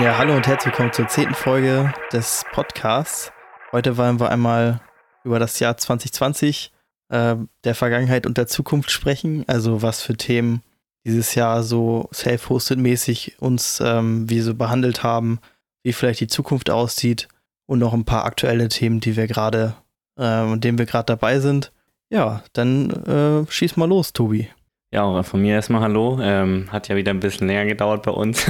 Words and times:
Ja, 0.00 0.18
hallo 0.18 0.34
und 0.34 0.46
herzlich 0.48 0.72
willkommen 0.72 0.92
zur 0.92 1.06
zehnten 1.06 1.34
Folge 1.34 1.94
des 2.12 2.44
Podcasts. 2.50 3.30
Heute 3.70 3.96
wollen 3.96 4.18
wir 4.18 4.30
einmal 4.30 4.80
über 5.22 5.38
das 5.38 5.60
Jahr 5.60 5.76
2020 5.76 6.72
äh, 7.10 7.36
der 7.62 7.74
Vergangenheit 7.76 8.26
und 8.26 8.36
der 8.36 8.48
Zukunft 8.48 8.90
sprechen. 8.90 9.44
Also 9.46 9.80
was 9.80 10.02
für 10.02 10.16
Themen 10.16 10.62
dieses 11.04 11.36
Jahr 11.36 11.62
so 11.62 12.08
self-hosted-mäßig 12.12 13.38
uns 13.38 13.80
ähm, 13.80 14.28
wie 14.28 14.40
so 14.40 14.56
behandelt 14.56 15.04
haben, 15.04 15.38
wie 15.84 15.92
vielleicht 15.92 16.18
die 16.18 16.26
Zukunft 16.26 16.68
aussieht 16.68 17.28
und 17.66 17.78
noch 17.78 17.92
ein 17.92 18.04
paar 18.04 18.24
aktuelle 18.24 18.68
Themen, 18.68 18.98
die 18.98 19.14
wir 19.16 19.28
gerade, 19.28 19.76
äh, 20.16 20.42
und 20.42 20.64
denen 20.64 20.78
wir 20.78 20.86
gerade 20.86 21.06
dabei 21.06 21.38
sind. 21.38 21.72
Ja, 22.10 22.42
dann 22.52 22.90
äh, 22.90 23.50
schieß 23.50 23.76
mal 23.76 23.88
los, 23.88 24.12
Tobi. 24.12 24.48
Ja, 24.92 25.22
von 25.22 25.40
mir 25.40 25.54
erstmal 25.54 25.80
Hallo. 25.80 26.18
Ähm, 26.20 26.70
hat 26.70 26.88
ja 26.88 26.96
wieder 26.96 27.10
ein 27.10 27.20
bisschen 27.20 27.46
länger 27.46 27.64
gedauert 27.64 28.02
bei 28.02 28.10
uns. 28.10 28.44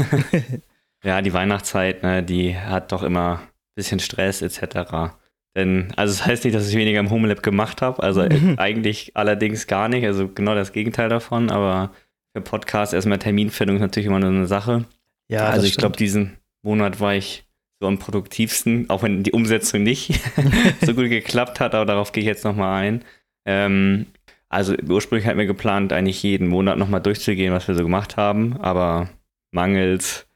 ja, 1.05 1.23
die 1.23 1.33
Weihnachtszeit, 1.33 2.03
ne, 2.03 2.23
die 2.25 2.59
hat 2.59 2.91
doch 2.91 3.05
immer 3.05 3.39
ein 3.39 3.75
bisschen 3.77 4.01
Stress 4.01 4.43
etc. 4.43 5.15
Denn, 5.55 5.93
also 5.97 6.13
das 6.13 6.27
heißt 6.27 6.45
nicht, 6.45 6.57
dass 6.57 6.69
ich 6.69 6.77
weniger 6.77 6.99
im 6.99 7.11
Homelab 7.11 7.45
gemacht 7.45 7.83
habe. 7.83 8.03
Also 8.03 8.23
eigentlich 8.57 9.17
allerdings 9.17 9.69
gar 9.69 9.89
nicht. 9.89 10.05
Also 10.05 10.29
genau 10.29 10.57
das 10.57 10.73
Gegenteil 10.73 11.09
davon. 11.09 11.51
Aber 11.51 11.93
für 12.35 12.43
Podcast 12.43 12.95
erstmal 12.95 13.19
Terminfindung 13.19 13.77
ist 13.77 13.83
natürlich 13.83 14.09
immer 14.09 14.19
nur 14.19 14.31
eine 14.31 14.47
Sache. 14.47 14.87
Ja, 15.29 15.47
also 15.47 15.67
ich 15.67 15.77
glaube, 15.77 15.97
diesen 15.97 16.39
Monat 16.63 17.01
war 17.01 17.15
ich 17.15 17.45
so 17.83 17.89
am 17.89 17.99
produktivsten, 17.99 18.89
auch 18.89 19.03
wenn 19.03 19.23
die 19.23 19.33
Umsetzung 19.33 19.83
nicht 19.83 20.21
so 20.81 20.95
gut 20.95 21.09
geklappt 21.09 21.61
hat, 21.61 21.75
aber 21.75 21.85
darauf 21.85 22.13
gehe 22.13 22.23
ich 22.23 22.27
jetzt 22.27 22.45
nochmal 22.45 22.83
ein. 22.83 23.05
Ähm, 23.45 24.07
also 24.49 24.75
ursprünglich 24.89 25.27
hatten 25.27 25.39
wir 25.39 25.47
geplant, 25.47 25.93
eigentlich 25.93 26.23
jeden 26.23 26.47
Monat 26.47 26.79
nochmal 26.79 27.01
durchzugehen, 27.01 27.53
was 27.53 27.67
wir 27.67 27.75
so 27.75 27.83
gemacht 27.83 28.17
haben, 28.17 28.57
aber 28.61 29.09
mangels 29.51 30.27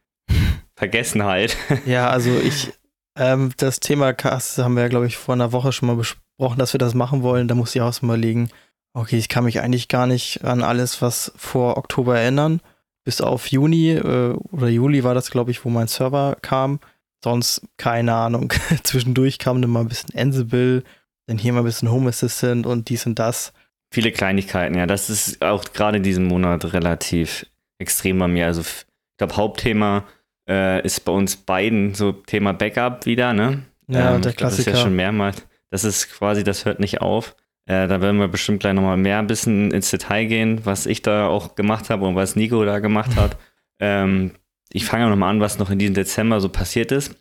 Vergessenheit. 0.74 1.56
Ja, 1.86 2.10
also 2.10 2.36
ich, 2.38 2.72
ähm, 3.16 3.52
das 3.56 3.80
Thema 3.80 4.12
Cast 4.12 4.58
haben 4.58 4.74
wir 4.74 4.82
ja, 4.82 4.88
glaube 4.88 5.06
ich, 5.06 5.16
vor 5.16 5.34
einer 5.34 5.52
Woche 5.52 5.72
schon 5.72 5.86
mal 5.86 5.96
besprochen, 5.96 6.58
dass 6.58 6.74
wir 6.74 6.78
das 6.78 6.94
machen 6.94 7.22
wollen. 7.22 7.48
Da 7.48 7.54
muss 7.54 7.74
ich 7.74 7.80
auch 7.80 8.02
mal 8.02 8.18
liegen. 8.18 8.50
Okay, 8.92 9.16
ich 9.18 9.28
kann 9.28 9.44
mich 9.44 9.60
eigentlich 9.60 9.88
gar 9.88 10.06
nicht 10.06 10.44
an 10.44 10.62
alles, 10.62 11.00
was 11.00 11.32
vor 11.36 11.76
Oktober 11.76 12.18
erinnern. 12.18 12.60
Bis 13.04 13.20
auf 13.20 13.46
Juni 13.46 13.90
äh, 13.92 14.34
oder 14.50 14.68
Juli 14.68 15.04
war 15.04 15.14
das, 15.14 15.30
glaube 15.30 15.52
ich, 15.52 15.64
wo 15.64 15.70
mein 15.70 15.86
Server 15.86 16.36
kam. 16.42 16.80
Sonst 17.26 17.62
keine 17.76 18.14
Ahnung. 18.14 18.52
Zwischendurch 18.84 19.40
kam 19.40 19.60
dann 19.60 19.72
mal 19.72 19.80
ein 19.80 19.88
bisschen 19.88 20.16
Ansible, 20.16 20.84
dann 21.26 21.38
hier 21.38 21.52
mal 21.52 21.58
ein 21.58 21.64
bisschen 21.64 21.90
Home 21.90 22.08
Assistant 22.08 22.66
und 22.66 22.88
dies 22.88 23.04
und 23.04 23.18
das. 23.18 23.52
Viele 23.92 24.12
Kleinigkeiten, 24.12 24.76
ja. 24.76 24.86
Das 24.86 25.10
ist 25.10 25.42
auch 25.42 25.64
gerade 25.72 25.96
in 25.96 26.04
diesem 26.04 26.28
Monat 26.28 26.72
relativ 26.72 27.44
extrem 27.80 28.20
bei 28.20 28.28
mir. 28.28 28.46
Also 28.46 28.60
ich 28.60 28.86
glaube, 29.18 29.34
Hauptthema 29.34 30.04
äh, 30.48 30.80
ist 30.86 31.00
bei 31.00 31.10
uns 31.10 31.34
beiden 31.34 31.94
so 31.94 32.12
Thema 32.12 32.52
Backup 32.52 33.06
wieder, 33.06 33.32
ne? 33.32 33.64
Ja, 33.88 34.14
ähm, 34.14 34.22
der 34.22 34.32
Klassiker. 34.32 34.44
das 34.44 34.58
ist 34.60 34.66
ja 34.66 34.76
schon 34.76 34.94
mehrmals. 34.94 35.44
Das 35.70 35.82
ist 35.82 36.12
quasi, 36.12 36.44
das 36.44 36.64
hört 36.64 36.78
nicht 36.78 37.00
auf. 37.00 37.34
Äh, 37.68 37.88
da 37.88 38.00
werden 38.00 38.20
wir 38.20 38.28
bestimmt 38.28 38.60
gleich 38.60 38.74
nochmal 38.74 38.98
mehr 38.98 39.18
ein 39.18 39.26
bisschen 39.26 39.72
ins 39.72 39.90
Detail 39.90 40.26
gehen, 40.26 40.64
was 40.64 40.86
ich 40.86 41.02
da 41.02 41.26
auch 41.26 41.56
gemacht 41.56 41.90
habe 41.90 42.06
und 42.06 42.14
was 42.14 42.36
Nico 42.36 42.64
da 42.64 42.78
gemacht 42.78 43.16
hat. 43.16 43.36
ähm, 43.80 44.30
ich 44.72 44.84
fange 44.84 45.08
nochmal 45.08 45.30
an, 45.30 45.40
was 45.40 45.58
noch 45.58 45.70
in 45.70 45.78
diesem 45.78 45.94
Dezember 45.94 46.40
so 46.40 46.48
passiert 46.48 46.92
ist. 46.92 47.14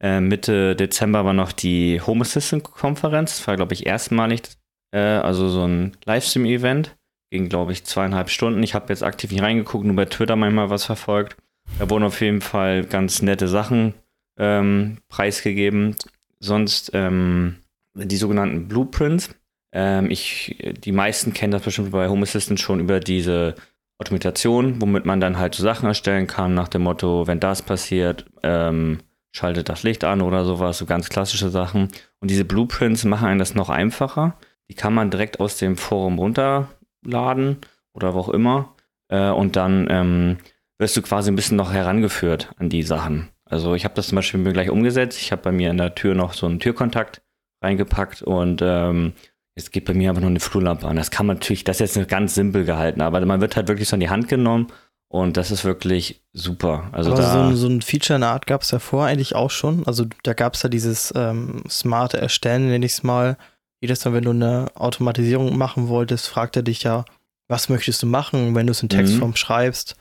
Äh, 0.00 0.20
Mitte 0.20 0.74
Dezember 0.74 1.24
war 1.24 1.32
noch 1.32 1.52
die 1.52 2.00
Home 2.00 2.22
Assistant 2.22 2.64
Konferenz. 2.64 3.36
Das 3.36 3.46
war, 3.46 3.56
glaube 3.56 3.74
ich, 3.74 3.86
erstmalig, 3.86 4.42
äh, 4.92 4.98
also 4.98 5.48
so 5.48 5.64
ein 5.66 5.96
Livestream-Event. 6.04 6.96
Ging, 7.30 7.48
glaube 7.48 7.72
ich, 7.72 7.84
zweieinhalb 7.84 8.28
Stunden. 8.28 8.62
Ich 8.62 8.74
habe 8.74 8.92
jetzt 8.92 9.02
aktiv 9.02 9.30
nicht 9.30 9.42
reingeguckt, 9.42 9.86
nur 9.86 9.96
bei 9.96 10.04
Twitter 10.04 10.36
manchmal 10.36 10.70
was 10.70 10.84
verfolgt. 10.84 11.36
Da 11.78 11.88
wurden 11.88 12.04
auf 12.04 12.20
jeden 12.20 12.40
Fall 12.40 12.84
ganz 12.84 13.22
nette 13.22 13.48
Sachen 13.48 13.94
ähm, 14.38 14.98
preisgegeben. 15.08 15.96
Sonst 16.40 16.90
ähm, 16.94 17.56
die 17.94 18.16
sogenannten 18.16 18.68
Blueprints. 18.68 19.30
Ähm, 19.72 20.10
ich, 20.10 20.56
die 20.84 20.92
meisten 20.92 21.32
kennen 21.32 21.52
das 21.52 21.62
bestimmt 21.62 21.92
bei 21.92 22.08
Home 22.08 22.22
Assistant 22.22 22.60
schon 22.60 22.80
über 22.80 23.00
diese 23.00 23.54
Automation, 23.98 24.80
womit 24.80 25.06
man 25.06 25.20
dann 25.20 25.38
halt 25.38 25.54
so 25.54 25.62
Sachen 25.62 25.86
erstellen 25.86 26.26
kann, 26.26 26.54
nach 26.54 26.68
dem 26.68 26.82
Motto, 26.82 27.26
wenn 27.26 27.40
das 27.40 27.62
passiert, 27.62 28.26
ähm, 28.42 28.98
schaltet 29.32 29.68
das 29.68 29.82
Licht 29.82 30.04
an 30.04 30.20
oder 30.20 30.44
sowas, 30.44 30.78
so 30.78 30.86
ganz 30.86 31.08
klassische 31.08 31.50
Sachen. 31.50 31.88
Und 32.20 32.30
diese 32.30 32.44
Blueprints 32.44 33.04
machen 33.04 33.28
einen 33.28 33.38
das 33.38 33.54
noch 33.54 33.70
einfacher. 33.70 34.36
Die 34.68 34.74
kann 34.74 34.94
man 34.94 35.10
direkt 35.10 35.40
aus 35.40 35.56
dem 35.56 35.76
Forum 35.76 36.18
runterladen 36.18 37.58
oder 37.94 38.14
wo 38.14 38.20
auch 38.20 38.28
immer. 38.28 38.74
Äh, 39.08 39.30
und 39.30 39.56
dann 39.56 39.86
ähm, 39.90 40.36
wirst 40.78 40.96
du 40.96 41.02
quasi 41.02 41.30
ein 41.30 41.36
bisschen 41.36 41.56
noch 41.56 41.72
herangeführt 41.72 42.50
an 42.58 42.68
die 42.68 42.82
Sachen. 42.82 43.28
Also 43.44 43.74
ich 43.74 43.84
habe 43.84 43.94
das 43.94 44.08
zum 44.08 44.16
Beispiel 44.16 44.40
mir 44.40 44.52
gleich 44.52 44.70
umgesetzt. 44.70 45.20
Ich 45.20 45.32
habe 45.32 45.42
bei 45.42 45.52
mir 45.52 45.70
in 45.70 45.76
der 45.76 45.94
Tür 45.94 46.14
noch 46.14 46.32
so 46.32 46.46
einen 46.46 46.58
Türkontakt 46.58 47.22
reingepackt 47.62 48.22
und 48.22 48.60
ähm, 48.62 49.12
Jetzt 49.56 49.72
geht 49.72 49.84
bei 49.84 49.94
mir 49.94 50.10
aber 50.10 50.20
nur 50.20 50.30
eine 50.30 50.40
Flurlampe 50.40 50.86
an. 50.86 50.96
Das 50.96 51.10
kann 51.10 51.26
man 51.26 51.36
natürlich, 51.36 51.64
das 51.64 51.80
ist 51.80 51.96
jetzt 51.96 52.08
ganz 52.08 52.34
simpel 52.34 52.64
gehalten, 52.64 53.02
aber 53.02 53.24
man 53.26 53.40
wird 53.40 53.56
halt 53.56 53.68
wirklich 53.68 53.88
so 53.88 53.96
in 53.96 54.00
die 54.00 54.08
Hand 54.08 54.28
genommen 54.28 54.68
und 55.08 55.36
das 55.36 55.50
ist 55.50 55.64
wirklich 55.64 56.22
super. 56.32 56.88
Also 56.92 57.12
aber 57.12 57.20
da, 57.20 57.32
so, 57.32 57.38
ein, 57.40 57.56
so 57.56 57.66
ein 57.66 57.82
Feature 57.82 58.16
in 58.16 58.22
der 58.22 58.30
Art 58.30 58.46
gab 58.46 58.62
es 58.62 58.70
ja 58.70 58.78
vorher 58.78 59.12
eigentlich 59.12 59.34
auch 59.34 59.50
schon. 59.50 59.86
Also 59.86 60.06
da 60.22 60.32
gab 60.32 60.54
es 60.54 60.62
ja 60.62 60.70
dieses 60.70 61.12
ähm, 61.14 61.64
smarte 61.68 62.16
Erstellen, 62.16 62.68
nenne 62.68 62.86
ich 62.86 62.92
es 62.92 63.02
mal. 63.02 63.36
Jedes 63.82 64.02
Mal, 64.04 64.14
wenn 64.14 64.24
du 64.24 64.30
eine 64.30 64.70
Automatisierung 64.74 65.58
machen 65.58 65.88
wolltest, 65.88 66.28
fragt 66.28 66.56
er 66.56 66.62
dich 66.62 66.82
ja, 66.84 67.04
was 67.46 67.68
möchtest 67.68 68.02
du 68.02 68.06
machen, 68.06 68.54
wenn 68.54 68.66
du 68.66 68.70
es 68.70 68.82
in 68.82 68.88
Textform 68.88 69.30
mhm. 69.30 69.36
schreibst. 69.36 69.96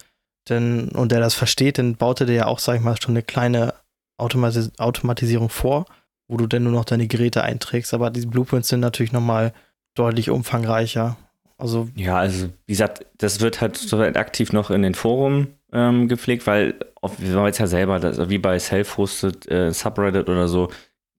Denn, 0.47 0.89
und 0.89 1.11
der 1.11 1.19
das 1.19 1.33
versteht, 1.33 1.77
dann 1.77 1.95
baut 1.95 2.21
er 2.21 2.25
dir 2.25 2.35
ja 2.35 2.45
auch, 2.45 2.59
sag 2.59 2.75
ich 2.75 2.81
mal, 2.81 2.95
schon 3.01 3.13
eine 3.13 3.23
kleine 3.23 3.73
Automatis 4.17 4.71
Automatisierung 4.77 5.49
vor 5.49 5.87
wo 6.31 6.37
du 6.37 6.47
denn 6.47 6.63
nur 6.63 6.71
noch 6.71 6.85
deine 6.85 7.07
Geräte 7.07 7.43
einträgst. 7.43 7.93
Aber 7.93 8.09
diese 8.09 8.27
Blueprints 8.27 8.69
sind 8.69 8.79
natürlich 8.79 9.11
nochmal 9.11 9.53
deutlich 9.95 10.29
umfangreicher. 10.29 11.17
Also 11.57 11.89
ja, 11.95 12.17
also 12.17 12.47
wie 12.65 12.71
gesagt, 12.71 13.05
das 13.17 13.41
wird 13.41 13.59
halt 13.59 13.75
so 13.75 13.99
aktiv 13.99 14.53
noch 14.53 14.71
in 14.71 14.81
den 14.81 14.95
Foren 14.95 15.49
ähm, 15.73 16.07
gepflegt, 16.07 16.47
weil 16.47 16.75
wir 17.17 17.45
jetzt 17.45 17.59
ja 17.59 17.67
selber, 17.67 17.99
das, 17.99 18.29
wie 18.29 18.37
bei 18.37 18.57
Self-Hosted 18.57 19.51
äh, 19.51 19.73
Subreddit 19.73 20.29
oder 20.29 20.47
so, 20.47 20.69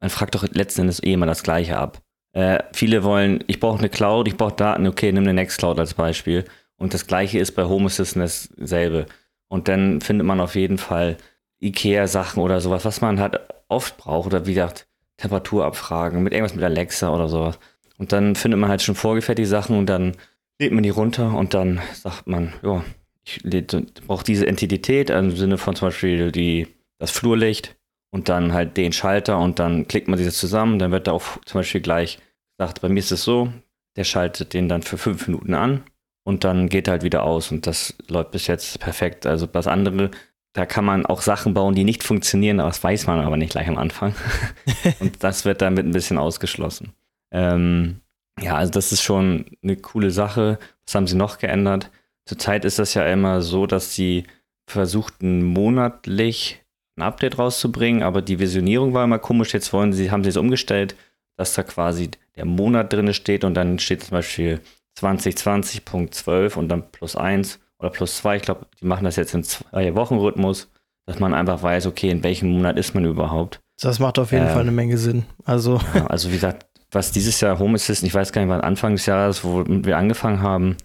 man 0.00 0.10
fragt 0.10 0.34
doch 0.34 0.48
letzten 0.48 0.82
Endes 0.82 1.02
eh 1.02 1.12
immer 1.12 1.26
das 1.26 1.42
Gleiche 1.42 1.76
ab. 1.76 2.00
Äh, 2.32 2.60
viele 2.72 3.04
wollen, 3.04 3.44
ich 3.46 3.60
brauche 3.60 3.78
eine 3.78 3.90
Cloud, 3.90 4.26
ich 4.26 4.36
brauche 4.36 4.56
Daten, 4.56 4.86
okay, 4.86 5.12
nimm 5.12 5.24
eine 5.24 5.34
Nextcloud 5.34 5.78
als 5.78 5.94
Beispiel. 5.94 6.44
Und 6.76 6.94
das 6.94 7.06
Gleiche 7.06 7.38
ist 7.38 7.52
bei 7.52 7.64
Home 7.64 7.86
Assistant 7.86 8.48
dasselbe. 8.56 9.06
Und 9.48 9.68
dann 9.68 10.00
findet 10.00 10.26
man 10.26 10.40
auf 10.40 10.56
jeden 10.56 10.78
Fall 10.78 11.18
IKEA-Sachen 11.60 12.42
oder 12.42 12.60
sowas, 12.60 12.86
was 12.86 13.02
man 13.02 13.20
halt 13.20 13.38
oft 13.68 13.98
braucht. 13.98 14.26
Oder 14.26 14.46
wie 14.46 14.54
gesagt, 14.54 14.86
Temperaturabfragen, 15.18 16.22
mit 16.22 16.32
irgendwas 16.32 16.54
mit 16.54 16.64
Alexa 16.64 17.14
oder 17.14 17.28
sowas. 17.28 17.58
Und 17.98 18.12
dann 18.12 18.34
findet 18.34 18.58
man 18.58 18.70
halt 18.70 18.82
schon 18.82 18.94
vorgefertigte 18.94 19.48
Sachen 19.48 19.78
und 19.78 19.86
dann 19.86 20.16
lädt 20.58 20.72
man 20.72 20.82
die 20.82 20.90
runter 20.90 21.34
und 21.34 21.54
dann 21.54 21.80
sagt 21.94 22.26
man, 22.26 22.52
ja, 22.62 22.84
ich 23.24 23.66
brauche 24.06 24.24
diese 24.24 24.46
Entität 24.46 25.10
im 25.10 25.36
Sinne 25.36 25.58
von 25.58 25.76
zum 25.76 25.88
Beispiel 25.88 26.32
die, 26.32 26.66
das 26.98 27.10
Flurlicht 27.10 27.76
und 28.10 28.28
dann 28.28 28.52
halt 28.52 28.76
den 28.76 28.92
Schalter 28.92 29.38
und 29.38 29.58
dann 29.58 29.86
klickt 29.86 30.08
man 30.08 30.18
dieses 30.18 30.38
zusammen. 30.38 30.78
Dann 30.78 30.90
wird 30.90 31.06
da 31.06 31.12
auch 31.12 31.22
zum 31.44 31.60
Beispiel 31.60 31.80
gleich 31.80 32.18
gesagt, 32.58 32.80
bei 32.80 32.88
mir 32.88 32.98
ist 32.98 33.12
es 33.12 33.22
so, 33.22 33.52
der 33.96 34.04
schaltet 34.04 34.54
den 34.54 34.68
dann 34.68 34.82
für 34.82 34.98
fünf 34.98 35.26
Minuten 35.26 35.54
an 35.54 35.84
und 36.24 36.44
dann 36.44 36.68
geht 36.68 36.88
er 36.88 36.92
halt 36.92 37.02
wieder 37.02 37.22
aus 37.24 37.50
und 37.50 37.66
das 37.66 37.94
läuft 38.08 38.32
bis 38.32 38.46
jetzt 38.46 38.80
perfekt. 38.80 39.26
Also 39.26 39.46
das 39.46 39.66
andere 39.66 40.10
da 40.52 40.66
kann 40.66 40.84
man 40.84 41.06
auch 41.06 41.22
Sachen 41.22 41.54
bauen, 41.54 41.74
die 41.74 41.84
nicht 41.84 42.02
funktionieren, 42.02 42.60
aber 42.60 42.68
das 42.68 42.84
weiß 42.84 43.06
man 43.06 43.20
aber 43.20 43.36
nicht 43.36 43.52
gleich 43.52 43.68
am 43.68 43.78
Anfang. 43.78 44.14
und 45.00 45.22
das 45.22 45.44
wird 45.44 45.62
damit 45.62 45.86
ein 45.86 45.92
bisschen 45.92 46.18
ausgeschlossen. 46.18 46.92
Ähm, 47.30 48.00
ja, 48.40 48.56
also 48.56 48.72
das 48.72 48.92
ist 48.92 49.02
schon 49.02 49.46
eine 49.62 49.76
coole 49.76 50.10
Sache. 50.10 50.58
Was 50.84 50.94
haben 50.94 51.06
sie 51.06 51.16
noch 51.16 51.38
geändert? 51.38 51.90
Zurzeit 52.26 52.64
ist 52.64 52.78
das 52.78 52.94
ja 52.94 53.06
immer 53.06 53.40
so, 53.40 53.66
dass 53.66 53.94
sie 53.94 54.24
versuchten 54.66 55.42
monatlich 55.42 56.60
ein 56.96 57.02
Update 57.02 57.38
rauszubringen, 57.38 58.02
aber 58.02 58.20
die 58.22 58.38
Visionierung 58.38 58.92
war 58.92 59.04
immer 59.04 59.18
komisch. 59.18 59.54
Jetzt 59.54 59.72
wollen 59.72 59.92
sie, 59.92 60.10
haben 60.10 60.22
sie 60.22 60.30
es 60.30 60.36
umgestellt, 60.36 60.94
dass 61.36 61.54
da 61.54 61.62
quasi 61.62 62.10
der 62.36 62.44
Monat 62.44 62.92
drin 62.92 63.12
steht 63.14 63.44
und 63.44 63.54
dann 63.54 63.78
steht 63.78 64.04
zum 64.04 64.12
Beispiel 64.12 64.60
2020.12 64.98 66.56
und 66.56 66.68
dann 66.68 66.90
plus 66.90 67.16
1 67.16 67.58
oder 67.82 67.90
plus 67.90 68.16
zwei. 68.16 68.36
Ich 68.36 68.42
glaube, 68.42 68.66
die 68.80 68.86
machen 68.86 69.04
das 69.04 69.16
jetzt 69.16 69.34
in 69.34 69.42
zwei 69.42 69.94
Wochen 69.94 70.16
Rhythmus, 70.16 70.70
dass 71.06 71.18
man 71.18 71.34
einfach 71.34 71.62
weiß, 71.62 71.86
okay, 71.86 72.10
in 72.10 72.22
welchem 72.22 72.50
Monat 72.50 72.78
ist 72.78 72.94
man 72.94 73.04
überhaupt. 73.04 73.60
Das 73.80 73.98
macht 73.98 74.18
auf 74.18 74.32
jeden 74.32 74.46
ähm, 74.46 74.52
Fall 74.52 74.62
eine 74.62 74.70
Menge 74.70 74.96
Sinn. 74.96 75.24
Also. 75.44 75.80
Ja, 75.94 76.06
also 76.06 76.28
wie 76.28 76.34
gesagt, 76.34 76.66
was 76.92 77.10
dieses 77.10 77.40
Jahr 77.40 77.58
Home 77.58 77.74
Assistant, 77.74 78.06
ich 78.06 78.14
weiß 78.14 78.32
gar 78.32 78.42
nicht, 78.42 78.50
wann 78.50 78.60
Anfang 78.60 78.92
des 78.92 79.06
Jahres, 79.06 79.44
wo 79.44 79.64
wir 79.66 79.96
angefangen 79.96 80.42
haben, 80.42 80.76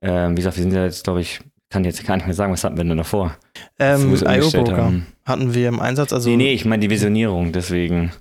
ähm, 0.00 0.32
wie 0.32 0.36
gesagt, 0.36 0.56
wir 0.56 0.62
sind 0.62 0.72
ja 0.72 0.84
jetzt, 0.84 1.04
glaube 1.04 1.20
ich, 1.20 1.40
kann 1.68 1.84
jetzt 1.84 2.06
gar 2.06 2.16
nicht 2.16 2.26
mehr 2.26 2.34
sagen, 2.34 2.52
was 2.52 2.64
hatten 2.64 2.76
wir 2.76 2.84
denn 2.84 2.96
davor? 2.96 3.36
Ähm, 3.78 4.14
IO-Broker 4.14 4.92
hatten 5.24 5.54
wir 5.54 5.68
im 5.68 5.80
Einsatz. 5.80 6.12
Also, 6.12 6.30
nee, 6.30 6.36
nee, 6.36 6.52
ich 6.52 6.64
meine 6.64 6.80
die 6.80 6.90
Visionierung, 6.90 7.52
deswegen. 7.52 8.12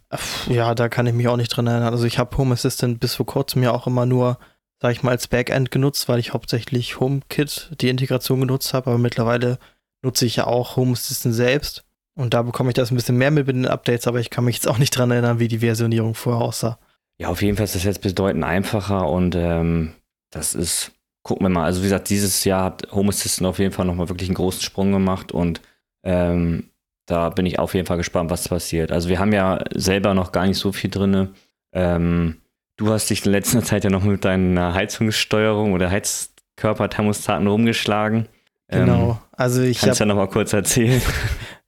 Ja, 0.49 0.73
da 0.73 0.89
kann 0.89 1.05
ich 1.05 1.13
mich 1.13 1.27
auch 1.27 1.38
nicht 1.38 1.49
dran 1.49 1.67
erinnern. 1.67 1.93
Also 1.93 2.05
ich 2.05 2.17
habe 2.17 2.35
Home 2.38 2.53
Assistant 2.53 2.99
bis 2.99 3.13
vor 3.13 3.27
kurzem 3.27 3.61
ja 3.61 3.71
auch 3.71 3.85
immer 3.85 4.07
nur, 4.07 4.39
sag 4.81 4.92
ich 4.92 5.04
mal, 5.04 5.12
als 5.12 5.27
Backend 5.27 5.72
genutzt, 5.72 6.07
weil 6.10 6.19
ich 6.19 6.33
hauptsächlich 6.33 7.00
HomeKit, 7.00 7.72
die 7.81 7.89
Integration 7.89 8.42
genutzt 8.42 8.74
habe, 8.74 8.92
aber 8.92 9.00
mittlerweile 9.00 9.60
nutze 10.04 10.25
ich 10.25 10.36
ja 10.36 10.48
auch 10.48 10.75
Home 10.75 10.94
Assistant 10.94 11.36
selbst. 11.36 11.83
Und 12.18 12.33
da 12.33 12.44
bekomme 12.44 12.69
ich 12.69 12.75
das 12.75 12.92
ein 12.92 12.95
bisschen 12.95 13.18
mehr 13.18 13.31
mit 13.31 13.48
den 13.48 13.66
Updates, 13.66 14.07
aber 14.07 14.19
ich 14.19 14.30
kann 14.30 14.45
mich 14.45 14.56
jetzt 14.56 14.68
auch 14.68 14.77
nicht 14.77 14.92
dran 14.92 15.12
erinnern, 15.12 15.39
wie 15.39 15.50
die 15.50 15.60
Versionierung 15.60 16.16
vorher 16.16 16.42
aussah. 16.42 16.80
Ja, 17.18 17.30
auf 17.30 17.42
jeden 17.42 17.57
Fall 17.57 17.66
ist 17.66 17.75
das 17.75 17.83
jetzt 17.83 18.01
bedeutend 18.01 18.44
einfacher 18.44 19.10
und 19.10 19.36
ähm, 19.36 19.94
das 20.31 20.54
ist 20.54 20.92
gucken 21.25 21.45
wir 21.45 21.50
mal. 21.50 21.66
Also 21.66 21.81
wie 21.81 21.88
gesagt, 21.88 22.10
dieses 22.10 22.44
Jahr 22.45 22.63
hat 22.66 22.88
Home 22.92 23.10
Assistant 23.10 23.48
auf 23.48 23.60
jeden 23.60 23.74
Fall 23.74 23.86
nochmal 23.86 24.10
wirklich 24.10 24.30
einen 24.30 24.36
großen 24.36 24.62
Sprung 24.62 24.92
gemacht 24.92 25.31
und 25.31 25.60
ähm, 26.04 26.69
da 27.07 27.30
bin 27.30 27.45
ich 27.45 27.60
auf 27.60 27.74
jeden 27.74 27.88
Fall 27.88 27.98
gespannt, 27.98 28.30
was 28.30 28.48
passiert. 28.48 28.92
Also 28.92 29.10
wir 29.10 29.19
haben 29.19 29.33
ja 29.33 29.63
selber 29.74 30.13
noch 30.13 30.31
gar 30.31 30.45
nicht 30.45 30.57
so 30.57 30.72
viel 30.72 30.89
drin. 30.89 31.30
Ähm, 31.74 32.42
du 32.77 32.92
hast 32.92 33.10
dich 33.10 33.25
in 33.25 33.31
letzter 33.31 33.63
Zeit 33.63 33.83
ja 33.83 33.89
noch 33.89 34.04
mit 34.04 34.25
deiner 34.25 34.74
Heizungssteuerung 34.74 35.74
oder 35.74 35.89
Heizkörperthermostaten 35.89 37.48
rumgeschlagen. 37.48 38.27
Genau. 38.68 39.12
Ähm, 39.12 39.18
also 39.31 39.62
ich 39.62 39.80
kannst 39.80 40.00
hab, 40.00 40.07
ja 40.07 40.13
noch 40.13 40.19
mal 40.19 40.30
kurz 40.30 40.54
erzählen. 40.54 41.01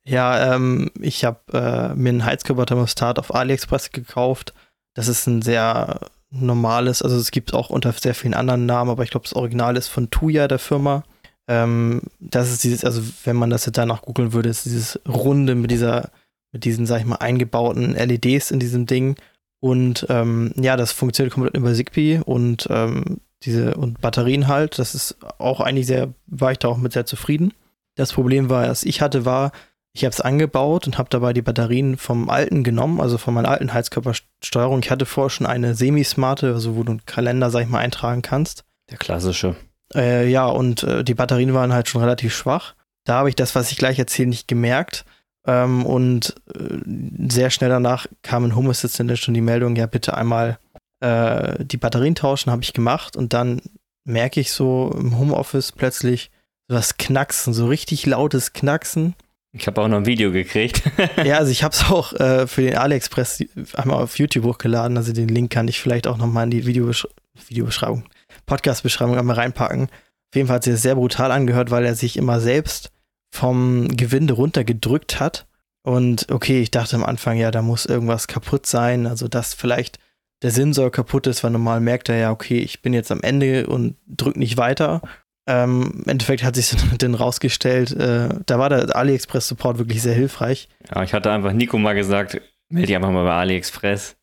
Ja, 0.07 0.55
ähm, 0.55 0.89
ich 1.01 1.25
habe 1.25 1.41
äh, 1.51 1.93
mir 1.93 2.09
einen 2.09 2.23
Heizkörperthermostat 2.23 3.19
auf 3.19 3.35
AliExpress 3.35 3.91
gekauft. 3.91 4.53
Das 4.93 5.09
ist 5.09 5.27
ein 5.27 5.41
sehr 5.41 5.99
normales, 6.29 7.01
also 7.01 7.17
es 7.17 7.31
gibt 7.31 7.53
auch 7.53 7.69
unter 7.69 7.91
sehr 7.91 8.15
vielen 8.15 8.33
anderen 8.33 8.65
Namen, 8.65 8.89
aber 8.89 9.03
ich 9.03 9.09
glaube, 9.09 9.25
das 9.25 9.35
Original 9.35 9.75
ist 9.75 9.89
von 9.89 10.09
Tuya, 10.09 10.47
der 10.47 10.59
Firma. 10.59 11.03
Ähm, 11.49 12.03
das 12.21 12.51
ist 12.51 12.63
dieses, 12.63 12.85
also 12.85 13.01
wenn 13.25 13.35
man 13.35 13.49
das 13.49 13.65
jetzt 13.65 13.77
danach 13.77 14.01
googeln 14.01 14.31
würde, 14.31 14.47
ist 14.47 14.63
dieses 14.63 14.97
Runde 15.05 15.55
mit 15.55 15.71
dieser, 15.71 16.09
mit 16.53 16.63
diesen, 16.63 16.85
sag 16.85 16.99
ich 17.01 17.05
mal, 17.05 17.17
eingebauten 17.17 17.93
LEDs 17.93 18.51
in 18.51 18.59
diesem 18.59 18.85
Ding. 18.85 19.17
Und 19.59 20.05
ähm, 20.09 20.53
ja, 20.55 20.75
das 20.77 20.91
funktioniert 20.91 21.33
komplett 21.33 21.57
über 21.57 21.73
Zigbee 21.73 22.21
und 22.23 22.67
ähm, 22.69 23.19
diese 23.43 23.75
und 23.75 24.01
Batterien 24.01 24.47
halt. 24.47 24.79
Das 24.79 24.95
ist 24.95 25.17
auch 25.39 25.59
eigentlich 25.59 25.87
sehr, 25.87 26.13
war 26.27 26.51
ich 26.51 26.59
da 26.59 26.67
auch 26.67 26.77
mit 26.77 26.93
sehr 26.93 27.05
zufrieden. 27.05 27.53
Das 27.95 28.13
Problem 28.13 28.49
war, 28.49 28.67
was 28.67 28.83
ich 28.83 29.01
hatte, 29.01 29.25
war, 29.25 29.51
ich 29.93 30.03
habe 30.03 30.13
es 30.13 30.21
angebaut 30.21 30.85
und 30.85 30.99
habe 30.99 31.09
dabei 31.09 31.33
die 31.33 31.41
Batterien 31.41 31.97
vom 31.97 32.29
alten 32.29 32.63
genommen, 32.63 33.01
also 33.01 33.17
von 33.17 33.33
meiner 33.33 33.49
alten 33.49 33.73
Heizkörpersteuerung. 33.73 34.79
Ich 34.83 34.91
hatte 34.91 35.07
vorher 35.07 35.31
schon 35.31 35.47
eine 35.47 35.73
semi-smarte, 35.73 36.53
also 36.53 36.75
wo 36.75 36.83
du 36.83 36.91
einen 36.91 37.05
Kalender, 37.05 37.49
sag 37.49 37.63
ich 37.63 37.69
mal, 37.69 37.79
eintragen 37.79 38.21
kannst. 38.21 38.63
Der 38.91 38.97
klassische. 38.99 39.55
Äh, 39.95 40.29
ja, 40.29 40.45
und 40.45 40.83
äh, 40.83 41.03
die 41.03 41.15
Batterien 41.15 41.55
waren 41.55 41.73
halt 41.73 41.89
schon 41.89 42.01
relativ 42.01 42.35
schwach. 42.35 42.75
Da 43.05 43.15
habe 43.15 43.29
ich 43.29 43.35
das, 43.35 43.55
was 43.55 43.71
ich 43.71 43.77
gleich 43.77 43.97
erzähle, 43.97 44.29
nicht 44.29 44.47
gemerkt. 44.47 45.05
Ähm, 45.47 45.85
und 45.85 46.35
äh, 46.53 47.29
sehr 47.29 47.49
schnell 47.49 47.69
danach 47.69 48.05
kam 48.21 48.45
in 48.45 48.55
Home 48.55 48.69
Assistant 48.69 49.17
schon 49.17 49.33
die 49.33 49.41
Meldung, 49.41 49.75
ja, 49.75 49.85
bitte 49.87 50.15
einmal 50.15 50.59
äh, 50.99 51.63
die 51.63 51.77
Batterien 51.77 52.15
tauschen, 52.15 52.51
habe 52.51 52.63
ich 52.63 52.73
gemacht. 52.73 53.15
Und 53.15 53.33
dann 53.33 53.61
merke 54.03 54.39
ich 54.39 54.51
so 54.51 54.93
im 54.97 55.17
Homeoffice 55.17 55.71
plötzlich 55.71 56.31
so 56.67 56.75
das 56.75 56.97
Knacksen, 56.97 57.53
so 57.53 57.67
richtig 57.67 58.05
lautes 58.05 58.53
Knacksen. 58.53 59.15
Ich 59.53 59.65
habe 59.67 59.81
auch 59.81 59.87
noch 59.87 59.97
ein 59.97 60.05
Video 60.05 60.31
gekriegt. 60.31 60.83
ja, 61.23 61.37
also 61.37 61.51
ich 61.51 61.63
habe 61.63 61.73
es 61.73 61.89
auch 61.89 62.13
äh, 62.13 62.45
für 62.45 62.61
den 62.61 62.75
AliExpress 62.75 63.43
einmal 63.73 64.03
auf 64.03 64.19
YouTube 64.19 64.43
hochgeladen. 64.43 64.97
Also 64.97 65.13
den 65.13 65.29
Link 65.29 65.51
kann 65.51 65.69
ich 65.69 65.79
vielleicht 65.79 66.07
auch 66.07 66.17
nochmal 66.17 66.43
in 66.43 66.51
die 66.51 66.65
Videobesch 66.65 67.07
Videobeschreibung, 67.47 68.03
Podcast-Beschreibung 68.47 69.17
einmal 69.17 69.35
reinpacken. 69.35 69.83
Auf 69.83 70.35
jeden 70.35 70.47
Fall 70.47 70.55
hat 70.55 70.63
sich 70.63 70.73
das 70.73 70.81
sehr 70.81 70.95
brutal 70.95 71.31
angehört, 71.31 71.69
weil 71.69 71.85
er 71.85 71.95
sich 71.95 72.17
immer 72.17 72.39
selbst 72.39 72.91
vom 73.37 73.87
Gewinde 73.89 74.33
runtergedrückt 74.33 75.19
hat. 75.19 75.47
Und 75.83 76.27
okay, 76.31 76.61
ich 76.61 76.71
dachte 76.71 76.95
am 76.95 77.03
Anfang, 77.05 77.37
ja, 77.37 77.51
da 77.51 77.61
muss 77.61 77.85
irgendwas 77.85 78.27
kaputt 78.27 78.65
sein. 78.65 79.07
Also, 79.07 79.27
dass 79.27 79.53
vielleicht 79.53 79.99
der 80.41 80.51
Sensor 80.51 80.91
kaputt 80.91 81.27
ist, 81.27 81.43
weil 81.43 81.51
normal 81.51 81.79
merkt 81.79 82.09
er 82.09 82.17
ja, 82.17 82.31
okay, 82.31 82.59
ich 82.59 82.81
bin 82.81 82.93
jetzt 82.93 83.11
am 83.11 83.21
Ende 83.21 83.67
und 83.67 83.95
drück 84.07 84.35
nicht 84.35 84.57
weiter. 84.57 85.01
Ähm, 85.47 86.01
Im 86.03 86.11
Endeffekt 86.11 86.43
hat 86.43 86.55
sich 86.55 86.75
dann 86.97 87.15
rausgestellt, 87.15 87.91
äh, 87.91 88.29
da 88.45 88.59
war 88.59 88.69
der 88.69 88.95
AliExpress-Support 88.95 89.77
wirklich 89.77 90.01
sehr 90.01 90.13
hilfreich. 90.13 90.67
Ja, 90.93 91.03
ich 91.03 91.13
hatte 91.13 91.31
einfach 91.31 91.53
Nico 91.53 91.77
mal 91.77 91.93
gesagt, 91.93 92.41
melde 92.69 92.87
dich 92.87 92.95
einfach 92.95 93.11
mal 93.11 93.23
bei 93.23 93.33
AliExpress. 93.33 94.17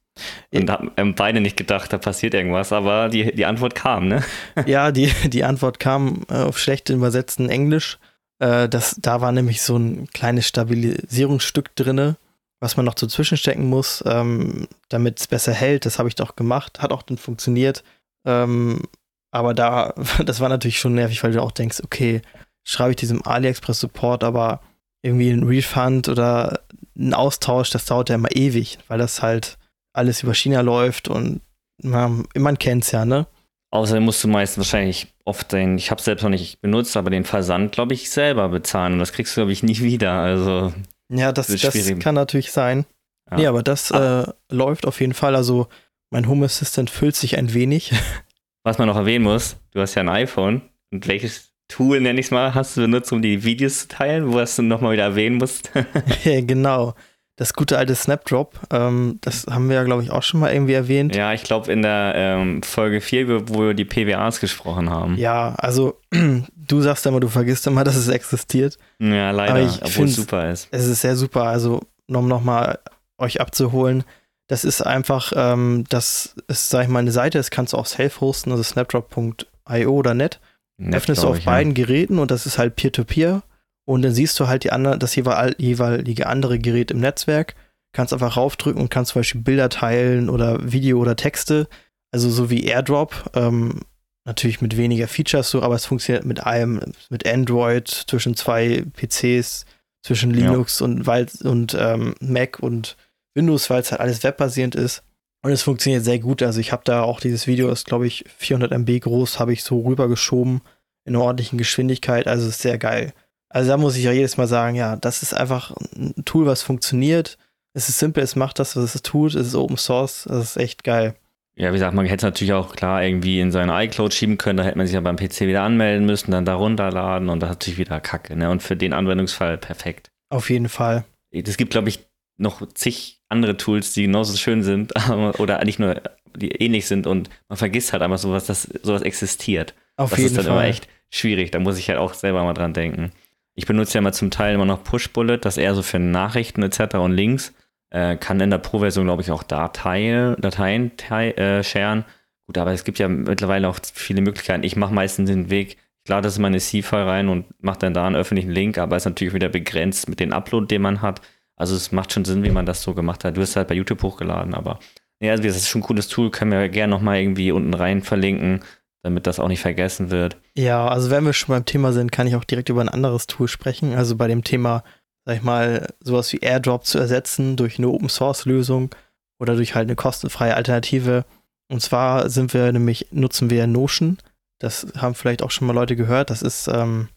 Und 0.52 0.69
ja. 0.69 0.81
haben 0.96 1.14
beide 1.14 1.40
nicht 1.40 1.56
gedacht, 1.56 1.93
da 1.93 1.99
passiert 1.99 2.34
irgendwas, 2.34 2.72
aber 2.72 3.08
die, 3.08 3.34
die 3.34 3.46
Antwort 3.46 3.75
kam, 3.75 4.06
ne? 4.06 4.22
Ja, 4.66 4.90
die, 4.93 5.11
die 5.25 5.44
Antwort 5.44 5.81
kam 5.81 6.22
äh, 6.28 6.34
auf 6.34 6.58
schlecht 6.58 6.90
übersetzten 6.90 7.49
Englisch. 7.49 7.99
Äh, 8.39 8.69
das, 8.69 8.97
da 9.01 9.21
war 9.21 9.33
nämlich 9.33 9.63
so 9.63 9.77
ein 9.77 10.09
kleines 10.09 10.47
Stabilisierungsstück 10.47 11.75
drin, 11.77 12.17
was 12.61 12.77
man 12.77 12.87
noch 12.87 12.97
so 12.97 13.07
zwischenstecken 13.07 13.67
muss, 13.67 14.03
ähm, 14.07 14.69
damit 14.89 15.21
es 15.21 15.27
besser 15.27 15.53
hält. 15.53 15.87
Das 15.87 15.99
habe 15.99 16.09
ich 16.09 16.15
doch 16.15 16.37
gemacht, 16.37 16.81
hat 16.81 16.93
auch 16.93 17.03
dann 17.03 17.19
funktioniert. 17.19 17.85
Ähm, 18.27 18.83
aber 19.31 19.55
da, 19.55 19.95
das 20.25 20.41
war 20.41 20.49
natürlich 20.49 20.79
schon 20.79 20.95
nervig, 20.95 21.23
weil 21.23 21.33
du 21.33 21.43
auch 21.43 21.53
denkst, 21.53 21.81
okay, 21.85 22.23
schreibe 22.67 22.91
ich 22.91 22.97
diesem 22.97 23.25
AliExpress-Support, 23.27 24.25
aber 24.25 24.61
irgendwie 25.03 25.31
ein 25.31 25.43
Refund 25.43 26.09
oder 26.09 26.61
ein 26.97 27.13
Austausch, 27.13 27.71
das 27.71 27.85
dauert 27.85 28.09
ja 28.09 28.15
immer 28.15 28.35
ewig, 28.35 28.79
weil 28.89 28.99
das 28.99 29.21
halt 29.21 29.59
alles 29.93 30.23
über 30.23 30.35
China 30.35 30.61
läuft 30.61 31.09
und 31.09 31.43
man, 31.83 32.27
man 32.35 32.59
kennt 32.59 32.85
es 32.85 32.93
ja, 32.93 33.05
ne? 33.05 33.27
Außerdem 33.71 34.05
musst 34.05 34.23
du 34.25 34.29
meistens 34.29 34.59
wahrscheinlich 34.59 35.13
oft 35.25 35.53
den, 35.53 35.79
ich 35.79 35.91
habe 35.91 35.99
es 35.99 36.05
selbst 36.05 36.23
noch 36.23 36.31
nicht 36.31 36.61
benutzt, 36.61 36.97
aber 36.97 37.11
den 37.11 37.25
Versand, 37.25 37.73
glaube 37.73 37.94
ich, 37.94 38.11
selber 38.11 38.49
bezahlen. 38.49 38.94
Und 38.94 38.99
das 38.99 39.12
kriegst 39.12 39.37
du, 39.37 39.41
glaube 39.41 39.53
ich, 39.53 39.62
nie 39.62 39.79
wieder. 39.81 40.12
Also. 40.12 40.73
Ja, 41.11 41.32
das, 41.32 41.49
das 41.49 41.99
kann 41.99 42.15
natürlich 42.15 42.53
sein. 42.53 42.87
Ja. 43.31 43.37
Nee, 43.37 43.47
aber 43.47 43.62
das 43.62 43.91
ah. 43.93 44.23
äh, 44.23 44.55
läuft 44.55 44.87
auf 44.87 45.00
jeden 45.00 45.15
Fall. 45.15 45.35
Also, 45.35 45.69
mein 46.11 46.29
Home 46.29 46.47
Assistant 46.47 46.91
füllt 46.91 47.17
sich 47.17 47.38
ein 47.38 47.55
wenig. 47.55 47.93
Was 48.65 48.79
man 48.79 48.88
noch 48.88 48.97
erwähnen 48.97 49.25
muss, 49.25 49.56
du 49.73 49.81
hast 49.81 49.94
ja 49.94 50.03
ein 50.03 50.09
iPhone. 50.09 50.62
Und 50.91 51.06
welches 51.09 51.53
Tool, 51.69 52.00
nenne 52.00 52.21
ich 52.21 52.26
es 52.26 52.31
mal, 52.31 52.55
hast 52.55 52.76
du 52.76 52.82
benutzt, 52.82 53.12
um 53.12 53.21
die 53.21 53.44
Videos 53.44 53.81
zu 53.81 53.88
teilen, 53.88 54.32
wo 54.32 54.43
du 54.43 54.62
nochmal 54.62 54.93
wieder 54.93 55.03
erwähnen 55.03 55.37
musst? 55.37 55.71
ja, 56.25 56.41
genau. 56.41 56.94
Das 57.37 57.53
gute 57.53 57.79
alte 57.79 57.97
Snapdrop, 57.97 58.61
ähm, 58.71 59.19
das 59.21 59.47
haben 59.51 59.69
wir 59.69 59.75
ja, 59.75 59.83
glaube 59.83 60.05
ich, 60.05 60.13
auch 60.13 60.23
schon 60.23 60.39
mal 60.39 60.53
irgendwie 60.53 60.75
erwähnt. 60.75 61.17
Ja, 61.17 61.33
ich 61.33 61.43
glaube 61.43 61.73
in 61.73 61.83
der 61.83 62.13
ähm, 62.15 62.63
Folge 62.63 63.01
4, 63.01 63.49
wo 63.49 63.61
wir 63.61 63.75
die 63.75 63.85
PWAs 63.85 64.39
gesprochen 64.39 64.89
haben. 64.89 65.17
Ja, 65.17 65.55
also 65.57 65.99
du 66.55 66.81
sagst 66.81 67.05
immer, 67.07 67.19
du 67.19 67.29
vergisst 67.29 67.67
immer, 67.67 67.83
dass 67.85 67.97
es 67.97 68.07
existiert. 68.07 68.79
Ja, 69.01 69.33
leider, 69.33 69.69
obwohl 69.83 70.07
es 70.07 70.15
super 70.15 70.49
ist. 70.51 70.69
Es 70.71 70.87
ist 70.87 71.01
sehr 71.01 71.17
super, 71.17 71.45
also 71.45 71.81
um 72.07 72.29
nochmal 72.29 72.79
euch 73.19 73.41
abzuholen, 73.41 74.05
das 74.47 74.65
ist 74.65 74.83
einfach, 74.83 75.33
ähm, 75.35 75.85
das 75.89 76.37
ist, 76.49 76.71
sag 76.71 76.85
ich 76.85 76.89
mal, 76.89 76.99
eine 77.01 77.13
Seite, 77.13 77.38
das 77.38 77.50
kannst 77.50 77.73
du 77.73 77.79
auch 77.79 77.87
self 77.87 78.21
hosten, 78.21 78.50
also 78.50 78.62
snapdrop.io 78.62 79.91
oder 79.91 80.14
net. 80.14 80.41
net 80.76 80.95
Öffnest 80.95 81.23
du 81.23 81.29
auf 81.29 81.38
ich, 81.38 81.47
beiden 81.47 81.75
ja. 81.75 81.85
Geräten 81.85 82.19
und 82.19 82.31
das 82.31 82.47
ist 82.47 82.59
halt 82.59 82.76
Peer-to-Peer. 82.76 83.37
-Peer. 83.37 83.43
Und 83.87 84.03
dann 84.03 84.14
siehst 84.14 84.38
du 84.41 84.49
halt 84.49 84.64
die 84.64 84.73
andere, 84.73 84.99
das 84.99 85.14
jeweilige 85.14 86.26
andere 86.26 86.59
Gerät 86.59 86.91
im 86.91 87.00
Netzwerk. 87.00 87.55
Kannst 87.93 88.12
einfach 88.12 88.37
raufdrücken 88.37 88.81
und 88.81 88.91
kannst 88.91 89.12
zum 89.12 89.21
Beispiel 89.21 89.43
Bilder 89.43 89.69
teilen 89.69 90.29
oder 90.31 90.73
Video 90.73 90.99
oder 90.99 91.17
Texte. 91.17 91.69
Also 92.12 92.31
so 92.31 92.50
wie 92.50 92.64
AirDrop. 92.64 93.31
Ähm, 93.35 93.81
natürlich 94.26 94.61
mit 94.61 94.76
weniger 94.76 95.07
Features 95.07 95.50
so, 95.50 95.62
aber 95.62 95.75
es 95.75 95.87
funktioniert 95.87 96.25
mit 96.25 96.45
allem, 96.45 96.81
mit 97.11 97.29
Android 97.29 97.88
zwischen 97.88 98.37
zwei 98.37 98.85
PCs, 98.97 99.67
zwischen 100.03 100.33
Linux 100.33 100.81
ja. 100.81 100.87
und, 100.87 101.07
und 101.43 101.76
ähm, 101.79 102.14
Mac 102.21 102.59
und 102.61 102.97
Windows, 103.35 103.69
weil 103.69 103.81
es 103.81 103.91
halt 103.91 104.00
alles 104.00 104.23
webbasierend 104.23 104.75
ist. 104.75 105.03
Und 105.43 105.53
es 105.53 105.62
funktioniert 105.62 106.05
sehr 106.05 106.19
gut. 106.19 106.43
Also 106.43 106.61
ich 106.61 106.73
habe 106.73 106.83
da 106.87 107.03
auch 107.03 107.21
dieses 107.21 107.47
Video, 107.47 107.71
ist 107.71 107.85
glaube 107.85 108.07
ich 108.07 108.25
400 108.38 108.73
MB 108.73 109.00
groß, 109.00 109.38
habe 109.38 109.53
ich 109.53 109.62
so 109.62 109.81
rübergeschoben 109.81 110.62
in 111.05 111.14
einer 111.14 111.25
ordentlichen 111.25 111.59
Geschwindigkeit. 111.59 112.26
Also 112.26 112.49
ist 112.49 112.62
sehr 112.62 112.79
geil. 112.79 113.12
Also 113.54 113.70
da 113.70 113.76
muss 113.76 113.96
ich 113.96 114.02
ja 114.02 114.11
jedes 114.11 114.37
Mal 114.37 114.49
sagen, 114.49 114.75
ja, 114.75 114.96
das 114.96 115.23
ist 115.23 115.32
einfach 115.32 115.73
ein 115.96 116.25
Tool, 116.25 116.44
was 116.44 116.62
funktioniert. 116.62 117.38
Es 117.73 117.88
ist 117.88 118.00
simpel, 118.00 118.25
es 118.25 118.34
macht 118.34 118.58
das, 118.58 118.75
was 118.75 118.96
es 118.96 119.02
tut. 119.02 119.37
Es 119.37 119.46
ist 119.46 119.54
Open 119.54 119.76
Source. 119.76 120.25
Das 120.28 120.42
ist 120.42 120.56
echt 120.56 120.82
geil. 120.82 121.14
Ja, 121.54 121.68
wie 121.70 121.75
gesagt, 121.75 121.94
man 121.94 122.04
hätte 122.04 122.26
es 122.26 122.32
natürlich 122.32 122.52
auch 122.52 122.75
klar 122.75 123.04
irgendwie 123.04 123.38
in 123.38 123.52
seine 123.52 123.80
iCloud 123.84 124.12
schieben 124.12 124.38
können. 124.38 124.56
Da 124.56 124.64
hätte 124.64 124.76
man 124.76 124.88
sich 124.88 124.94
ja 124.94 125.00
beim 125.00 125.14
PC 125.14 125.42
wieder 125.42 125.62
anmelden 125.62 126.04
müssen, 126.04 126.32
dann 126.32 126.44
da 126.44 126.56
runterladen 126.56 127.28
und 127.28 127.38
das 127.38 127.49
hat 127.49 127.62
sich 127.62 127.78
wieder 127.78 128.00
Kacke. 128.00 128.34
Ne? 128.34 128.50
Und 128.50 128.61
für 128.61 128.75
den 128.75 128.92
Anwendungsfall 128.92 129.56
perfekt. 129.56 130.11
Auf 130.30 130.50
jeden 130.50 130.68
Fall. 130.68 131.04
Es 131.30 131.56
gibt, 131.56 131.70
glaube 131.70 131.90
ich, 131.90 132.00
noch 132.37 132.61
zig 132.75 133.20
andere 133.28 133.56
Tools, 133.56 133.92
die 133.92 134.02
genauso 134.02 134.37
schön 134.37 134.64
sind 134.64 134.92
oder 135.38 135.64
nicht 135.64 135.78
nur, 135.78 136.02
die 136.34 136.50
ähnlich 136.50 136.87
sind 136.87 137.06
und 137.06 137.30
man 137.49 137.56
vergisst 137.56 137.92
halt 137.92 138.02
einfach 138.02 138.18
sowas, 138.18 138.46
dass 138.46 138.62
sowas 138.82 139.02
existiert. 139.02 139.75
Auf 139.96 140.11
das 140.11 140.18
jeden 140.18 140.30
ist 140.30 140.38
dann 140.38 140.46
Fall. 140.46 140.54
immer 140.54 140.64
echt 140.64 140.88
schwierig, 141.08 141.52
da 141.52 141.61
muss 141.61 141.78
ich 141.78 141.88
halt 141.88 142.00
auch 142.00 142.14
selber 142.14 142.42
mal 142.42 142.54
dran 142.54 142.73
denken. 142.73 143.12
Ich 143.54 143.66
benutze 143.66 143.94
ja 143.94 144.00
mal 144.00 144.12
zum 144.12 144.30
Teil 144.30 144.54
immer 144.54 144.64
noch 144.64 144.82
Pushbullet, 144.82 145.44
das 145.44 145.58
eher 145.58 145.75
so 145.75 145.82
für 145.82 145.99
Nachrichten 145.99 146.62
etc. 146.62 146.96
und 146.96 147.12
Links. 147.12 147.54
Äh, 147.90 148.16
kann 148.16 148.40
in 148.40 148.50
der 148.50 148.58
Pro-Version, 148.58 149.06
glaube 149.06 149.23
ich, 149.23 149.30
auch 149.30 149.44
Datei, 149.44 150.34
Dateien 150.38 150.96
teil, 150.96 151.32
äh, 151.38 151.62
sharen. 151.62 152.04
Gut, 152.46 152.58
aber 152.58 152.73
es 152.73 152.84
gibt 152.84 152.99
ja 152.99 153.08
mittlerweile 153.08 153.68
auch 153.68 153.78
viele 153.94 154.20
Möglichkeiten. 154.20 154.64
Ich 154.64 154.76
mache 154.76 154.92
meistens 154.92 155.30
den 155.30 155.50
Weg, 155.50 155.78
Ich 156.04 156.11
lade 156.11 156.23
das 156.23 156.37
in 156.37 156.42
meine 156.42 156.58
C-File 156.58 157.04
rein 157.04 157.28
und 157.28 157.46
mache 157.62 157.78
dann 157.78 157.94
da 157.94 158.06
einen 158.06 158.16
öffentlichen 158.16 158.50
Link, 158.50 158.76
aber 158.76 158.96
ist 158.96 159.06
natürlich 159.06 159.32
wieder 159.32 159.49
begrenzt 159.49 160.08
mit 160.08 160.20
dem 160.20 160.32
Upload, 160.32 160.66
den 160.66 160.82
man 160.82 161.00
hat. 161.00 161.23
Also 161.56 161.76
es 161.76 161.92
macht 161.92 162.12
schon 162.12 162.25
Sinn, 162.26 162.42
wie 162.44 162.50
man 162.50 162.66
das 162.66 162.82
so 162.82 162.94
gemacht 162.94 163.25
hat. 163.25 163.37
Du 163.37 163.40
hast 163.40 163.56
halt 163.56 163.68
bei 163.68 163.75
YouTube 163.75 164.02
hochgeladen, 164.02 164.54
aber 164.54 164.80
ja, 165.20 165.30
also 165.30 165.44
das 165.44 165.56
ist 165.56 165.68
schon 165.68 165.80
ein 165.80 165.84
cooles 165.84 166.08
Tool, 166.08 166.30
können 166.30 166.50
wir 166.50 166.68
gerne 166.68 166.90
nochmal 166.90 167.20
irgendwie 167.20 167.52
unten 167.52 167.73
rein 167.73 168.02
verlinken, 168.02 168.61
damit 169.04 169.26
das 169.26 169.38
auch 169.38 169.49
nicht 169.49 169.61
vergessen 169.61 170.11
wird. 170.11 170.38
Ja, 170.56 170.88
also 170.88 171.11
wenn 171.11 171.25
wir 171.25 171.34
schon 171.34 171.54
beim 171.54 171.66
Thema 171.66 171.92
sind, 171.92 172.11
kann 172.11 172.26
ich 172.26 172.37
auch 172.37 172.44
direkt 172.44 172.70
über 172.70 172.80
ein 172.80 172.88
anderes 172.88 173.26
Tool 173.26 173.49
sprechen. 173.49 173.94
Also 173.94 174.16
bei 174.16 174.28
dem 174.28 174.42
Thema, 174.42 174.82
sag 175.26 175.37
ich 175.37 175.42
mal, 175.42 175.88
sowas 176.00 176.32
wie 176.32 176.38
AirDrop 176.38 176.87
zu 176.87 176.99
ersetzen 176.99 177.56
durch 177.56 177.78
eine 177.78 177.88
Open 177.88 178.08
Source 178.08 178.46
Lösung 178.46 178.94
oder 179.38 179.56
durch 179.56 179.75
halt 179.75 179.88
eine 179.88 179.94
kostenfreie 179.94 180.56
Alternative. 180.56 181.26
Und 181.70 181.82
zwar 181.82 182.30
sind 182.30 182.54
wir 182.54 182.73
nämlich, 182.73 183.08
nutzen 183.11 183.50
wir 183.50 183.66
Notion. 183.66 184.16
Das 184.58 184.87
haben 184.96 185.14
vielleicht 185.14 185.42
auch 185.42 185.50
schon 185.50 185.66
mal 185.66 185.75
Leute 185.75 185.96
gehört. 185.96 186.30
Das 186.30 186.40
ist 186.40 186.66
ähm, 186.68 187.08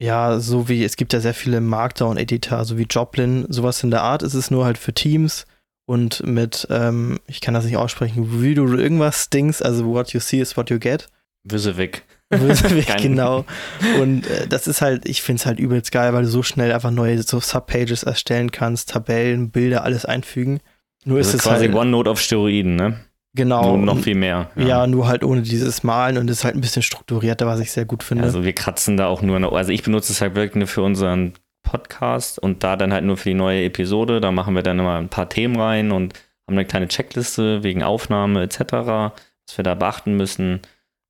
ja 0.00 0.40
so 0.40 0.70
wie, 0.70 0.84
es 0.84 0.96
gibt 0.96 1.12
ja 1.12 1.20
sehr 1.20 1.34
viele 1.34 1.60
Markdown-Editor, 1.60 2.64
so 2.64 2.78
wie 2.78 2.86
Joplin, 2.88 3.44
sowas 3.50 3.82
in 3.82 3.90
der 3.90 4.02
Art. 4.02 4.22
ist 4.22 4.32
Es 4.32 4.50
nur 4.50 4.64
halt 4.64 4.78
für 4.78 4.94
Teams 4.94 5.44
und 5.86 6.26
mit, 6.26 6.66
ähm, 6.70 7.18
ich 7.26 7.40
kann 7.40 7.54
das 7.54 7.64
nicht 7.64 7.76
aussprechen, 7.76 8.42
wie 8.42 8.54
du 8.54 8.66
irgendwas 8.66 9.30
Dings, 9.30 9.60
also 9.60 9.86
what 9.86 10.12
you 10.12 10.20
see 10.20 10.40
is 10.40 10.56
what 10.56 10.70
you 10.70 10.78
get. 10.78 11.08
Wissewick. 11.44 12.04
Wissewick, 12.30 12.96
genau. 13.02 13.44
Und 14.00 14.26
äh, 14.26 14.46
das 14.48 14.66
ist 14.66 14.80
halt, 14.80 15.06
ich 15.06 15.22
finde 15.22 15.40
es 15.40 15.46
halt 15.46 15.60
übelst 15.60 15.92
geil, 15.92 16.12
weil 16.14 16.22
du 16.22 16.28
so 16.28 16.42
schnell 16.42 16.72
einfach 16.72 16.90
neue 16.90 17.22
so 17.22 17.38
Subpages 17.38 18.02
erstellen 18.02 18.50
kannst, 18.50 18.90
Tabellen, 18.90 19.50
Bilder, 19.50 19.84
alles 19.84 20.04
einfügen. 20.04 20.60
Nur 21.04 21.18
das 21.18 21.28
ist, 21.28 21.34
ist 21.34 21.40
es 21.40 21.46
quasi 21.46 21.66
halt, 21.66 21.76
OneNote 21.76 22.10
auf 22.10 22.20
Steroiden, 22.20 22.76
ne? 22.76 23.00
Genau. 23.34 23.76
Nur 23.76 23.94
noch 23.94 23.98
viel 23.98 24.14
mehr. 24.14 24.50
Ja. 24.56 24.66
ja. 24.66 24.86
nur 24.86 25.08
halt 25.08 25.24
ohne 25.24 25.42
dieses 25.42 25.82
Malen 25.82 26.18
und 26.18 26.30
ist 26.30 26.44
halt 26.44 26.54
ein 26.54 26.60
bisschen 26.60 26.82
strukturierter, 26.82 27.46
was 27.46 27.60
ich 27.60 27.72
sehr 27.72 27.84
gut 27.84 28.02
finde. 28.02 28.24
Also 28.24 28.44
wir 28.44 28.52
kratzen 28.52 28.96
da 28.96 29.06
auch 29.06 29.22
nur, 29.22 29.40
noch, 29.40 29.52
also 29.52 29.72
ich 29.72 29.82
benutze 29.82 30.12
es 30.12 30.20
halt 30.20 30.36
wirklich 30.36 30.54
nur 30.54 30.68
für 30.68 30.82
unseren 30.82 31.34
Podcast 31.64 32.38
und 32.38 32.62
da 32.62 32.76
dann 32.76 32.92
halt 32.92 33.04
nur 33.04 33.16
für 33.16 33.30
die 33.30 33.34
neue 33.34 33.64
Episode. 33.64 34.20
Da 34.20 34.30
machen 34.30 34.54
wir 34.54 34.62
dann 34.62 34.78
immer 34.78 34.96
ein 34.96 35.08
paar 35.08 35.28
Themen 35.28 35.58
rein 35.58 35.90
und 35.90 36.14
haben 36.46 36.56
eine 36.56 36.64
kleine 36.64 36.86
Checkliste 36.86 37.64
wegen 37.64 37.82
Aufnahme 37.82 38.42
etc., 38.42 38.60
was 38.72 39.56
wir 39.56 39.64
da 39.64 39.74
beachten 39.74 40.16
müssen. 40.16 40.60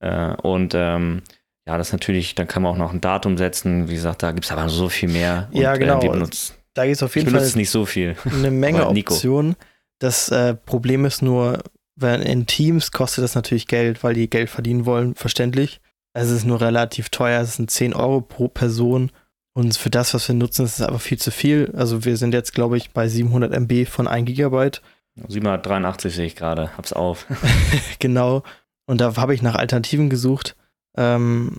Äh, 0.01 0.35
und 0.37 0.75
ähm, 0.75 1.23
ja, 1.67 1.79
das 1.79 1.93
natürlich, 1.93 2.35
dann 2.35 2.47
kann 2.47 2.63
man 2.63 2.73
auch 2.73 2.79
noch 2.79 2.93
ein 2.93 3.01
Datum 3.01 3.37
setzen. 3.37 3.89
Wie 3.89 3.95
gesagt, 3.95 4.23
da 4.23 4.33
gibt 4.33 4.47
es 4.47 4.53
aber 4.53 4.69
so 4.69 4.89
viel 4.89 5.11
mehr. 5.11 5.49
Und, 5.53 5.61
ja, 5.61 5.77
genau. 5.77 6.01
Äh, 6.01 6.09
benutzt, 6.09 6.57
da 6.75 6.85
gibt 6.85 6.97
es 6.97 7.03
auf 7.03 7.15
jeden 7.17 7.31
Fall 7.31 7.51
nicht 7.55 7.71
so 7.71 7.85
viel. 7.87 8.17
eine 8.25 8.51
Menge 8.51 8.87
Optionen. 8.89 9.57
Das 9.99 10.29
äh, 10.31 10.55
Problem 10.55 11.05
ist 11.05 11.23
nur, 11.23 11.63
wenn 11.97 12.23
in 12.23 12.47
Teams 12.47 12.91
kostet 12.91 13.25
das 13.25 13.35
natürlich 13.35 13.67
Geld, 13.67 14.03
weil 14.03 14.15
die 14.15 14.29
Geld 14.29 14.51
verdienen 14.51 14.87
wollen, 14.87 15.15
verständlich. 15.15 15.81
Es 16.13 16.31
ist 16.31 16.45
nur 16.45 16.61
relativ 16.61 17.09
teuer, 17.09 17.41
es 17.41 17.57
sind 17.57 17.71
10 17.71 17.95
Euro 17.95 18.21
pro 18.21 18.49
Person 18.49 19.11
und 19.55 19.77
für 19.77 19.91
das, 19.91 20.15
was 20.15 20.27
wir 20.27 20.35
nutzen, 20.35 20.65
ist 20.65 20.81
es 20.81 20.87
aber 20.87 20.99
viel 20.99 21.19
zu 21.19 21.31
viel. 21.31 21.73
Also 21.77 22.05
wir 22.05 22.17
sind 22.17 22.35
jetzt, 22.35 22.55
glaube 22.55 22.77
ich, 22.77 22.91
bei 22.91 23.09
700 23.09 23.53
MB 23.53 23.87
von 23.89 24.09
1 24.09 24.27
Gigabyte. 24.27 24.83
783 25.29 26.13
sehe 26.13 26.27
ich 26.27 26.35
gerade, 26.35 26.77
hab's 26.77 26.93
auf. 26.93 27.27
genau. 28.01 28.43
Und 28.87 29.01
da 29.01 29.17
habe 29.17 29.33
ich 29.33 29.43
nach 29.43 29.55
Alternativen 29.55 30.11
gesucht. 30.11 30.57
Ähm, 30.97 31.59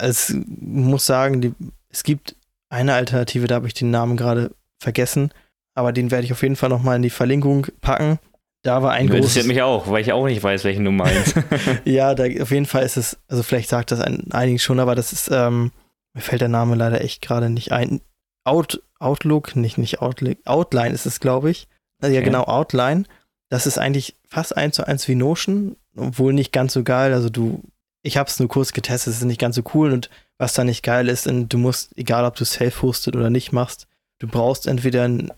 es 0.00 0.34
muss 0.46 1.04
sagen, 1.04 1.42
die, 1.42 1.52
es 1.90 2.02
gibt 2.02 2.34
eine 2.70 2.94
Alternative, 2.94 3.46
da 3.46 3.56
habe 3.56 3.66
ich 3.66 3.74
den 3.74 3.90
Namen 3.90 4.16
gerade 4.16 4.50
vergessen, 4.78 5.30
aber 5.74 5.92
den 5.92 6.10
werde 6.10 6.24
ich 6.24 6.32
auf 6.32 6.42
jeden 6.42 6.56
Fall 6.56 6.70
nochmal 6.70 6.96
in 6.96 7.02
die 7.02 7.10
Verlinkung 7.10 7.66
packen. 7.82 8.18
Da 8.62 8.82
war 8.82 8.92
ein 8.92 9.06
großes. 9.06 9.18
Interessiert 9.18 9.46
mich 9.46 9.60
auch, 9.60 9.90
weil 9.90 10.00
ich 10.00 10.12
auch 10.12 10.26
nicht 10.26 10.42
weiß, 10.42 10.64
welchen 10.64 10.86
du 10.86 10.90
meinst. 10.90 11.34
ja, 11.84 12.14
da, 12.14 12.24
auf 12.40 12.50
jeden 12.50 12.64
Fall 12.64 12.84
ist 12.84 12.96
es, 12.96 13.18
also 13.28 13.42
vielleicht 13.42 13.68
sagt 13.68 13.90
das 13.90 14.00
ein, 14.00 14.32
einigen 14.32 14.58
schon, 14.58 14.80
aber 14.80 14.94
das 14.94 15.12
ist, 15.12 15.30
ähm, 15.30 15.70
mir 16.14 16.20
fällt 16.20 16.40
der 16.40 16.48
Name 16.48 16.76
leider 16.76 17.00
echt 17.00 17.20
gerade 17.22 17.50
nicht 17.50 17.72
ein. 17.72 18.00
Out, 18.44 18.82
Outlook, 18.98 19.56
nicht, 19.56 19.78
nicht 19.78 20.00
Outlook, 20.00 20.38
Outline 20.44 20.94
ist 20.94 21.06
es, 21.06 21.20
glaube 21.20 21.50
ich. 21.50 21.66
Also, 22.00 22.14
ja, 22.14 22.20
okay. 22.20 22.30
genau, 22.30 22.44
Outline. 22.44 23.04
Das 23.48 23.66
ist 23.66 23.78
eigentlich 23.78 24.16
fast 24.28 24.56
eins 24.56 24.76
zu 24.76 24.86
eins 24.86 25.06
wie 25.08 25.14
Notion, 25.14 25.76
obwohl 25.96 26.32
nicht 26.32 26.52
ganz 26.52 26.72
so 26.72 26.82
geil. 26.82 27.12
Also 27.12 27.30
du, 27.30 27.62
ich 28.02 28.16
habe 28.16 28.28
es 28.28 28.38
nur 28.38 28.48
kurz 28.48 28.72
getestet, 28.72 29.12
es 29.12 29.20
ist 29.20 29.24
nicht 29.24 29.40
ganz 29.40 29.56
so 29.56 29.62
cool 29.74 29.92
und 29.92 30.10
was 30.38 30.54
da 30.54 30.64
nicht 30.64 30.82
geil 30.82 31.08
ist, 31.08 31.26
du 31.26 31.58
musst, 31.58 31.96
egal 31.96 32.24
ob 32.24 32.34
du 32.34 32.44
self-hosted 32.44 33.14
oder 33.14 33.30
nicht 33.30 33.52
machst, 33.52 33.86
du 34.18 34.26
brauchst 34.26 34.66
entweder 34.66 35.04
ein, 35.04 35.30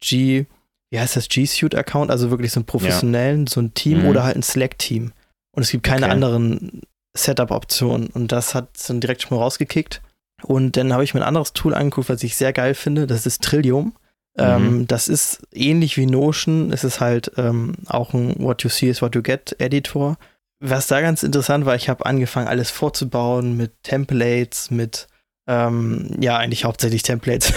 G, 0.00 0.46
wie 0.90 1.00
heißt 1.00 1.16
das, 1.16 1.28
G 1.28 1.46
Suite-Account, 1.46 2.10
also 2.10 2.30
wirklich 2.30 2.52
so 2.52 2.60
einen 2.60 2.66
professionellen, 2.66 3.46
ja. 3.46 3.50
so 3.50 3.60
ein 3.60 3.74
Team 3.74 4.02
mhm. 4.02 4.08
oder 4.08 4.24
halt 4.24 4.36
ein 4.36 4.42
Slack-Team. 4.42 5.12
Und 5.50 5.62
es 5.62 5.70
gibt 5.70 5.84
keine 5.84 6.06
okay. 6.06 6.12
anderen 6.12 6.82
Setup-Optionen. 7.16 8.08
Und 8.08 8.32
das 8.32 8.54
hat 8.54 8.68
dann 8.88 9.00
direkt 9.00 9.22
schon 9.22 9.36
mal 9.36 9.42
rausgekickt. 9.42 10.02
Und 10.42 10.76
dann 10.76 10.92
habe 10.92 11.04
ich 11.04 11.14
mir 11.14 11.20
ein 11.20 11.26
anderes 11.28 11.52
Tool 11.52 11.74
angeguckt, 11.74 12.08
was 12.08 12.22
ich 12.22 12.36
sehr 12.36 12.52
geil 12.52 12.74
finde. 12.74 13.06
Das 13.06 13.26
ist 13.26 13.42
Trillium. 13.42 13.94
Ähm, 14.38 14.62
mhm. 14.62 14.66
Ähm, 14.66 14.86
das 14.86 15.08
ist 15.08 15.42
ähnlich 15.52 15.96
wie 15.96 16.06
Notion. 16.06 16.72
Es 16.72 16.84
ist 16.84 17.00
halt 17.00 17.32
ähm, 17.36 17.74
auch 17.86 18.12
ein 18.12 18.34
What 18.38 18.62
You 18.62 18.68
See 18.68 18.88
is 18.88 19.02
What 19.02 19.14
You 19.14 19.22
Get 19.22 19.56
Editor. 19.58 20.16
Was 20.60 20.86
da 20.86 21.00
ganz 21.00 21.22
interessant 21.22 21.66
war, 21.66 21.74
ich 21.74 21.88
habe 21.88 22.06
angefangen, 22.06 22.48
alles 22.48 22.70
vorzubauen 22.70 23.56
mit 23.56 23.72
Templates, 23.82 24.70
mit, 24.70 25.06
ähm, 25.46 26.16
ja, 26.18 26.38
eigentlich 26.38 26.64
hauptsächlich 26.64 27.02
Templates. 27.02 27.52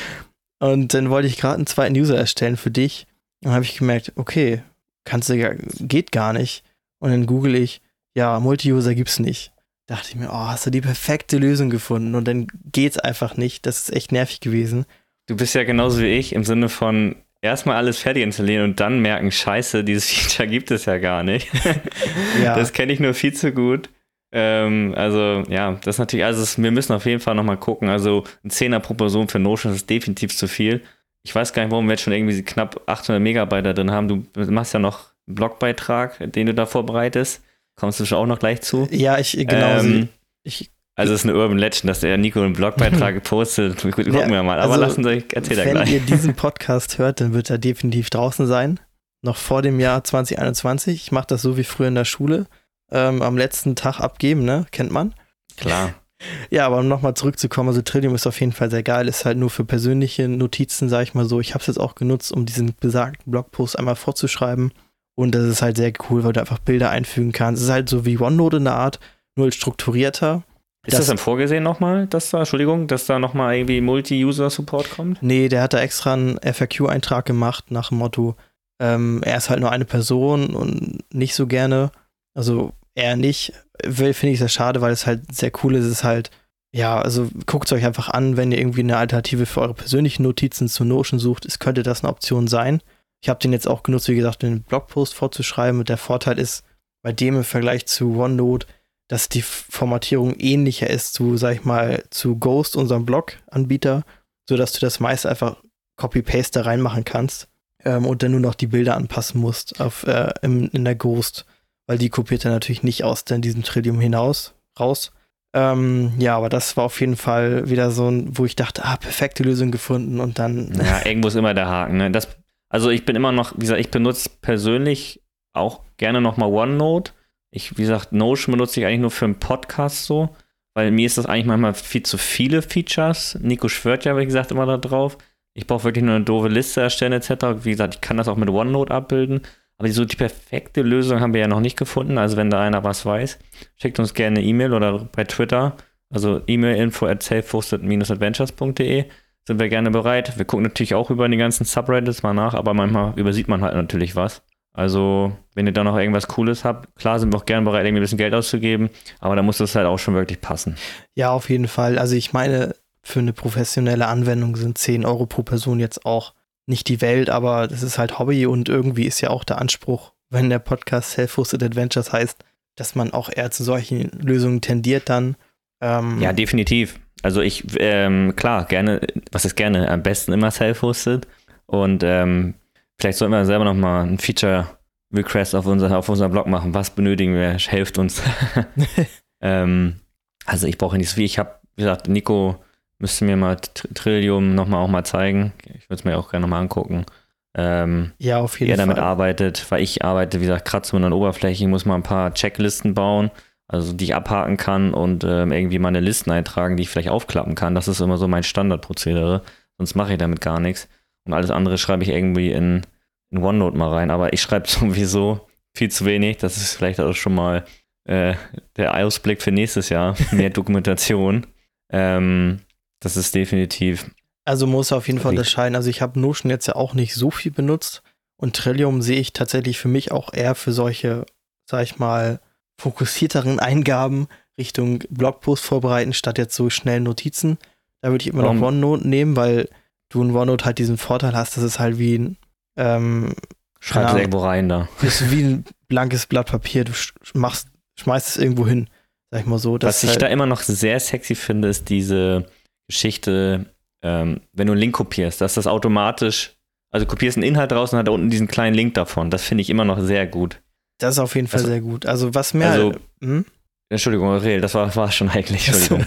Und 0.60 0.94
dann 0.94 1.10
wollte 1.10 1.28
ich 1.28 1.38
gerade 1.38 1.56
einen 1.56 1.66
zweiten 1.66 1.96
User 1.96 2.16
erstellen 2.16 2.56
für 2.56 2.70
dich. 2.70 3.06
Und 3.40 3.46
dann 3.46 3.54
habe 3.54 3.64
ich 3.64 3.78
gemerkt, 3.78 4.12
okay, 4.16 4.62
kannst 5.04 5.28
du 5.28 5.34
ja, 5.34 5.52
geht 5.80 6.12
gar 6.12 6.32
nicht. 6.32 6.64
Und 7.00 7.10
dann 7.10 7.26
google 7.26 7.56
ich, 7.56 7.80
ja, 8.14 8.38
Multi-User 8.40 8.94
gibt's 8.94 9.18
nicht. 9.18 9.52
Dachte 9.86 10.08
ich 10.10 10.16
mir, 10.16 10.30
oh, 10.30 10.46
hast 10.46 10.66
du 10.66 10.70
die 10.70 10.80
perfekte 10.80 11.38
Lösung 11.38 11.68
gefunden 11.68 12.14
und 12.14 12.26
dann 12.28 12.46
geht's 12.70 12.98
einfach 12.98 13.36
nicht. 13.36 13.66
Das 13.66 13.80
ist 13.80 13.94
echt 13.94 14.12
nervig 14.12 14.40
gewesen. 14.40 14.86
Du 15.26 15.36
bist 15.36 15.54
ja 15.54 15.64
genauso 15.64 16.00
wie 16.00 16.06
ich 16.06 16.34
im 16.34 16.44
Sinne 16.44 16.68
von 16.68 17.16
erstmal 17.40 17.76
alles 17.76 17.98
fertig 17.98 18.22
installieren 18.22 18.64
und 18.64 18.80
dann 18.80 19.00
merken, 19.00 19.30
scheiße, 19.30 19.84
dieses 19.84 20.08
Feature 20.10 20.48
gibt 20.48 20.70
es 20.70 20.84
ja 20.84 20.98
gar 20.98 21.22
nicht. 21.22 21.48
ja. 22.42 22.56
Das 22.56 22.72
kenne 22.72 22.92
ich 22.92 23.00
nur 23.00 23.14
viel 23.14 23.34
zu 23.34 23.52
gut. 23.52 23.90
Ähm, 24.34 24.94
also 24.96 25.42
ja, 25.48 25.72
das 25.84 25.96
ist 25.96 25.98
natürlich, 25.98 26.24
also 26.24 26.42
es, 26.42 26.60
wir 26.60 26.70
müssen 26.70 26.94
auf 26.94 27.04
jeden 27.04 27.20
Fall 27.20 27.34
nochmal 27.34 27.58
gucken. 27.58 27.88
Also 27.88 28.24
ein 28.44 28.50
Zehner 28.50 28.80
pro 28.80 28.94
Person 28.94 29.28
für 29.28 29.38
Notion 29.38 29.74
ist 29.74 29.90
definitiv 29.90 30.36
zu 30.36 30.48
viel. 30.48 30.82
Ich 31.24 31.34
weiß 31.34 31.52
gar 31.52 31.62
nicht, 31.62 31.70
warum 31.70 31.86
wir 31.86 31.92
jetzt 31.92 32.02
schon 32.02 32.12
irgendwie 32.12 32.42
knapp 32.42 32.80
800 32.86 33.22
Megabyte 33.22 33.66
da 33.66 33.72
drin 33.72 33.90
haben. 33.90 34.08
Du 34.08 34.26
machst 34.50 34.74
ja 34.74 34.80
noch 34.80 35.10
einen 35.26 35.34
Blogbeitrag, 35.34 36.32
den 36.32 36.46
du 36.46 36.54
da 36.54 36.66
vorbereitest. 36.66 37.42
Kommst 37.76 38.00
du 38.00 38.04
schon 38.04 38.18
auch 38.18 38.26
noch 38.26 38.38
gleich 38.38 38.60
zu? 38.60 38.88
Ja, 38.90 39.18
ich, 39.18 39.32
genau. 39.32 39.80
Ähm, 39.80 40.08
ich, 40.42 40.70
also 40.94 41.14
es 41.14 41.20
ist 41.20 41.28
eine 41.28 41.38
Urban 41.38 41.58
Legend, 41.58 41.88
dass 41.88 42.00
der 42.00 42.18
Nico 42.18 42.40
einen 42.40 42.52
Blogbeitrag 42.52 43.14
gepostet. 43.14 43.80
Gucken 43.82 44.14
ja, 44.14 44.28
wir 44.28 44.42
mal. 44.42 44.60
Aber 44.60 44.74
also, 44.74 44.84
lassen 44.84 45.04
Sie, 45.04 45.24
erzähl 45.32 45.56
da 45.56 45.64
gleich. 45.64 45.88
Wenn 45.88 45.94
ihr 45.94 46.00
diesen 46.00 46.34
Podcast 46.36 46.98
hört, 46.98 47.20
dann 47.20 47.32
wird 47.32 47.50
er 47.50 47.58
definitiv 47.58 48.10
draußen 48.10 48.46
sein. 48.46 48.78
Noch 49.22 49.36
vor 49.36 49.62
dem 49.62 49.80
Jahr 49.80 50.04
2021. 50.04 50.94
Ich 50.94 51.12
mache 51.12 51.28
das 51.28 51.42
so 51.42 51.56
wie 51.56 51.64
früher 51.64 51.88
in 51.88 51.94
der 51.94 52.04
Schule 52.04 52.46
ähm, 52.90 53.22
am 53.22 53.38
letzten 53.38 53.74
Tag 53.74 54.00
abgeben, 54.00 54.44
ne? 54.44 54.66
Kennt 54.70 54.92
man. 54.92 55.14
Klar. 55.56 55.94
Ja, 56.50 56.66
aber 56.66 56.78
um 56.78 56.86
nochmal 56.86 57.14
zurückzukommen, 57.14 57.70
also 57.70 57.82
Trillium 57.82 58.14
ist 58.14 58.28
auf 58.28 58.38
jeden 58.38 58.52
Fall 58.52 58.70
sehr 58.70 58.84
geil, 58.84 59.08
ist 59.08 59.24
halt 59.24 59.38
nur 59.38 59.50
für 59.50 59.64
persönliche 59.64 60.28
Notizen, 60.28 60.88
sag 60.88 61.02
ich 61.02 61.14
mal 61.14 61.24
so. 61.24 61.40
Ich 61.40 61.54
habe 61.54 61.62
es 61.62 61.66
jetzt 61.66 61.80
auch 61.80 61.96
genutzt, 61.96 62.30
um 62.30 62.46
diesen 62.46 62.76
besagten 62.78 63.32
Blogpost 63.32 63.76
einmal 63.76 63.96
vorzuschreiben. 63.96 64.72
Und 65.14 65.34
das 65.34 65.44
ist 65.44 65.62
halt 65.62 65.76
sehr 65.76 65.92
cool, 66.08 66.24
weil 66.24 66.32
du 66.32 66.40
einfach 66.40 66.58
Bilder 66.58 66.90
einfügen 66.90 67.32
kannst. 67.32 67.60
Es 67.60 67.68
ist 67.68 67.72
halt 67.72 67.88
so 67.88 68.04
wie 68.06 68.18
OneNote 68.18 68.56
in 68.56 68.64
der 68.64 68.74
Art, 68.74 68.98
nur 69.36 69.50
strukturierter. 69.52 70.42
Ist 70.84 70.94
das, 70.94 71.00
das 71.00 71.06
dann 71.08 71.18
vorgesehen 71.18 71.62
nochmal, 71.62 72.06
dass 72.06 72.30
da, 72.30 72.38
Entschuldigung, 72.38 72.88
dass 72.88 73.06
da 73.06 73.18
nochmal 73.18 73.56
irgendwie 73.56 73.80
Multi-User-Support 73.80 74.90
kommt? 74.90 75.22
Nee, 75.22 75.48
der 75.48 75.62
hat 75.62 75.74
da 75.74 75.80
extra 75.80 76.14
einen 76.14 76.38
FAQ-Eintrag 76.42 77.24
gemacht 77.24 77.70
nach 77.70 77.90
dem 77.90 77.98
Motto, 77.98 78.36
ähm, 78.82 79.20
er 79.22 79.36
ist 79.36 79.48
halt 79.48 79.60
nur 79.60 79.70
eine 79.70 79.84
Person 79.84 80.56
und 80.56 80.98
nicht 81.14 81.36
so 81.36 81.46
gerne. 81.46 81.92
Also 82.34 82.72
eher 82.96 83.16
nicht. 83.16 83.52
Finde 83.80 84.30
ich 84.30 84.40
sehr 84.40 84.48
schade, 84.48 84.80
weil 84.80 84.92
es 84.92 85.06
halt 85.06 85.32
sehr 85.32 85.52
cool 85.62 85.76
ist. 85.76 85.84
Es 85.84 85.92
ist 85.92 86.04
halt, 86.04 86.32
ja, 86.74 87.00
also 87.00 87.30
guckt 87.46 87.66
es 87.66 87.72
euch 87.72 87.84
einfach 87.84 88.08
an, 88.08 88.36
wenn 88.36 88.50
ihr 88.50 88.58
irgendwie 88.58 88.80
eine 88.80 88.96
Alternative 88.96 89.46
für 89.46 89.60
eure 89.60 89.74
persönlichen 89.74 90.24
Notizen 90.24 90.66
zu 90.66 90.84
Notion 90.84 91.20
sucht. 91.20 91.46
Es 91.46 91.60
könnte 91.60 91.84
das 91.84 92.02
eine 92.02 92.10
Option 92.10 92.48
sein. 92.48 92.82
Ich 93.22 93.28
habe 93.28 93.40
den 93.40 93.52
jetzt 93.52 93.68
auch 93.68 93.82
genutzt, 93.82 94.08
wie 94.08 94.16
gesagt, 94.16 94.42
den 94.42 94.62
Blogpost 94.62 95.14
vorzuschreiben. 95.14 95.80
Und 95.80 95.88
der 95.88 95.96
Vorteil 95.96 96.38
ist 96.38 96.64
bei 97.02 97.12
dem 97.12 97.36
im 97.36 97.44
Vergleich 97.44 97.86
zu 97.86 98.18
OneNote, 98.18 98.66
dass 99.08 99.28
die 99.28 99.42
Formatierung 99.42 100.34
ähnlicher 100.38 100.90
ist 100.90 101.14
zu, 101.14 101.36
sag 101.36 101.54
ich 101.54 101.64
mal, 101.64 102.04
zu 102.10 102.38
Ghost, 102.38 102.76
unserem 102.76 103.06
Blog-Anbieter, 103.06 104.04
sodass 104.48 104.72
du 104.72 104.80
das 104.80 105.00
meist 105.00 105.26
einfach 105.26 105.56
Copy-Paste 105.96 106.60
da 106.60 106.64
reinmachen 106.64 107.04
kannst 107.04 107.48
ähm, 107.84 108.06
und 108.06 108.22
dann 108.22 108.32
nur 108.32 108.40
noch 108.40 108.54
die 108.54 108.66
Bilder 108.66 108.96
anpassen 108.96 109.40
musst 109.40 109.80
auf, 109.80 110.04
äh, 110.06 110.32
in, 110.42 110.68
in 110.68 110.84
der 110.84 110.94
Ghost 110.94 111.46
weil 111.86 111.98
die 111.98 112.08
kopiert 112.08 112.44
er 112.44 112.50
natürlich 112.50 112.82
nicht 112.82 113.04
aus 113.04 113.22
in 113.30 113.42
diesem 113.42 113.62
Trillium 113.62 114.00
hinaus, 114.00 114.54
raus. 114.78 115.12
Ähm, 115.54 116.12
ja, 116.18 116.36
aber 116.36 116.48
das 116.48 116.76
war 116.76 116.84
auf 116.84 117.00
jeden 117.00 117.16
Fall 117.16 117.68
wieder 117.68 117.90
so 117.90 118.08
ein, 118.08 118.38
wo 118.38 118.46
ich 118.46 118.56
dachte, 118.56 118.84
ah, 118.84 118.96
perfekte 118.96 119.42
Lösung 119.42 119.70
gefunden 119.70 120.18
und 120.18 120.38
dann. 120.38 120.72
Ja, 120.74 121.04
irgendwo 121.04 121.28
ist 121.28 121.34
immer 121.34 121.52
der 121.52 121.68
Haken. 121.68 121.98
Ne? 121.98 122.10
Das, 122.10 122.28
also 122.72 122.88
ich 122.88 123.04
bin 123.04 123.14
immer 123.16 123.32
noch, 123.32 123.52
wie 123.54 123.60
gesagt, 123.60 123.80
ich 123.80 123.90
benutze 123.90 124.30
persönlich 124.40 125.20
auch 125.52 125.82
gerne 125.98 126.22
nochmal 126.22 126.50
OneNote. 126.50 127.12
Ich, 127.50 127.76
wie 127.76 127.82
gesagt, 127.82 128.12
Notion 128.12 128.52
benutze 128.52 128.80
ich 128.80 128.86
eigentlich 128.86 129.00
nur 129.00 129.10
für 129.10 129.26
einen 129.26 129.38
Podcast 129.38 130.06
so, 130.06 130.30
weil 130.72 130.90
mir 130.90 131.04
ist 131.04 131.18
das 131.18 131.26
eigentlich 131.26 131.44
manchmal 131.44 131.74
viel 131.74 132.02
zu 132.02 132.16
viele 132.16 132.62
Features. 132.62 133.38
Nico 133.42 133.68
schwört 133.68 134.06
ja, 134.06 134.16
wie 134.16 134.24
gesagt, 134.24 134.52
immer 134.52 134.64
da 134.64 134.78
drauf. 134.78 135.18
Ich 135.52 135.66
brauche 135.66 135.84
wirklich 135.84 136.02
nur 136.02 136.14
eine 136.14 136.24
doofe 136.24 136.48
Liste 136.48 136.80
erstellen 136.80 137.12
etc. 137.12 137.62
Wie 137.62 137.72
gesagt, 137.72 137.96
ich 137.96 138.00
kann 138.00 138.16
das 138.16 138.26
auch 138.26 138.36
mit 138.36 138.48
OneNote 138.48 138.90
abbilden. 138.90 139.42
Aber 139.76 139.90
so 139.90 140.06
die 140.06 140.16
perfekte 140.16 140.80
Lösung 140.80 141.20
haben 141.20 141.34
wir 141.34 141.42
ja 141.42 141.48
noch 141.48 141.60
nicht 141.60 141.76
gefunden. 141.76 142.16
Also 142.16 142.38
wenn 142.38 142.48
da 142.48 142.62
einer 142.62 142.84
was 142.84 143.04
weiß, 143.04 143.38
schickt 143.76 143.98
uns 143.98 144.14
gerne 144.14 144.38
eine 144.38 144.46
E-Mail 144.46 144.72
oder 144.72 145.10
bei 145.12 145.24
Twitter. 145.24 145.76
Also 146.08 146.40
E-Mail 146.46 146.76
info 146.76 147.04
at 147.04 147.30
adventures.de 147.30 149.04
sind 149.46 149.58
wir 149.58 149.68
gerne 149.68 149.90
bereit. 149.90 150.38
Wir 150.38 150.44
gucken 150.44 150.64
natürlich 150.64 150.94
auch 150.94 151.10
über 151.10 151.28
die 151.28 151.36
ganzen 151.36 151.64
Subreddits 151.64 152.22
mal 152.22 152.34
nach, 152.34 152.54
aber 152.54 152.74
manchmal 152.74 153.18
übersieht 153.18 153.48
man 153.48 153.62
halt 153.62 153.74
natürlich 153.74 154.16
was. 154.16 154.42
Also, 154.74 155.32
wenn 155.54 155.66
ihr 155.66 155.72
da 155.72 155.84
noch 155.84 155.98
irgendwas 155.98 156.28
Cooles 156.28 156.64
habt, 156.64 156.96
klar 156.96 157.18
sind 157.18 157.32
wir 157.32 157.38
auch 157.38 157.44
gerne 157.44 157.64
bereit, 157.64 157.84
irgendwie 157.84 158.00
ein 158.00 158.04
bisschen 158.04 158.18
Geld 158.18 158.32
auszugeben, 158.32 158.88
aber 159.20 159.36
da 159.36 159.42
muss 159.42 159.58
das 159.58 159.74
halt 159.74 159.86
auch 159.86 159.98
schon 159.98 160.14
wirklich 160.14 160.40
passen. 160.40 160.76
Ja, 161.14 161.30
auf 161.30 161.50
jeden 161.50 161.68
Fall. 161.68 161.98
Also, 161.98 162.16
ich 162.16 162.32
meine, 162.32 162.74
für 163.02 163.18
eine 163.18 163.34
professionelle 163.34 164.06
Anwendung 164.06 164.56
sind 164.56 164.78
10 164.78 165.04
Euro 165.04 165.26
pro 165.26 165.42
Person 165.42 165.78
jetzt 165.78 166.06
auch 166.06 166.32
nicht 166.66 166.88
die 166.88 167.00
Welt, 167.00 167.28
aber 167.28 167.68
das 167.68 167.82
ist 167.82 167.98
halt 167.98 168.18
Hobby 168.18 168.46
und 168.46 168.68
irgendwie 168.68 169.04
ist 169.04 169.20
ja 169.20 169.30
auch 169.30 169.44
der 169.44 169.60
Anspruch, 169.60 170.12
wenn 170.30 170.48
der 170.48 170.60
Podcast 170.60 171.10
Self-Hosted 171.10 171.62
Adventures 171.62 172.12
heißt, 172.12 172.42
dass 172.76 172.94
man 172.94 173.12
auch 173.12 173.28
eher 173.28 173.50
zu 173.50 173.64
solchen 173.64 174.10
Lösungen 174.18 174.60
tendiert 174.62 175.10
dann. 175.10 175.36
Ähm 175.80 176.20
ja, 176.20 176.32
definitiv. 176.32 176.98
Also 177.22 177.40
ich, 177.40 177.64
ähm, 177.78 178.34
klar, 178.36 178.64
gerne, 178.66 179.00
was 179.30 179.44
ist 179.44 179.56
gerne, 179.56 179.88
am 179.88 180.02
besten 180.02 180.32
immer 180.32 180.50
self-hosted 180.50 181.26
und 181.66 182.02
ähm, 182.02 182.54
vielleicht 182.98 183.18
sollten 183.18 183.32
wir 183.32 183.44
selber 183.44 183.64
nochmal 183.64 184.06
ein 184.06 184.18
Feature-Request 184.18 185.54
auf, 185.54 185.66
unser, 185.66 185.96
auf 185.96 186.08
unserem 186.08 186.32
Blog 186.32 186.46
machen. 186.46 186.74
Was 186.74 186.90
benötigen 186.90 187.34
wir? 187.34 187.52
Helft 187.58 187.98
uns. 187.98 188.22
ähm, 189.40 190.00
also 190.44 190.66
ich 190.66 190.78
brauche 190.78 190.96
nicht 190.98 191.08
so 191.08 191.14
viel. 191.14 191.24
Ich 191.24 191.38
habe, 191.38 191.54
wie 191.76 191.82
gesagt, 191.82 192.08
Nico 192.08 192.56
müsste 192.98 193.24
mir 193.24 193.36
mal 193.36 193.56
Trillium 193.56 194.54
nochmal 194.54 194.82
auch 194.84 194.88
mal 194.88 195.04
zeigen. 195.04 195.52
Ich 195.74 195.88
würde 195.88 196.00
es 196.00 196.04
mir 196.04 196.18
auch 196.18 196.30
gerne 196.30 196.42
nochmal 196.42 196.62
angucken. 196.62 197.06
Ähm, 197.54 198.12
ja, 198.18 198.40
auf 198.40 198.58
jeden 198.58 198.70
Fall. 198.72 198.80
Er 198.80 198.86
damit 198.86 198.98
arbeitet, 198.98 199.70
weil 199.70 199.82
ich 199.82 200.04
arbeite, 200.04 200.40
wie 200.40 200.46
gesagt, 200.46 200.64
gerade 200.64 200.86
so 200.86 200.96
an 200.96 201.02
der 201.02 201.12
Oberfläche. 201.12 201.64
Ich 201.64 201.68
muss 201.68 201.84
mal 201.84 201.96
ein 201.96 202.02
paar 202.02 202.32
Checklisten 202.34 202.94
bauen 202.94 203.30
also 203.72 203.94
die 203.94 204.04
ich 204.04 204.14
abhaken 204.14 204.58
kann 204.58 204.92
und 204.92 205.24
ähm, 205.24 205.50
irgendwie 205.50 205.78
meine 205.78 206.00
Listen 206.00 206.30
eintragen, 206.30 206.76
die 206.76 206.82
ich 206.82 206.90
vielleicht 206.90 207.08
aufklappen 207.08 207.54
kann. 207.54 207.74
Das 207.74 207.88
ist 207.88 208.00
immer 208.00 208.18
so 208.18 208.28
mein 208.28 208.42
Standardprozedere. 208.42 209.42
Sonst 209.78 209.94
mache 209.94 210.12
ich 210.12 210.18
damit 210.18 210.42
gar 210.42 210.60
nichts. 210.60 210.88
Und 211.24 211.32
alles 211.32 211.50
andere 211.50 211.78
schreibe 211.78 212.02
ich 212.02 212.10
irgendwie 212.10 212.52
in, 212.52 212.82
in 213.30 213.42
OneNote 213.42 213.76
mal 213.76 213.88
rein. 213.88 214.10
Aber 214.10 214.34
ich 214.34 214.42
schreibe 214.42 214.68
sowieso 214.68 215.48
viel 215.74 215.90
zu 215.90 216.04
wenig. 216.04 216.36
Das 216.36 216.58
ist 216.58 216.74
vielleicht 216.74 217.00
auch 217.00 217.14
schon 217.14 217.34
mal 217.34 217.64
äh, 218.04 218.34
der 218.76 218.94
Ausblick 218.94 219.40
für 219.40 219.52
nächstes 219.52 219.88
Jahr. 219.88 220.16
Mehr 220.32 220.50
Dokumentation. 220.50 221.46
Ähm, 221.90 222.60
das 223.00 223.16
ist 223.16 223.34
definitiv. 223.34 224.10
Also 224.44 224.66
muss 224.66 224.92
auf 224.92 225.06
jeden 225.06 225.18
Fall 225.20 225.30
unterscheiden. 225.30 225.76
Also 225.76 225.88
ich 225.88 226.02
habe 226.02 226.20
Notion 226.20 226.50
jetzt 226.50 226.66
ja 226.66 226.74
auch 226.74 226.92
nicht 226.92 227.14
so 227.14 227.30
viel 227.30 227.52
benutzt. 227.52 228.02
Und 228.36 228.54
Trillium 228.54 229.00
sehe 229.00 229.20
ich 229.20 229.32
tatsächlich 229.32 229.78
für 229.78 229.88
mich 229.88 230.12
auch 230.12 230.34
eher 230.34 230.54
für 230.54 230.72
solche, 230.72 231.24
sag 231.64 231.84
ich 231.84 231.98
mal, 231.98 232.40
fokussierteren 232.82 233.60
Eingaben 233.60 234.26
Richtung 234.58 235.04
Blogpost 235.08 235.64
vorbereiten, 235.64 236.12
statt 236.12 236.36
jetzt 236.36 236.56
so 236.56 236.68
schnell 236.68 237.00
Notizen. 237.00 237.58
Da 238.00 238.10
würde 238.10 238.22
ich 238.22 238.28
immer 238.28 238.48
um, 238.48 238.58
noch 238.58 238.66
OneNote 238.68 239.08
nehmen, 239.08 239.36
weil 239.36 239.68
du 240.08 240.22
in 240.22 240.34
OneNote 240.34 240.64
halt 240.64 240.78
diesen 240.78 240.98
Vorteil 240.98 241.34
hast, 241.34 241.56
dass 241.56 241.64
es 241.64 241.78
halt 241.78 241.98
wie 241.98 242.18
ein 242.18 242.36
ähm, 242.76 243.34
Schreib 243.78 244.10
es 244.10 244.14
irgendwo 244.14 244.38
rein 244.38 244.68
da. 244.68 244.88
Ist 245.02 245.30
wie 245.30 245.42
ein 245.42 245.64
blankes 245.88 246.26
Blatt 246.26 246.46
Papier. 246.46 246.84
Du 246.84 246.92
machst, 247.34 247.68
schmeißt 247.98 248.28
es 248.28 248.36
irgendwo 248.36 248.66
hin, 248.66 248.88
sag 249.30 249.40
ich 249.40 249.46
mal 249.46 249.58
so. 249.58 249.76
Was 249.80 250.02
ich 250.02 250.10
halt 250.10 250.22
da 250.22 250.26
immer 250.26 250.46
noch 250.46 250.60
sehr 250.60 250.98
sexy 251.00 251.34
finde, 251.34 251.68
ist 251.68 251.88
diese 251.88 252.46
Geschichte, 252.88 253.66
ähm, 254.02 254.40
wenn 254.52 254.66
du 254.66 254.72
einen 254.72 254.80
Link 254.80 254.94
kopierst, 254.94 255.40
dass 255.40 255.54
das 255.54 255.66
automatisch, 255.66 256.56
also 256.92 257.06
kopierst 257.06 257.38
einen 257.38 257.46
Inhalt 257.46 257.72
raus 257.72 257.92
und 257.92 257.98
hat 257.98 258.06
da 258.06 258.12
unten 258.12 258.30
diesen 258.30 258.48
kleinen 258.48 258.74
Link 258.74 258.94
davon. 258.94 259.30
Das 259.30 259.42
finde 259.42 259.62
ich 259.62 259.70
immer 259.70 259.84
noch 259.84 260.00
sehr 260.00 260.26
gut. 260.26 260.60
Das 260.98 261.14
ist 261.14 261.18
auf 261.18 261.34
jeden 261.34 261.48
Fall 261.48 261.60
also, 261.60 261.70
sehr 261.70 261.80
gut. 261.80 262.06
Also 262.06 262.34
was 262.34 262.54
mir. 262.54 262.66
Also, 262.66 262.92
hm? 263.20 263.44
Entschuldigung, 263.92 264.28
Aurel, 264.28 264.62
das 264.62 264.74
war, 264.74 264.94
war 264.96 265.12
schon 265.12 265.28
eigentlich. 265.28 265.68
Entschuldigung. 265.68 266.06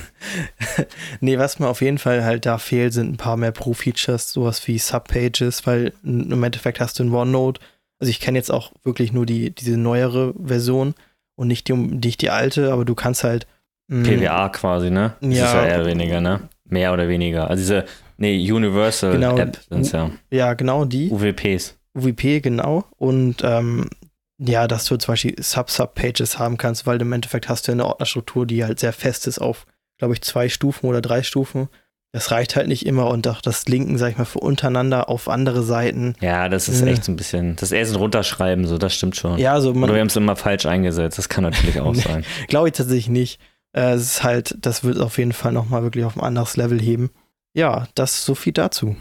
nee, 1.19 1.37
was 1.37 1.59
mir 1.59 1.67
auf 1.67 1.81
jeden 1.81 1.99
Fall 1.99 2.23
halt 2.23 2.47
da 2.47 2.57
fehlt, 2.57 2.93
sind 2.93 3.13
ein 3.13 3.17
paar 3.17 3.37
mehr 3.37 3.51
Pro-Features, 3.51 4.31
sowas 4.31 4.67
wie 4.67 4.79
Subpages, 4.79 5.67
weil 5.67 5.93
im 6.03 6.43
Endeffekt 6.43 6.79
hast 6.79 6.97
du 6.97 7.03
in 7.03 7.13
OneNote, 7.13 7.61
also 7.99 8.09
ich 8.09 8.19
kenne 8.19 8.37
jetzt 8.37 8.51
auch 8.51 8.71
wirklich 8.83 9.13
nur 9.13 9.25
die, 9.25 9.51
diese 9.51 9.77
neuere 9.77 10.33
Version 10.43 10.95
und 11.35 11.47
nicht 11.47 11.67
die, 11.67 11.73
nicht 11.73 12.21
die 12.21 12.29
alte, 12.29 12.71
aber 12.73 12.85
du 12.85 12.95
kannst 12.95 13.23
halt. 13.23 13.47
Mh, 13.87 14.07
hm, 14.07 14.19
PWA 14.19 14.49
quasi, 14.49 14.89
ne? 14.89 15.15
Das 15.21 15.35
ja, 15.35 15.45
ist 15.45 15.53
ja 15.53 15.65
eher 15.65 15.85
weniger, 15.85 16.21
ne? 16.21 16.49
Mehr 16.65 16.91
oder 16.91 17.07
weniger. 17.07 17.49
Also 17.49 17.61
diese, 17.61 17.85
nee, 18.17 18.51
Universal 18.51 19.11
genau, 19.11 19.37
App 19.37 19.59
sind 19.69 19.81
es 19.81 19.91
ja. 19.91 20.09
Ja, 20.31 20.53
genau 20.55 20.85
die. 20.85 21.11
UWPs. 21.11 21.77
UWP, 21.95 22.41
genau. 22.41 22.85
Und 22.97 23.43
ähm, 23.43 23.89
ja, 24.37 24.67
dass 24.67 24.85
du 24.85 24.97
zum 24.97 25.13
Beispiel 25.13 25.35
Sub-Sub-Pages 25.41 26.39
haben 26.39 26.57
kannst, 26.57 26.85
weil 26.85 27.01
im 27.01 27.13
Endeffekt 27.13 27.47
hast 27.49 27.67
du 27.67 27.71
eine 27.71 27.85
Ordnerstruktur, 27.85 28.45
die 28.45 28.63
halt 28.63 28.79
sehr 28.79 28.93
fest 28.93 29.27
ist 29.27 29.39
auf, 29.39 29.65
glaube 29.97 30.13
ich, 30.13 30.21
zwei 30.21 30.49
Stufen 30.49 30.87
oder 30.87 31.01
drei 31.01 31.23
Stufen. 31.23 31.69
Das 32.11 32.31
reicht 32.31 32.55
halt 32.55 32.67
nicht 32.67 32.85
immer 32.85 33.07
und 33.09 33.27
auch 33.27 33.41
das 33.41 33.67
Linken, 33.67 33.97
sag 33.97 34.11
ich 34.11 34.17
mal, 34.17 34.25
für 34.25 34.39
untereinander 34.39 35.09
auf 35.09 35.27
andere 35.27 35.63
Seiten. 35.63 36.15
Ja, 36.21 36.47
das 36.47 36.69
ist 36.69 36.81
äh. 36.81 36.89
echt 36.89 37.03
so 37.03 37.11
ein 37.11 37.17
bisschen, 37.17 37.55
das 37.57 37.63
ist 37.63 37.71
eher 37.73 37.85
so 37.85 37.95
ein 37.95 37.99
Runterschreiben, 37.99 38.65
so, 38.67 38.77
das 38.77 38.93
stimmt 38.93 39.17
schon. 39.17 39.37
Ja, 39.37 39.59
so 39.59 39.73
man, 39.73 39.83
Oder 39.83 39.95
wir 39.95 39.99
haben 39.99 40.07
es 40.07 40.15
immer 40.15 40.35
falsch 40.37 40.65
eingesetzt, 40.65 41.17
das 41.17 41.27
kann 41.27 41.43
natürlich 41.43 41.79
auch 41.81 41.93
sein. 41.95 42.23
glaube 42.47 42.69
ich 42.69 42.73
tatsächlich 42.73 43.09
nicht. 43.09 43.41
Äh, 43.73 43.93
es 43.93 44.03
ist 44.03 44.23
halt, 44.23 44.55
das 44.61 44.85
wird 44.85 44.99
auf 44.99 45.17
jeden 45.17 45.33
Fall 45.33 45.51
nochmal 45.51 45.83
wirklich 45.83 46.05
auf 46.05 46.15
ein 46.15 46.23
anderes 46.23 46.55
Level 46.55 46.79
heben. 46.79 47.11
Ja, 47.53 47.87
das 47.95 48.15
ist 48.15 48.25
so 48.25 48.35
viel 48.35 48.53
dazu. 48.53 48.95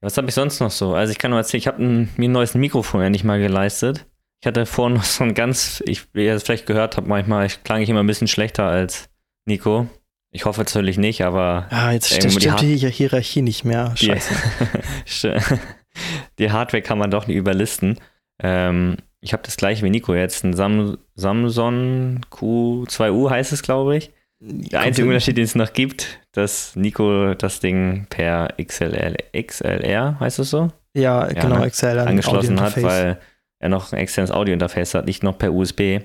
Was 0.00 0.16
habe 0.16 0.28
ich 0.28 0.34
sonst 0.34 0.60
noch 0.60 0.70
so? 0.70 0.94
Also 0.94 1.12
ich 1.12 1.18
kann 1.18 1.30
nur 1.30 1.40
erzählen, 1.40 1.58
ich 1.58 1.66
habe 1.66 1.82
mir 1.82 2.08
ein 2.18 2.32
neues 2.32 2.54
Mikrofon 2.54 3.02
endlich 3.02 3.24
mal 3.24 3.38
geleistet. 3.38 4.06
Ich 4.44 4.46
hatte 4.46 4.66
vorhin 4.66 4.98
noch 4.98 5.04
so 5.04 5.24
ein 5.24 5.32
ganz, 5.32 5.82
ich, 5.86 6.02
wie 6.12 6.26
ihr 6.26 6.34
es 6.34 6.42
vielleicht 6.42 6.66
gehört 6.66 6.98
habt, 6.98 7.06
manchmal 7.06 7.46
ich, 7.46 7.64
klang 7.64 7.80
ich 7.80 7.88
immer 7.88 8.02
ein 8.02 8.06
bisschen 8.06 8.28
schlechter 8.28 8.64
als 8.64 9.08
Nico. 9.46 9.86
Ich 10.32 10.44
hoffe 10.44 10.60
natürlich 10.60 10.98
nicht, 10.98 11.24
aber. 11.24 11.66
Ah, 11.70 11.92
jetzt 11.92 12.12
stimmt 12.12 12.42
die, 12.60 12.76
die 12.76 12.90
Hierarchie 12.90 13.40
nicht 13.40 13.64
mehr. 13.64 13.96
Scheiße. 13.96 14.34
Die, 15.22 15.58
die 16.38 16.52
Hardware 16.52 16.82
kann 16.82 16.98
man 16.98 17.10
doch 17.10 17.26
nicht 17.26 17.38
überlisten. 17.38 17.98
Ähm, 18.38 18.98
ich 19.20 19.32
habe 19.32 19.42
das 19.44 19.56
gleiche 19.56 19.82
wie 19.82 19.88
Nico 19.88 20.14
jetzt, 20.14 20.44
ein 20.44 20.52
Sam 20.52 20.98
Samsung 21.14 22.20
Q2U 22.30 23.30
heißt 23.30 23.54
es, 23.54 23.62
glaube 23.62 23.96
ich. 23.96 24.10
Der 24.40 24.80
einzige 24.80 25.08
Unterschied, 25.08 25.38
den 25.38 25.44
es 25.44 25.54
noch 25.54 25.72
gibt, 25.72 26.20
dass 26.32 26.76
Nico 26.76 27.32
das 27.32 27.60
Ding 27.60 28.08
per 28.10 28.48
XLR, 28.62 29.14
XLR 29.34 30.20
heißt 30.20 30.38
es 30.38 30.50
so? 30.50 30.70
Ja, 30.92 31.30
ja 31.30 31.40
genau, 31.40 31.60
ne? 31.60 31.70
XLR 31.70 32.06
angeschlossen 32.06 32.60
hat, 32.60 32.82
weil 32.82 33.18
er 33.64 33.70
noch 33.70 33.92
ein 33.92 33.98
externes 33.98 34.30
Audiointerface 34.30 34.94
hat, 34.94 35.06
nicht 35.06 35.22
noch 35.22 35.38
per 35.38 35.52
USB. 35.52 36.00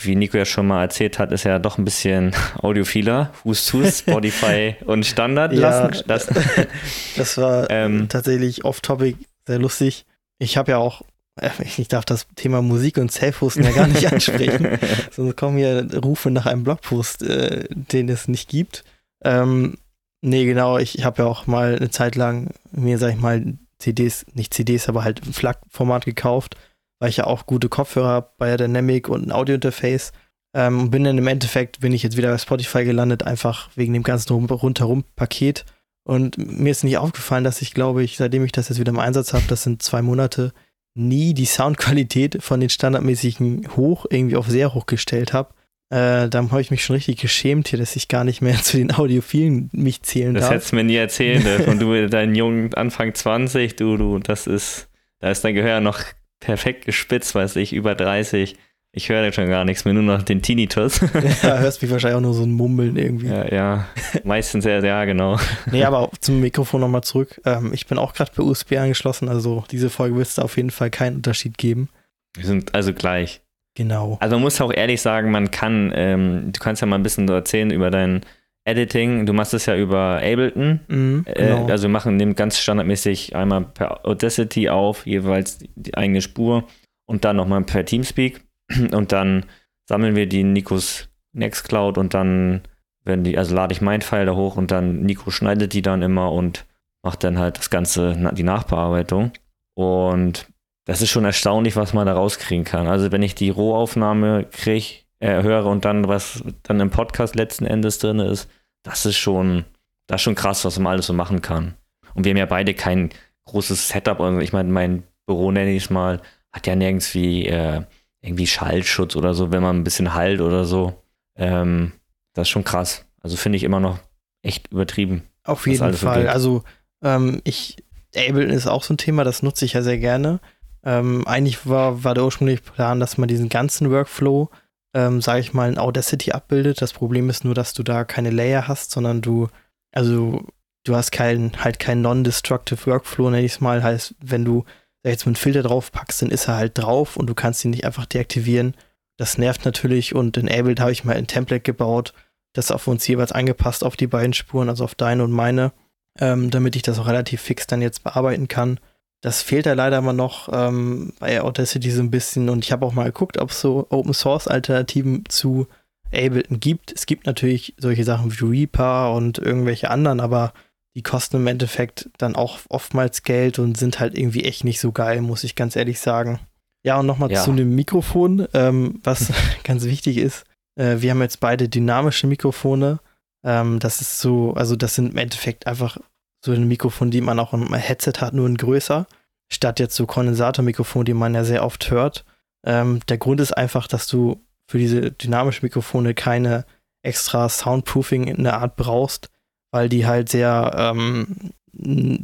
Wie 0.00 0.16
Nico 0.16 0.38
ja 0.38 0.46
schon 0.46 0.66
mal 0.66 0.80
erzählt 0.80 1.18
hat, 1.18 1.30
ist 1.30 1.44
er 1.44 1.58
doch 1.58 1.76
ein 1.76 1.84
bisschen 1.84 2.34
audiophiler. 2.62 3.30
Who's 3.44 3.66
to 3.66 3.84
Spotify 3.84 4.76
und 4.86 5.04
Standard 5.04 5.52
ja, 5.52 5.60
lassen. 5.60 6.02
Das, 6.06 6.28
das 7.16 7.36
war 7.36 7.70
ähm, 7.70 8.08
tatsächlich 8.08 8.64
off-topic, 8.64 9.18
sehr 9.46 9.58
lustig. 9.58 10.06
Ich 10.38 10.56
habe 10.56 10.72
ja 10.72 10.78
auch, 10.78 11.02
äh, 11.38 11.50
ich 11.62 11.86
darf 11.88 12.06
das 12.06 12.26
Thema 12.34 12.62
Musik 12.62 12.96
und 12.96 13.12
Self-Hosten 13.12 13.62
ja 13.62 13.72
gar 13.72 13.86
nicht 13.86 14.10
ansprechen. 14.10 14.78
Sonst 15.10 15.36
kommen 15.36 15.58
hier 15.58 15.86
Rufe 16.02 16.30
nach 16.30 16.46
einem 16.46 16.64
Blogpost, 16.64 17.22
äh, 17.22 17.66
den 17.70 18.08
es 18.08 18.26
nicht 18.26 18.48
gibt. 18.48 18.84
Ähm, 19.22 19.76
nee, 20.22 20.46
genau, 20.46 20.78
ich 20.78 21.04
habe 21.04 21.22
ja 21.22 21.28
auch 21.28 21.46
mal 21.46 21.76
eine 21.76 21.90
Zeit 21.90 22.16
lang 22.16 22.48
mir, 22.70 22.96
sag 22.96 23.10
ich 23.10 23.20
mal, 23.20 23.44
CDs, 23.78 24.24
nicht 24.32 24.54
CDs, 24.54 24.88
aber 24.88 25.04
halt 25.04 25.20
ein 25.26 25.34
FLAC-Format 25.34 26.06
gekauft 26.06 26.56
weil 27.02 27.08
ich 27.08 27.16
ja 27.16 27.26
auch 27.26 27.46
gute 27.46 27.68
Kopfhörer 27.68 28.06
habe 28.06 28.28
bei 28.38 28.56
Dynamic 28.56 29.08
und 29.08 29.26
ein 29.26 29.32
Audiointerface. 29.32 30.12
Ähm, 30.54 30.88
bin 30.88 31.02
dann 31.02 31.18
im 31.18 31.26
Endeffekt, 31.26 31.80
bin 31.80 31.92
ich 31.92 32.04
jetzt 32.04 32.16
wieder 32.16 32.30
bei 32.30 32.38
Spotify 32.38 32.84
gelandet, 32.84 33.24
einfach 33.24 33.70
wegen 33.74 33.92
dem 33.92 34.04
ganzen 34.04 34.32
rundherum 34.32 35.02
Paket. 35.16 35.64
Und 36.04 36.38
mir 36.38 36.70
ist 36.70 36.84
nicht 36.84 36.98
aufgefallen, 36.98 37.42
dass 37.42 37.60
ich, 37.60 37.74
glaube 37.74 38.04
ich, 38.04 38.18
seitdem 38.18 38.44
ich 38.44 38.52
das 38.52 38.68
jetzt 38.68 38.78
wieder 38.78 38.92
im 38.92 39.00
Einsatz 39.00 39.32
habe, 39.32 39.42
das 39.48 39.64
sind 39.64 39.82
zwei 39.82 40.00
Monate, 40.00 40.52
nie 40.94 41.34
die 41.34 41.44
Soundqualität 41.44 42.40
von 42.40 42.60
den 42.60 42.70
standardmäßigen 42.70 43.70
hoch 43.76 44.06
irgendwie 44.08 44.36
auf 44.36 44.46
sehr 44.46 44.72
hoch 44.72 44.86
gestellt 44.86 45.32
habe. 45.32 45.54
Äh, 45.90 46.28
da 46.28 46.50
habe 46.52 46.60
ich 46.60 46.70
mich 46.70 46.84
schon 46.84 46.94
richtig 46.94 47.18
geschämt 47.18 47.66
hier, 47.66 47.80
dass 47.80 47.96
ich 47.96 48.06
gar 48.06 48.22
nicht 48.22 48.42
mehr 48.42 48.54
zu 48.62 48.76
den 48.76 48.94
Audiophilen 48.94 49.70
mich 49.72 50.02
zählen 50.02 50.34
das 50.34 50.42
darf. 50.42 50.50
Das 50.50 50.54
hättest 50.54 50.72
du 50.72 50.76
mir 50.76 50.84
nie 50.84 50.94
erzählen 50.94 51.64
Und 51.66 51.82
du, 51.82 52.06
dein 52.08 52.36
jungen 52.36 52.72
Anfang 52.74 53.12
20, 53.12 53.74
du, 53.74 53.96
du, 53.96 54.20
das 54.20 54.46
ist, 54.46 54.88
da 55.18 55.32
ist 55.32 55.42
dein 55.42 55.56
Gehör 55.56 55.80
noch 55.80 55.98
perfekt 56.42 56.84
gespitzt, 56.84 57.34
weiß 57.34 57.56
ich, 57.56 57.72
über 57.72 57.94
30. 57.94 58.56
Ich 58.94 59.08
höre 59.08 59.32
schon 59.32 59.48
gar 59.48 59.64
nichts 59.64 59.86
mehr, 59.86 59.94
nur 59.94 60.02
noch 60.02 60.22
den 60.22 60.42
Tinnitus. 60.42 61.00
ja, 61.42 61.58
hörst 61.58 61.80
mich 61.80 61.90
wahrscheinlich 61.90 62.16
auch 62.16 62.22
nur 62.22 62.34
so 62.34 62.42
ein 62.42 62.52
Mummeln 62.52 62.96
irgendwie. 62.96 63.28
Ja, 63.28 63.50
ja. 63.50 63.86
meistens 64.22 64.66
ja, 64.66 64.80
ja, 64.80 65.04
genau. 65.06 65.38
nee, 65.70 65.82
aber 65.84 66.10
zum 66.20 66.40
Mikrofon 66.40 66.82
nochmal 66.82 67.02
zurück. 67.02 67.40
Ähm, 67.46 67.72
ich 67.72 67.86
bin 67.86 67.96
auch 67.96 68.12
gerade 68.12 68.32
per 68.32 68.44
USB 68.44 68.72
angeschlossen, 68.72 69.30
also 69.30 69.64
diese 69.70 69.88
Folge 69.88 70.16
wird 70.16 70.28
es 70.28 70.34
da 70.34 70.42
auf 70.42 70.58
jeden 70.58 70.70
Fall 70.70 70.90
keinen 70.90 71.16
Unterschied 71.16 71.56
geben. 71.56 71.88
Wir 72.34 72.44
sind 72.44 72.74
also 72.74 72.92
gleich. 72.92 73.40
Genau. 73.74 74.18
Also 74.20 74.36
man 74.36 74.42
muss 74.42 74.60
auch 74.60 74.72
ehrlich 74.72 75.00
sagen, 75.00 75.30
man 75.30 75.50
kann, 75.50 75.92
ähm, 75.94 76.50
du 76.52 76.60
kannst 76.60 76.82
ja 76.82 76.86
mal 76.86 76.96
ein 76.96 77.02
bisschen 77.02 77.26
erzählen 77.28 77.70
über 77.70 77.90
dein 77.90 78.20
Editing. 78.64 79.26
Du 79.26 79.32
machst 79.32 79.54
es 79.54 79.66
ja 79.66 79.76
über 79.76 80.20
Ableton. 80.22 80.80
Mhm, 80.88 81.24
genau. 81.24 81.68
äh, 81.68 81.70
also 81.70 81.84
wir 81.84 81.92
machen 81.92 82.16
nehmen 82.16 82.34
ganz 82.34 82.58
standardmäßig 82.58 83.34
einmal 83.34 83.62
per 83.62 84.06
Audacity 84.06 84.68
auf, 84.68 85.06
jeweils 85.06 85.58
die 85.74 85.96
eigene 85.96 86.22
Spur 86.22 86.64
und 87.06 87.24
dann 87.24 87.36
nochmal 87.36 87.62
per 87.64 87.84
Teamspeak. 87.84 88.40
Und 88.92 89.12
dann 89.12 89.44
sammeln 89.86 90.16
wir 90.16 90.26
die 90.26 90.44
Nikos 90.44 91.08
Nextcloud 91.32 91.98
und 91.98 92.14
dann 92.14 92.62
werden 93.04 93.24
die, 93.24 93.36
also 93.36 93.54
lade 93.54 93.72
ich 93.72 93.80
mein 93.80 94.02
File 94.02 94.26
da 94.26 94.34
hoch 94.34 94.56
und 94.56 94.70
dann 94.70 95.02
Nico 95.02 95.30
schneidet 95.30 95.72
die 95.72 95.82
dann 95.82 96.02
immer 96.02 96.30
und 96.32 96.66
macht 97.02 97.24
dann 97.24 97.38
halt 97.38 97.58
das 97.58 97.70
Ganze, 97.70 98.30
die 98.32 98.42
Nachbearbeitung. 98.42 99.32
Und 99.74 100.46
das 100.84 101.02
ist 101.02 101.10
schon 101.10 101.24
erstaunlich, 101.24 101.76
was 101.76 101.94
man 101.94 102.06
da 102.06 102.14
rauskriegen 102.14 102.64
kann. 102.64 102.86
Also 102.86 103.10
wenn 103.12 103.22
ich 103.22 103.34
die 103.34 103.50
Rohaufnahme 103.50 104.46
kriege, 104.50 105.02
äh, 105.22 105.42
höre 105.42 105.66
und 105.66 105.84
dann, 105.84 106.08
was 106.08 106.42
dann 106.64 106.80
im 106.80 106.90
Podcast 106.90 107.36
letzten 107.36 107.64
Endes 107.64 107.98
drin 107.98 108.18
ist, 108.18 108.48
das 108.82 109.06
ist 109.06 109.16
schon, 109.16 109.64
das 110.08 110.16
ist 110.16 110.22
schon 110.22 110.34
krass, 110.34 110.64
was 110.64 110.78
man 110.78 110.92
alles 110.92 111.06
so 111.06 111.12
machen 111.12 111.40
kann. 111.40 111.74
Und 112.14 112.24
wir 112.24 112.30
haben 112.30 112.38
ja 112.38 112.46
beide 112.46 112.74
kein 112.74 113.10
großes 113.44 113.88
Setup. 113.88 114.20
Also 114.20 114.40
ich 114.40 114.52
meine, 114.52 114.68
mein 114.70 115.04
Büro 115.26 115.52
nenne 115.52 115.70
ich 115.70 115.84
es 115.84 115.90
mal, 115.90 116.20
hat 116.52 116.66
ja 116.66 116.74
nirgends 116.74 117.14
wie 117.14 117.46
äh, 117.46 117.82
irgendwie 118.20 118.48
Schallschutz 118.48 119.14
oder 119.14 119.32
so, 119.34 119.52
wenn 119.52 119.62
man 119.62 119.76
ein 119.76 119.84
bisschen 119.84 120.12
halt 120.12 120.40
oder 120.40 120.64
so. 120.64 121.00
Ähm, 121.36 121.92
das 122.34 122.48
ist 122.48 122.50
schon 122.50 122.64
krass. 122.64 123.06
Also 123.20 123.36
finde 123.36 123.56
ich 123.56 123.62
immer 123.62 123.80
noch 123.80 124.00
echt 124.42 124.72
übertrieben. 124.72 125.22
Auf 125.44 125.68
jeden 125.68 125.78
Fall. 125.78 126.24
So 126.24 126.30
also 126.30 126.64
ähm, 127.02 127.40
ich, 127.44 127.76
Ableton 128.16 128.50
ist 128.50 128.66
auch 128.66 128.82
so 128.82 128.94
ein 128.94 128.98
Thema, 128.98 129.22
das 129.22 129.42
nutze 129.44 129.64
ich 129.64 129.74
ja 129.74 129.82
sehr 129.82 129.98
gerne. 129.98 130.40
Ähm, 130.84 131.24
eigentlich 131.28 131.64
war, 131.68 132.02
war 132.02 132.14
der 132.14 132.24
ursprüngliche 132.24 132.62
Plan, 132.62 132.98
dass 132.98 133.18
man 133.18 133.28
diesen 133.28 133.48
ganzen 133.48 133.88
Workflow, 133.90 134.50
ähm, 134.94 135.20
sage 135.20 135.40
ich 135.40 135.52
mal, 135.52 135.70
in 135.70 135.78
Audacity 135.78 136.32
abbildet. 136.32 136.82
Das 136.82 136.92
Problem 136.92 137.30
ist 137.30 137.44
nur, 137.44 137.54
dass 137.54 137.72
du 137.72 137.82
da 137.82 138.04
keine 138.04 138.30
Layer 138.30 138.68
hast, 138.68 138.90
sondern 138.90 139.22
du, 139.22 139.48
also 139.92 140.44
du 140.84 140.96
hast 140.96 141.12
keinen, 141.12 141.64
halt 141.64 141.78
keinen 141.78 142.02
non-destructive 142.02 142.86
Workflow, 142.86 143.30
nenne 143.30 143.44
ich 143.44 143.52
es 143.52 143.60
mal. 143.60 143.82
Heißt, 143.82 144.14
wenn 144.20 144.44
du 144.44 144.64
da 145.02 145.10
jetzt 145.10 145.26
einen 145.26 145.36
Filter 145.36 145.62
drauf 145.62 145.92
packst, 145.92 146.22
dann 146.22 146.30
ist 146.30 146.48
er 146.48 146.56
halt 146.56 146.78
drauf 146.78 147.16
und 147.16 147.26
du 147.26 147.34
kannst 147.34 147.64
ihn 147.64 147.70
nicht 147.70 147.84
einfach 147.84 148.06
deaktivieren. 148.06 148.74
Das 149.16 149.38
nervt 149.38 149.64
natürlich 149.64 150.14
und 150.14 150.36
in 150.36 150.48
Ableton 150.48 150.80
habe 150.80 150.92
ich 150.92 151.04
mal 151.04 151.16
ein 151.16 151.26
Template 151.26 151.62
gebaut, 151.62 152.12
das 152.54 152.70
auf 152.70 152.86
uns 152.86 153.06
jeweils 153.06 153.32
angepasst 153.32 153.84
auf 153.84 153.96
die 153.96 154.06
beiden 154.06 154.32
Spuren, 154.32 154.68
also 154.68 154.84
auf 154.84 154.94
deine 154.94 155.24
und 155.24 155.32
meine, 155.32 155.72
ähm, 156.18 156.50
damit 156.50 156.76
ich 156.76 156.82
das 156.82 156.98
auch 156.98 157.06
relativ 157.06 157.40
fix 157.40 157.66
dann 157.66 157.82
jetzt 157.82 158.04
bearbeiten 158.04 158.48
kann. 158.48 158.78
Das 159.22 159.40
fehlt 159.40 159.66
da 159.66 159.72
leider 159.72 159.98
immer 159.98 160.12
noch 160.12 160.48
ähm, 160.52 161.12
bei 161.20 161.40
Audacity 161.40 161.90
so 161.90 162.02
ein 162.02 162.10
bisschen 162.10 162.48
und 162.48 162.64
ich 162.64 162.72
habe 162.72 162.84
auch 162.84 162.92
mal 162.92 163.04
geguckt, 163.04 163.38
ob 163.38 163.50
es 163.50 163.60
so 163.60 163.86
Open 163.88 164.12
Source 164.12 164.48
Alternativen 164.48 165.24
zu 165.28 165.68
Ableton 166.12 166.58
gibt. 166.60 166.92
Es 166.92 167.06
gibt 167.06 167.26
natürlich 167.26 167.74
solche 167.78 168.04
Sachen 168.04 168.32
wie 168.32 168.44
Reaper 168.44 169.14
und 169.14 169.38
irgendwelche 169.38 169.90
anderen, 169.90 170.20
aber 170.20 170.52
die 170.94 171.02
kosten 171.02 171.36
im 171.36 171.46
Endeffekt 171.46 172.10
dann 172.18 172.34
auch 172.34 172.58
oftmals 172.68 173.22
Geld 173.22 173.58
und 173.58 173.78
sind 173.78 174.00
halt 174.00 174.18
irgendwie 174.18 174.44
echt 174.44 174.64
nicht 174.64 174.80
so 174.80 174.92
geil, 174.92 175.22
muss 175.22 175.44
ich 175.44 175.54
ganz 175.54 175.76
ehrlich 175.76 176.00
sagen. 176.00 176.40
Ja, 176.84 176.98
und 176.98 177.06
nochmal 177.06 177.30
ja. 177.30 177.42
zu 177.42 177.52
dem 177.52 177.74
Mikrofon, 177.74 178.46
ähm, 178.54 179.00
was 179.04 179.32
ganz 179.64 179.84
wichtig 179.84 180.18
ist. 180.18 180.44
Äh, 180.74 180.96
wir 180.98 181.12
haben 181.12 181.22
jetzt 181.22 181.40
beide 181.40 181.68
dynamische 181.68 182.26
Mikrofone. 182.26 182.98
Ähm, 183.44 183.78
das 183.78 184.00
ist 184.00 184.20
so, 184.20 184.52
also 184.54 184.76
das 184.76 184.96
sind 184.96 185.12
im 185.12 185.16
Endeffekt 185.16 185.66
einfach 185.66 185.98
so 186.44 186.52
ein 186.52 186.68
Mikrofon, 186.68 187.10
die 187.10 187.20
man 187.20 187.38
auch 187.38 187.52
im 187.52 187.72
Headset 187.72 188.14
hat, 188.20 188.34
nur 188.34 188.48
ein 188.48 188.56
größer, 188.56 189.06
statt 189.50 189.80
jetzt 189.80 189.94
so 189.94 190.06
Kondensatormikrofon, 190.06 191.04
die 191.04 191.14
man 191.14 191.34
ja 191.34 191.44
sehr 191.44 191.64
oft 191.64 191.90
hört. 191.90 192.24
Ähm, 192.66 193.00
der 193.08 193.18
Grund 193.18 193.40
ist 193.40 193.52
einfach, 193.52 193.86
dass 193.86 194.06
du 194.06 194.40
für 194.68 194.78
diese 194.78 195.12
dynamischen 195.12 195.64
Mikrofone 195.64 196.14
keine 196.14 196.64
extra 197.02 197.48
Soundproofing 197.48 198.28
in 198.28 198.44
der 198.44 198.58
Art 198.58 198.76
brauchst, 198.76 199.30
weil 199.70 199.88
die 199.88 200.06
halt 200.06 200.28
sehr, 200.28 200.72
ähm, 200.76 201.52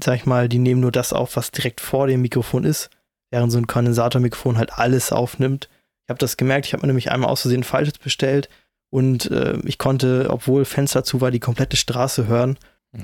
sag 0.02 0.16
ich 0.16 0.26
mal, 0.26 0.48
die 0.48 0.59
nehmen 0.59 0.81
nur 0.81 0.92
das 0.92 1.12
auf, 1.12 1.37
was 1.37 1.50
direkt 1.50 1.81
vor 1.81 2.07
dem 2.07 2.22
Mikrofon 2.22 2.64
ist, 2.64 2.90
während 3.31 3.52
so 3.52 3.59
ein 3.59 3.66
Kondensatormikrofon 3.66 4.59
halt 4.59 4.72
alles 4.74 5.12
aufnimmt. 5.12 5.68
Ich 6.04 6.11
habe 6.11 6.18
das 6.18 6.37
gemerkt, 6.37 6.66
ich 6.66 6.72
habe 6.72 6.83
mir 6.83 6.88
nämlich 6.88 7.11
einmal 7.11 7.31
aus 7.31 7.42
Versehen 7.42 7.64
falsches 7.64 7.98
bestellt 7.98 8.48
und 8.90 9.31
äh, 9.31 9.59
ich 9.64 9.78
konnte, 9.78 10.28
obwohl 10.31 10.64
Fenster 10.64 11.04
zu 11.04 11.20
war, 11.20 11.31
die 11.31 11.40
komplette 11.40 11.76
Straße 11.76 12.26
hören. 12.26 12.57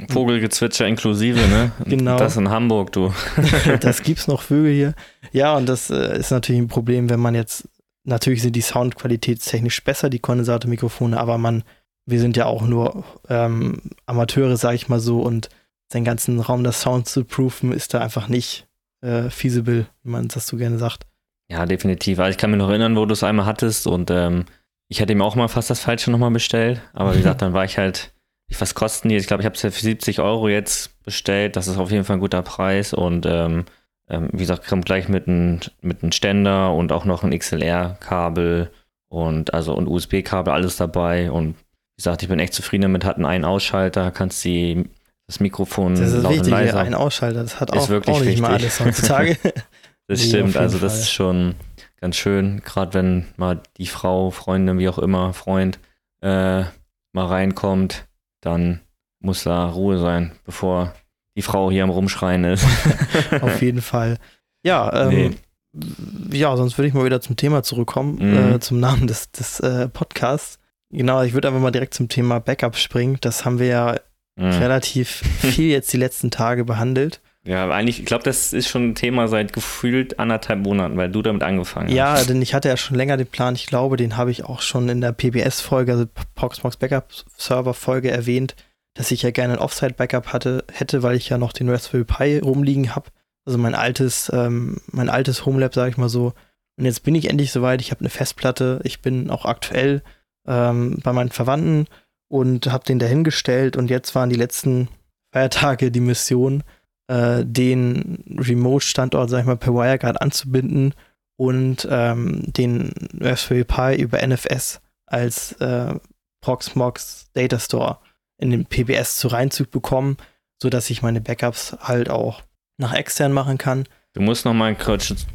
Vogelgezwitscher 0.08 0.86
inklusive, 0.86 1.40
ne? 1.48 1.72
genau. 1.84 2.16
Das 2.16 2.36
in 2.36 2.48
Hamburg, 2.48 2.92
du. 2.92 3.12
das 3.80 4.02
gibt's 4.02 4.26
noch 4.26 4.42
Vögel 4.42 4.72
hier. 4.72 4.94
Ja, 5.32 5.56
und 5.56 5.68
das 5.68 5.90
äh, 5.90 6.18
ist 6.18 6.30
natürlich 6.30 6.62
ein 6.62 6.68
Problem, 6.68 7.10
wenn 7.10 7.20
man 7.20 7.34
jetzt, 7.34 7.68
natürlich 8.04 8.42
sind 8.42 8.56
die 8.56 8.62
Soundqualitätstechnisch 8.62 9.84
besser, 9.84 10.08
die 10.08 10.20
Kondensatormikrofone, 10.20 11.18
aber 11.18 11.38
man 11.38 11.64
wir 12.06 12.20
sind 12.20 12.36
ja 12.36 12.46
auch 12.46 12.62
nur 12.62 13.04
ähm, 13.28 13.80
Amateure, 14.06 14.56
sag 14.56 14.74
ich 14.74 14.88
mal 14.88 15.00
so, 15.00 15.20
und 15.20 15.48
den 15.92 16.04
ganzen 16.04 16.40
Raum 16.40 16.64
das 16.64 16.80
Sound 16.80 17.08
zu 17.08 17.24
proofen, 17.24 17.72
ist 17.72 17.94
da 17.94 18.00
einfach 18.00 18.28
nicht 18.28 18.66
äh, 19.00 19.30
feasible, 19.30 19.86
wie 20.02 20.10
man 20.10 20.28
das 20.28 20.46
so 20.46 20.56
gerne 20.56 20.78
sagt. 20.78 21.06
Ja, 21.48 21.66
definitiv. 21.66 22.18
Also 22.18 22.30
ich 22.30 22.38
kann 22.38 22.50
mich 22.50 22.58
noch 22.58 22.68
erinnern, 22.68 22.96
wo 22.96 23.06
du 23.06 23.12
es 23.12 23.22
einmal 23.22 23.46
hattest 23.46 23.86
und 23.86 24.10
ähm, 24.10 24.46
ich 24.88 25.00
hatte 25.00 25.14
mir 25.14 25.24
auch 25.24 25.36
mal 25.36 25.48
fast 25.48 25.70
das 25.70 25.80
Falsche 25.80 26.10
nochmal 26.10 26.30
bestellt, 26.30 26.80
aber 26.92 27.14
wie 27.14 27.18
gesagt, 27.18 27.42
dann 27.42 27.52
war 27.52 27.64
ich 27.64 27.78
halt, 27.78 28.13
was 28.58 28.74
kosten 28.74 29.08
die? 29.08 29.16
Ich 29.16 29.26
glaube, 29.26 29.42
ich 29.42 29.46
habe 29.46 29.56
es 29.56 29.62
ja 29.62 29.70
für 29.70 29.80
70 29.80 30.20
Euro 30.20 30.48
jetzt 30.48 31.02
bestellt. 31.02 31.56
Das 31.56 31.66
ist 31.66 31.78
auf 31.78 31.90
jeden 31.90 32.04
Fall 32.04 32.16
ein 32.16 32.20
guter 32.20 32.42
Preis 32.42 32.92
und 32.92 33.26
ähm, 33.26 33.64
ähm, 34.08 34.28
wie 34.32 34.38
gesagt, 34.38 34.66
kommt 34.66 34.86
gleich 34.86 35.08
mit 35.08 35.28
einem 35.28 35.60
mit 35.80 36.14
Ständer 36.14 36.72
und 36.72 36.92
auch 36.92 37.04
noch 37.04 37.22
ein 37.22 37.36
XLR-Kabel 37.36 38.70
und 39.08 39.54
also 39.54 39.74
und 39.74 39.86
USB-Kabel, 39.86 40.52
alles 40.52 40.76
dabei 40.76 41.30
und 41.30 41.56
wie 41.56 41.96
gesagt, 42.02 42.22
ich 42.22 42.28
bin 42.28 42.38
echt 42.38 42.54
zufrieden 42.54 42.82
damit, 42.82 43.04
hatten 43.04 43.24
einen 43.24 43.44
Ausschalter, 43.44 44.10
kannst 44.10 44.44
die, 44.44 44.84
das 45.26 45.40
Mikrofon 45.40 45.94
Das 45.94 46.12
ist 46.12 46.28
wichtig, 46.28 46.48
leiser. 46.48 46.80
ein 46.80 46.94
Ausschalter, 46.94 47.42
das 47.42 47.60
hat 47.60 47.72
auch, 47.72 47.88
auch 47.88 48.20
nicht 48.20 48.40
mal 48.40 48.54
alles 48.54 48.80
heutzutage. 48.80 49.38
das 50.08 50.20
nee, 50.20 50.28
stimmt, 50.28 50.56
also 50.56 50.78
das 50.78 50.92
Fall. 50.92 51.00
ist 51.02 51.12
schon 51.12 51.54
ganz 52.00 52.16
schön, 52.16 52.60
gerade 52.64 52.94
wenn 52.94 53.26
mal 53.36 53.62
die 53.78 53.86
Frau, 53.86 54.30
Freundin, 54.30 54.78
wie 54.78 54.88
auch 54.88 54.98
immer, 54.98 55.32
Freund, 55.32 55.78
äh, 56.20 56.64
mal 57.12 57.26
reinkommt, 57.26 58.06
dann 58.44 58.80
muss 59.20 59.44
da 59.44 59.66
Ruhe 59.66 59.98
sein, 59.98 60.32
bevor 60.44 60.94
die 61.36 61.42
Frau 61.42 61.70
hier 61.70 61.82
am 61.82 61.90
Rumschreien 61.90 62.44
ist. 62.44 62.66
Auf 63.40 63.60
jeden 63.62 63.82
Fall. 63.82 64.18
Ja, 64.64 65.08
ähm, 65.08 65.34
nee. 65.72 66.38
ja, 66.38 66.56
sonst 66.56 66.78
würde 66.78 66.88
ich 66.88 66.94
mal 66.94 67.04
wieder 67.04 67.20
zum 67.20 67.36
Thema 67.36 67.62
zurückkommen, 67.62 68.18
mhm. 68.20 68.54
äh, 68.54 68.60
zum 68.60 68.80
Namen 68.80 69.06
des, 69.06 69.30
des 69.30 69.60
äh, 69.60 69.88
Podcasts. 69.88 70.58
Genau, 70.90 71.22
ich 71.22 71.32
würde 71.32 71.48
einfach 71.48 71.60
mal 71.60 71.72
direkt 71.72 71.94
zum 71.94 72.08
Thema 72.08 72.38
Backup 72.38 72.76
springen. 72.76 73.18
Das 73.20 73.44
haben 73.44 73.58
wir 73.58 73.66
ja 73.66 74.00
mhm. 74.36 74.50
relativ 74.50 75.08
viel 75.08 75.70
jetzt 75.70 75.92
die 75.92 75.98
letzten 75.98 76.30
Tage 76.30 76.64
behandelt. 76.64 77.20
Ja, 77.46 77.68
eigentlich, 77.70 78.00
ich 78.00 78.06
glaube, 78.06 78.24
das 78.24 78.54
ist 78.54 78.68
schon 78.68 78.90
ein 78.90 78.94
Thema 78.94 79.28
seit 79.28 79.52
gefühlt 79.52 80.18
anderthalb 80.18 80.60
Monaten, 80.60 80.96
weil 80.96 81.10
du 81.10 81.20
damit 81.20 81.42
angefangen 81.42 81.88
hast. 81.88 81.94
Ja, 81.94 82.22
denn 82.24 82.40
ich 82.40 82.54
hatte 82.54 82.68
ja 82.68 82.76
schon 82.76 82.96
länger 82.96 83.18
den 83.18 83.26
Plan. 83.26 83.54
Ich 83.54 83.66
glaube, 83.66 83.96
den 83.96 84.16
habe 84.16 84.30
ich 84.30 84.44
auch 84.44 84.62
schon 84.62 84.88
in 84.88 85.02
der 85.02 85.12
PBS-Folge, 85.12 85.92
also 85.92 86.06
Proxmox 86.34 86.78
Backup 86.78 87.12
Server-Folge 87.36 88.10
erwähnt, 88.10 88.56
dass 88.94 89.10
ich 89.10 89.22
ja 89.22 89.30
gerne 89.30 89.54
ein 89.54 89.58
Offsite-Backup 89.58 90.32
hatte, 90.32 90.64
hätte, 90.72 91.02
weil 91.02 91.16
ich 91.16 91.28
ja 91.28 91.36
noch 91.36 91.52
den 91.52 91.68
Raspberry 91.68 92.04
Pi 92.04 92.38
rumliegen 92.38 92.94
habe. 92.94 93.10
Also 93.44 93.58
mein 93.58 93.74
altes, 93.74 94.30
ähm, 94.34 94.80
mein 94.86 95.10
altes 95.10 95.44
Homelab, 95.44 95.74
sage 95.74 95.90
ich 95.90 95.96
mal 95.98 96.08
so. 96.08 96.32
Und 96.78 96.86
jetzt 96.86 97.02
bin 97.02 97.14
ich 97.14 97.28
endlich 97.28 97.52
soweit. 97.52 97.82
Ich 97.82 97.90
habe 97.90 98.00
eine 98.00 98.10
Festplatte. 98.10 98.80
Ich 98.84 99.02
bin 99.02 99.28
auch 99.28 99.44
aktuell 99.44 100.02
ähm, 100.46 100.98
bei 101.02 101.12
meinen 101.12 101.30
Verwandten 101.30 101.88
und 102.28 102.72
habe 102.72 102.84
den 102.84 102.98
dahingestellt 102.98 103.76
und 103.76 103.90
jetzt 103.90 104.14
waren 104.14 104.30
die 104.30 104.36
letzten 104.36 104.88
Feiertage 105.32 105.90
die 105.90 106.00
Mission, 106.00 106.62
äh, 107.08 107.44
den 107.44 108.24
Remote-Standort, 108.38 109.30
sag 109.30 109.40
ich 109.40 109.46
mal, 109.46 109.56
per 109.56 109.74
WireGuard 109.74 110.20
anzubinden 110.20 110.94
und 111.36 111.86
ähm, 111.90 112.42
den 112.52 112.92
Raspberry 113.20 113.64
Pi 113.64 114.00
über 114.00 114.24
NFS 114.26 114.80
als 115.06 115.52
äh, 115.60 115.94
Proxmox 116.40 117.30
Data 117.32 117.58
Store 117.58 117.98
in 118.38 118.50
den 118.50 118.66
PBS 118.66 119.16
zu 119.16 119.28
reinzubekommen, 119.28 120.16
sodass 120.60 120.90
ich 120.90 121.02
meine 121.02 121.20
Backups 121.20 121.76
halt 121.80 122.10
auch 122.10 122.42
nach 122.78 122.94
extern 122.94 123.32
machen 123.32 123.58
kann. 123.58 123.84
Du 124.12 124.20
musst 124.20 124.44
noch 124.44 124.54
mal 124.54 124.66
einen 124.66 124.78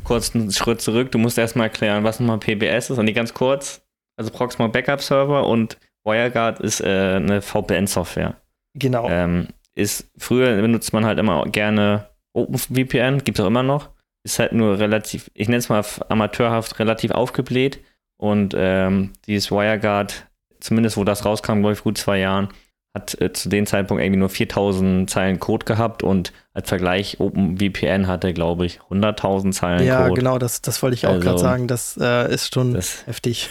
kurzen 0.04 0.52
Schritt 0.52 0.82
zurück. 0.82 1.12
Du 1.12 1.18
musst 1.18 1.38
erstmal 1.38 1.68
erklären, 1.68 2.04
was 2.04 2.20
nochmal 2.20 2.40
PBS 2.40 2.90
ist. 2.90 2.98
Und 2.98 3.08
die 3.08 3.14
ganz 3.14 3.34
kurz 3.34 3.82
also 4.20 4.32
Proxmox 4.32 4.74
Backup 4.74 5.02
Server 5.02 5.48
und 5.48 5.78
WireGuard 6.04 6.60
ist 6.60 6.82
äh, 6.82 7.16
eine 7.16 7.42
VPN-Software. 7.42 8.36
Genau. 8.74 9.10
Ähm, 9.10 9.48
ist 9.80 10.10
früher 10.18 10.62
benutzt 10.62 10.94
man 10.94 11.06
halt 11.06 11.20
immer 11.20 11.46
gerne 11.46 12.08
OpenVPN, 12.34 13.24
gibt 13.24 13.40
es 13.40 13.44
auch 13.44 13.48
immer 13.48 13.64
noch. 13.64 13.90
Ist 14.24 14.40
halt 14.40 14.54
nur 14.54 14.78
relativ, 14.80 15.32
ich 15.34 15.48
nenne 15.48 15.60
es 15.60 15.70
mal 15.70 15.84
amateurhaft, 16.10 16.80
relativ 16.80 17.12
aufgebläht. 17.12 17.80
Und 18.18 18.54
ähm, 18.58 19.14
dieses 19.28 19.50
WireGuard, 19.50 20.28
zumindest 20.60 20.98
wo 20.98 21.04
das 21.04 21.26
rauskam, 21.26 21.62
glaube 21.62 21.74
ich, 21.74 21.84
gut 21.84 21.98
zwei 21.98 22.20
Jahren, 22.20 22.50
hat 22.94 23.20
äh, 23.22 23.32
zu 23.32 23.50
dem 23.50 23.66
Zeitpunkt 23.66 24.04
irgendwie 24.04 24.20
nur 24.20 24.30
4000 24.30 25.10
Zeilen 25.10 25.40
Code 25.40 25.66
gehabt 25.66 26.04
und 26.04 26.34
als 26.54 26.68
Vergleich 26.68 27.20
OpenVPN 27.20 28.08
hatte, 28.08 28.34
glaube 28.34 28.66
ich, 28.66 28.80
100.000 28.90 29.52
Zeilen 29.52 29.86
ja, 29.86 30.00
Code. 30.00 30.10
Ja, 30.10 30.16
genau, 30.16 30.38
das, 30.38 30.62
das 30.62 30.84
wollte 30.84 30.96
ich 30.96 31.08
auch 31.08 31.14
also, 31.14 31.22
gerade 31.24 31.40
sagen. 31.40 31.68
Das 31.68 31.98
äh, 32.00 32.34
ist 32.34 32.54
schon 32.54 32.74
das, 32.74 33.06
heftig. 33.08 33.50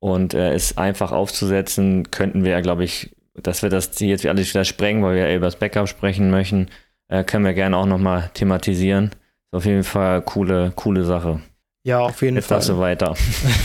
Und 0.00 0.34
äh, 0.34 0.52
es 0.52 0.76
einfach 0.76 1.12
aufzusetzen, 1.12 2.10
könnten 2.10 2.44
wir 2.44 2.52
ja, 2.52 2.60
glaube 2.60 2.84
ich, 2.84 3.15
dass 3.42 3.62
wir 3.62 3.70
das 3.70 3.98
jetzt 4.00 4.26
alles 4.26 4.50
wieder 4.50 4.64
sprengen, 4.64 5.02
weil 5.02 5.16
wir 5.16 5.28
ja 5.28 5.36
über 5.36 5.46
das 5.46 5.56
Backup 5.56 5.88
sprechen 5.88 6.30
möchten, 6.30 6.68
äh, 7.08 7.24
können 7.24 7.44
wir 7.44 7.54
gerne 7.54 7.76
auch 7.76 7.86
nochmal 7.86 8.30
thematisieren. 8.34 9.06
Ist 9.06 9.54
auf 9.54 9.64
jeden 9.64 9.84
Fall 9.84 10.22
coole, 10.22 10.72
coole 10.74 11.04
Sache. 11.04 11.40
Ja, 11.84 12.00
auf 12.00 12.22
jeden 12.22 12.36
jetzt 12.36 12.48
Fall. 12.48 12.58
Jetzt 12.58 12.68
darfst 12.68 12.78
du 12.78 12.80
weiter. 12.80 13.14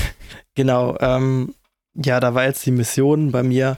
genau. 0.55 0.97
Ähm, 0.99 1.55
ja, 1.95 2.19
da 2.19 2.33
war 2.33 2.45
jetzt 2.45 2.65
die 2.65 2.71
Mission 2.71 3.31
bei 3.31 3.43
mir, 3.43 3.77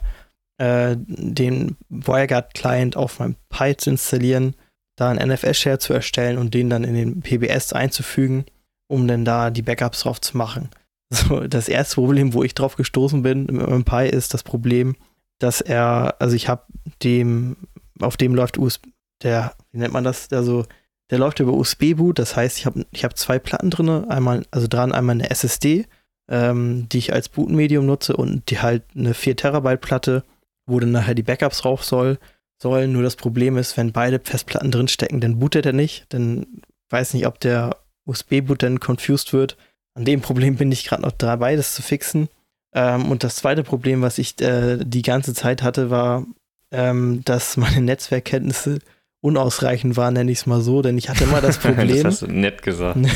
äh, 0.58 0.96
den 0.98 1.78
WireGuard-Client 1.90 2.98
auf 2.98 3.20
meinem 3.20 3.36
Pi 3.50 3.76
zu 3.78 3.92
installieren, 3.92 4.56
da 4.98 5.10
einen 5.10 5.32
NFS-Share 5.32 5.80
zu 5.80 5.94
erstellen 5.94 6.38
und 6.38 6.54
den 6.54 6.70
dann 6.70 6.84
in 6.84 6.94
den 6.94 7.22
PBS 7.22 7.74
einzufügen, 7.74 8.46
um 8.88 9.08
dann 9.08 9.26
da 9.26 9.50
die 9.50 9.62
Backups 9.62 10.02
drauf 10.02 10.22
zu 10.22 10.38
machen. 10.38 10.70
So, 11.14 11.42
das 11.42 11.70
erste 11.70 11.94
Problem, 11.94 12.34
wo 12.34 12.42
ich 12.42 12.56
drauf 12.56 12.76
gestoßen 12.76 13.22
bin 13.22 13.46
mit 13.46 13.68
meinem 13.68 13.84
Pi, 13.84 14.08
ist 14.08 14.34
das 14.34 14.42
Problem, 14.42 14.96
dass 15.40 15.62
er, 15.62 16.16
also 16.20 16.36
ich 16.36 16.48
habe 16.48 16.64
dem, 17.02 17.58
auf 18.00 18.18
dem 18.18 18.36
läuft 18.36 18.58
USB, 18.58 18.88
der, 19.22 19.56
wie 19.72 19.80
nennt 19.80 19.94
man 19.94 20.04
das, 20.04 20.32
also 20.32 20.66
der 21.10 21.20
läuft 21.20 21.40
über 21.40 21.54
USB-Boot, 21.54 22.20
das 22.20 22.36
heißt, 22.36 22.58
ich 22.58 22.66
habe 22.66 22.86
ich 22.92 23.04
hab 23.04 23.18
zwei 23.18 23.40
Platten 23.40 23.70
drin, 23.70 23.90
einmal, 23.90 24.46
also 24.52 24.68
dran 24.68 24.92
einmal 24.92 25.16
eine 25.16 25.30
SSD, 25.30 25.86
ähm, 26.30 26.88
die 26.90 26.98
ich 26.98 27.14
als 27.14 27.30
Bootmedium 27.30 27.86
nutze 27.86 28.16
und 28.16 28.50
die 28.50 28.60
halt 28.60 28.84
eine 28.96 29.14
4 29.14 29.36
Terabyte 29.36 29.82
Platte, 29.82 30.24
wo 30.66 30.80
dann 30.80 30.92
nachher 30.92 31.16
die 31.16 31.24
Backups 31.24 31.60
drauf 31.60 31.84
soll, 31.84 32.18
sollen. 32.62 32.94
Nur 32.94 33.04
das 33.04 33.16
Problem 33.16 33.58
ist, 33.58 33.78
wenn 33.78 33.92
beide 33.92 34.20
Festplatten 34.20 34.72
drinstecken, 34.72 35.20
dann 35.20 35.40
bootet 35.40 35.66
er 35.66 35.74
nicht, 35.74 36.06
dann 36.10 36.62
weiß 36.90 37.14
nicht, 37.14 37.28
ob 37.28 37.40
der 37.40 37.78
USB-Boot 38.06 38.64
dann 38.64 38.80
confused 38.80 39.34
wird. 39.34 39.58
An 39.96 40.06
dem 40.06 40.22
Problem 40.22 40.56
bin 40.56 40.72
ich 40.72 40.86
gerade 40.86 41.04
noch 41.04 41.12
dabei, 41.12 41.56
das 41.56 41.76
zu 41.76 41.82
fixen. 41.82 42.30
Ähm, 42.74 43.12
und 43.12 43.24
das 43.24 43.36
zweite 43.36 43.64
Problem, 43.64 44.02
was 44.02 44.18
ich 44.18 44.40
äh, 44.42 44.78
die 44.84 45.02
ganze 45.02 45.34
Zeit 45.34 45.64
hatte, 45.64 45.90
war, 45.90 46.26
ähm, 46.72 47.22
dass 47.26 47.58
meine 47.58 47.82
Netzwerkkenntnisse 47.82 48.80
unausreichend 49.22 49.96
waren, 49.96 50.16
nenne 50.16 50.32
ich 50.32 50.40
es 50.40 50.46
mal 50.48 50.60
so, 50.62 50.82
denn 50.82 50.98
ich 50.98 51.08
hatte 51.08 51.24
immer 51.24 51.40
das 51.40 51.58
Problem. 51.60 52.04
das 52.04 52.06
hast 52.06 52.22
du 52.24 52.28
nett 52.28 52.62
gesagt. 52.62 53.00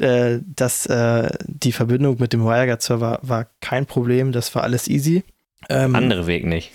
Äh, 0.00 0.40
dass 0.46 0.86
äh, 0.86 1.30
die 1.46 1.72
Verbindung 1.72 2.16
mit 2.18 2.32
dem 2.32 2.44
WireGuard-Server 2.44 3.20
war 3.22 3.46
kein 3.60 3.84
Problem, 3.84 4.32
das 4.32 4.54
war 4.54 4.62
alles 4.62 4.88
easy. 4.88 5.24
Ähm, 5.68 5.94
Andere 5.94 6.26
Weg 6.26 6.46
nicht. 6.46 6.70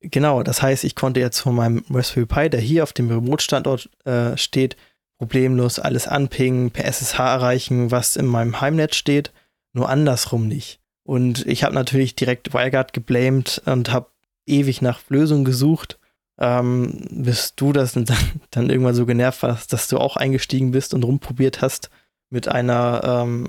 Genau, 0.00 0.42
das 0.42 0.62
heißt, 0.62 0.84
ich 0.84 0.94
konnte 0.94 1.20
jetzt 1.20 1.40
von 1.40 1.54
meinem 1.54 1.84
Raspberry 1.90 2.26
Pi, 2.26 2.50
der 2.50 2.60
hier 2.60 2.82
auf 2.82 2.92
dem 2.92 3.08
Remote-Standort 3.08 3.88
äh, 4.04 4.36
steht, 4.36 4.76
problemlos 5.18 5.78
alles 5.78 6.06
anpingen, 6.06 6.70
per 6.70 6.84
SSH 6.84 7.18
erreichen, 7.18 7.90
was 7.90 8.16
in 8.16 8.26
meinem 8.26 8.60
Heimnetz 8.60 8.96
steht, 8.96 9.32
nur 9.72 9.88
andersrum 9.88 10.48
nicht. 10.48 10.80
Und 11.06 11.46
ich 11.46 11.62
habe 11.62 11.74
natürlich 11.74 12.16
direkt 12.16 12.52
WireGuard 12.52 12.92
geblamed 12.92 13.62
und 13.64 13.92
habe 13.92 14.10
ewig 14.44 14.82
nach 14.82 15.00
Lösungen 15.08 15.44
gesucht, 15.44 16.00
ähm, 16.38 17.06
bis 17.10 17.54
du 17.54 17.72
das 17.72 17.92
dann, 17.94 18.06
dann, 18.50 18.70
irgendwann 18.70 18.96
so 18.96 19.06
genervt 19.06 19.44
warst, 19.44 19.72
dass 19.72 19.86
du 19.86 19.98
auch 19.98 20.16
eingestiegen 20.16 20.72
bist 20.72 20.94
und 20.94 21.04
rumprobiert 21.04 21.62
hast 21.62 21.90
mit 22.28 22.48
einer, 22.48 23.02
ähm, 23.04 23.46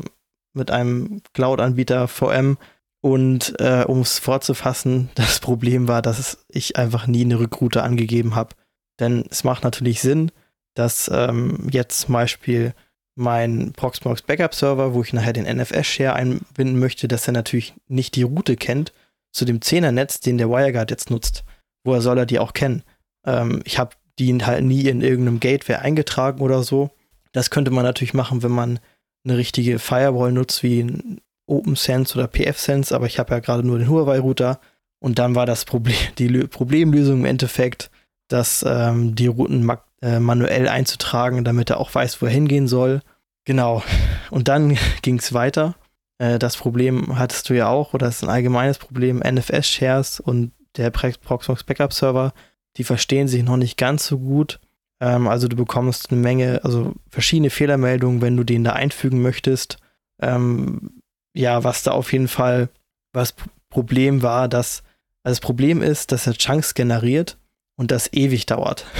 mit 0.54 0.70
einem 0.70 1.22
Cloud-Anbieter 1.34 2.08
VM. 2.08 2.58
Und 3.02 3.60
äh, 3.60 3.86
um 3.88 4.02
es 4.02 4.20
fortzufassen, 4.20 5.10
das 5.16 5.40
Problem 5.40 5.88
war, 5.88 6.04
dass 6.04 6.46
ich 6.50 6.78
einfach 6.78 7.08
nie 7.08 7.26
eine 7.26 7.40
Rückroute 7.40 7.82
angegeben 7.82 8.36
habe. 8.36 8.56
Denn 9.00 9.26
es 9.32 9.44
macht 9.44 9.64
natürlich 9.64 10.02
Sinn, 10.02 10.32
dass 10.76 11.10
ähm, 11.12 11.68
jetzt 11.72 12.02
zum 12.02 12.14
Beispiel 12.14 12.76
mein 13.18 13.74
Proxmox 13.74 14.22
Backup 14.22 14.54
Server, 14.54 14.94
wo 14.94 15.02
ich 15.02 15.12
nachher 15.12 15.34
den 15.34 15.46
NFS-Share 15.46 16.14
einbinden 16.14 16.80
möchte, 16.80 17.08
dass 17.08 17.28
er 17.28 17.34
natürlich 17.34 17.74
nicht 17.88 18.16
die 18.16 18.24
Route 18.24 18.56
kennt 18.56 18.94
zu 19.32 19.44
dem 19.44 19.60
10er-Netz, 19.60 20.20
den 20.20 20.38
der 20.38 20.50
WireGuard 20.50 20.92
jetzt 20.92 21.10
nutzt. 21.10 21.44
Woher 21.84 22.02
soll 22.02 22.18
er 22.18 22.26
die 22.26 22.40
auch 22.40 22.54
kennen? 22.54 22.84
Ähm, 23.26 23.62
ich 23.66 23.80
habe 23.80 23.96
die 24.20 24.36
halt 24.44 24.64
nie 24.64 24.88
in 24.88 25.02
irgendeinem 25.02 25.40
Gateway 25.40 25.76
eingetragen 25.76 26.42
oder 26.42 26.64
so. 26.64 26.92
Das 27.32 27.50
könnte 27.50 27.72
man 27.72 27.84
natürlich 27.84 28.14
machen, 28.14 28.44
wenn 28.44 28.52
man 28.52 28.80
eine 29.24 29.38
richtige 29.38 29.80
Firewall 29.80 30.32
nutzt, 30.32 30.64
wie 30.64 31.20
OpenSense 31.48 32.18
oder 32.18 32.28
PFSense, 32.28 32.94
aber 32.94 33.06
ich 33.06 33.20
habe 33.20 33.34
ja 33.34 33.40
gerade 33.40 33.66
nur 33.66 33.80
den 33.80 33.90
Huawei-Router. 33.90 34.60
Und 35.00 35.20
dann 35.20 35.36
war 35.36 35.46
das 35.46 35.66
Problem, 35.66 35.96
die 36.18 36.30
Problemlösung 36.48 37.20
im 37.20 37.26
Endeffekt, 37.26 37.90
dass 38.28 38.64
ähm, 38.68 39.16
die 39.16 39.28
Routen 39.28 39.64
ma 39.64 39.82
äh, 40.02 40.20
manuell 40.20 40.68
einzutragen, 40.68 41.44
damit 41.44 41.70
er 41.70 41.80
auch 41.80 41.94
weiß, 41.94 42.22
wo 42.22 42.26
er 42.26 42.32
hingehen 42.32 42.68
soll. 42.68 43.02
Genau. 43.46 43.84
Und 44.30 44.48
dann 44.48 44.78
ging 45.02 45.20
es 45.20 45.34
weiter. 45.34 45.76
Äh, 46.20 46.40
das 46.40 46.58
Problem 46.58 47.18
hattest 47.18 47.50
du 47.50 47.56
ja 47.56 47.68
auch, 47.68 47.94
oder 47.94 48.08
das 48.08 48.18
ist 48.18 48.24
ein 48.24 48.30
allgemeines 48.30 48.78
Problem, 48.78 49.20
NFS-Shares 49.20 50.20
und 50.20 50.52
der 50.76 50.92
Proxmox 50.92 51.64
Backup 51.64 51.94
Server, 51.94 52.34
die 52.78 52.84
verstehen 52.84 53.28
sich 53.28 53.44
noch 53.44 53.58
nicht 53.58 53.78
ganz 53.78 54.06
so 54.06 54.20
gut. 54.20 54.60
Ähm, 55.00 55.28
also 55.28 55.48
du 55.48 55.56
bekommst 55.56 56.12
eine 56.12 56.22
Menge, 56.22 56.62
also 56.64 56.94
verschiedene 57.10 57.50
Fehlermeldungen, 57.50 58.22
wenn 58.22 58.38
du 58.38 58.44
den 58.44 58.64
da 58.64 58.74
einfügen 58.74 59.22
möchtest. 59.22 59.78
Ähm, 60.22 61.02
ja, 61.34 61.64
was 61.64 61.84
da 61.84 61.92
auf 61.92 62.14
jeden 62.14 62.28
Fall 62.28 62.70
was 63.14 63.36
Problem 63.70 64.22
war, 64.22 64.48
dass 64.48 64.84
also 65.24 65.36
das 65.36 65.40
Problem 65.42 65.82
ist, 65.82 66.12
dass 66.12 66.26
er 66.26 66.34
Chunks 66.34 66.74
generiert 66.74 67.38
und 67.76 67.92
das 67.92 68.12
ewig 68.14 68.46
dauert. 68.46 68.86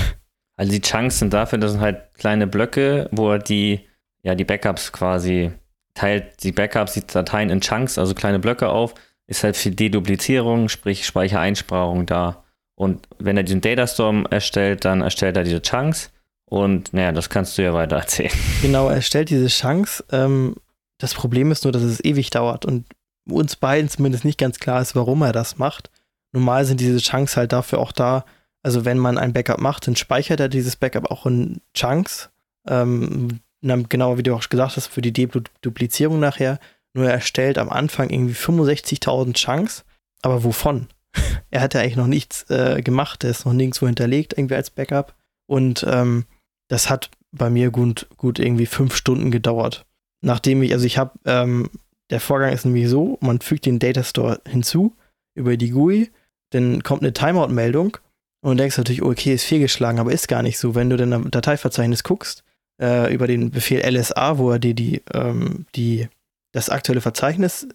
Also 0.58 0.72
die 0.72 0.82
Chunks 0.82 1.20
sind 1.20 1.34
dafür, 1.34 1.60
das 1.60 1.72
sind 1.72 1.82
halt 1.82 2.14
kleine 2.16 2.48
Blöcke, 2.48 3.08
wo 3.12 3.32
er 3.32 3.40
die, 3.40 3.88
ja, 4.24 4.36
die 4.36 4.44
Backups 4.44 4.92
quasi 4.92 5.52
teilt, 5.94 6.44
die 6.44 6.52
Backups, 6.52 6.94
die 6.94 7.06
Dateien 7.06 7.50
in 7.50 7.62
Chunks, 7.62 7.98
also 7.98 8.14
kleine 8.16 8.40
Blöcke 8.40 8.70
auf, 8.70 8.96
ist 9.28 9.44
halt 9.44 9.56
für 9.56 9.72
Deduplizierung, 9.72 10.68
sprich 10.68 11.06
Speichereinsparung 11.06 12.06
da. 12.06 12.44
Und 12.76 13.08
wenn 13.20 13.38
er 13.38 13.44
diesen 13.44 13.62
Datastorm 13.62 14.26
erstellt, 14.30 14.86
dann 14.86 15.02
erstellt 15.02 15.38
er 15.38 15.44
diese 15.44 15.62
Chunks. 15.62 16.12
Und 16.46 16.94
naja, 16.94 17.12
das 17.12 17.30
kannst 17.30 17.58
du 17.58 17.64
ja 17.64 17.74
weiter 17.74 17.98
erzählen. 17.98 18.32
Genau, 18.62 18.88
er 18.90 19.02
stellt 19.02 19.30
diese 19.30 19.48
Chunks. 19.48 20.04
Ähm, 20.12 20.56
das 20.98 21.14
Problem 21.14 21.52
ist 21.52 21.64
nur, 21.64 21.74
dass 21.74 21.84
es 21.84 22.04
ewig 22.04 22.30
dauert 22.30 22.66
und 22.66 22.86
uns 23.30 23.56
beiden 23.56 23.90
zumindest 23.90 24.26
nicht 24.26 24.40
ganz 24.40 24.60
klar 24.60 24.82
ist, 24.82 24.96
warum 24.96 25.22
er 25.22 25.34
das 25.34 25.58
macht. 25.58 25.92
Normal 26.32 26.66
sind 26.66 26.80
diese 26.80 27.00
Chunks 27.00 27.36
halt 27.36 27.52
dafür 27.52 27.80
auch 27.80 27.92
da, 27.92 28.26
also 28.68 28.86
wenn 28.86 28.98
man 28.98 29.18
ein 29.18 29.34
Backup 29.34 29.60
macht, 29.60 29.88
dann 29.88 29.96
speichert 29.96 30.40
er 30.40 30.50
dieses 30.50 30.76
Backup 30.76 31.10
auch 31.10 31.26
in 31.26 31.62
Chunks. 31.74 32.30
Ähm, 32.68 33.40
genau 33.62 34.18
wie 34.18 34.24
du 34.24 34.36
auch 34.36 34.48
gesagt 34.48 34.78
hast, 34.78 34.88
für 34.88 35.02
die 35.02 35.14
Deduplizierung 35.14 36.20
nachher. 36.20 36.60
Nur 36.94 37.06
er 37.06 37.14
erstellt 37.14 37.58
am 37.58 37.70
Anfang 37.70 38.10
irgendwie 38.10 38.34
65.000 38.34 39.34
Chunks. 39.34 39.86
Aber 40.22 40.44
wovon? 40.44 40.88
er 41.50 41.62
hat 41.62 41.74
ja 41.74 41.82
eigentlich 41.82 41.96
noch 41.96 42.08
nichts 42.08 42.50
äh, 42.50 42.82
gemacht, 42.82 43.24
er 43.24 43.32
ist 43.32 43.46
noch 43.46 43.54
nirgendwo 43.54 43.88
hinterlegt, 43.88 44.38
irgendwie 44.38 44.56
als 44.56 44.70
Backup. 44.70 45.16
Und 45.48 45.86
ähm, 45.90 46.26
das 46.68 46.90
hat 46.90 47.10
bei 47.32 47.50
mir 47.50 47.72
gut, 47.72 48.08
gut 48.18 48.40
irgendwie 48.40 48.66
fünf 48.66 48.96
Stunden 48.96 49.32
gedauert 49.32 49.88
nachdem 50.22 50.64
ich, 50.64 50.74
also 50.74 50.86
ich 50.86 50.98
habe, 50.98 51.18
ähm, 51.26 51.70
der 52.10 52.20
Vorgang 52.20 52.54
ist 52.54 52.66
nämlich 52.66 52.90
so, 52.90 53.18
man 53.22 53.42
fügt 53.42 53.66
den 53.66 53.80
Data 53.80 54.04
Store 54.04 54.42
hinzu 54.48 54.96
über 55.36 55.58
die 55.58 55.72
GUI, 55.72 56.12
dann 56.52 56.84
kommt 56.84 57.02
eine 57.02 57.14
Timeout-Meldung 57.14 57.98
und 58.42 58.58
denkst 58.58 58.78
natürlich, 58.78 59.02
okay, 59.02 59.34
ist 59.34 59.46
fehlgeschlagen, 59.46 60.00
aber 60.00 60.12
ist 60.12 60.28
gar 60.28 60.44
nicht 60.44 60.58
so. 60.58 60.76
Wenn 60.76 60.90
du 60.90 60.98
dann 60.98 61.14
am 61.14 61.32
Dateiverzeichnis 61.32 62.04
guckst, 62.04 62.44
äh, 62.82 63.14
über 63.14 63.28
den 63.28 63.52
Befehl 63.52 63.82
LSA, 63.82 64.38
wo 64.38 64.52
er 64.52 64.60
dir 64.60 64.74
die, 64.74 65.02
ähm, 65.14 65.66
die, 65.76 66.08
das 66.52 66.70
aktuelle 66.70 67.02
Verzeichnis 67.02 67.68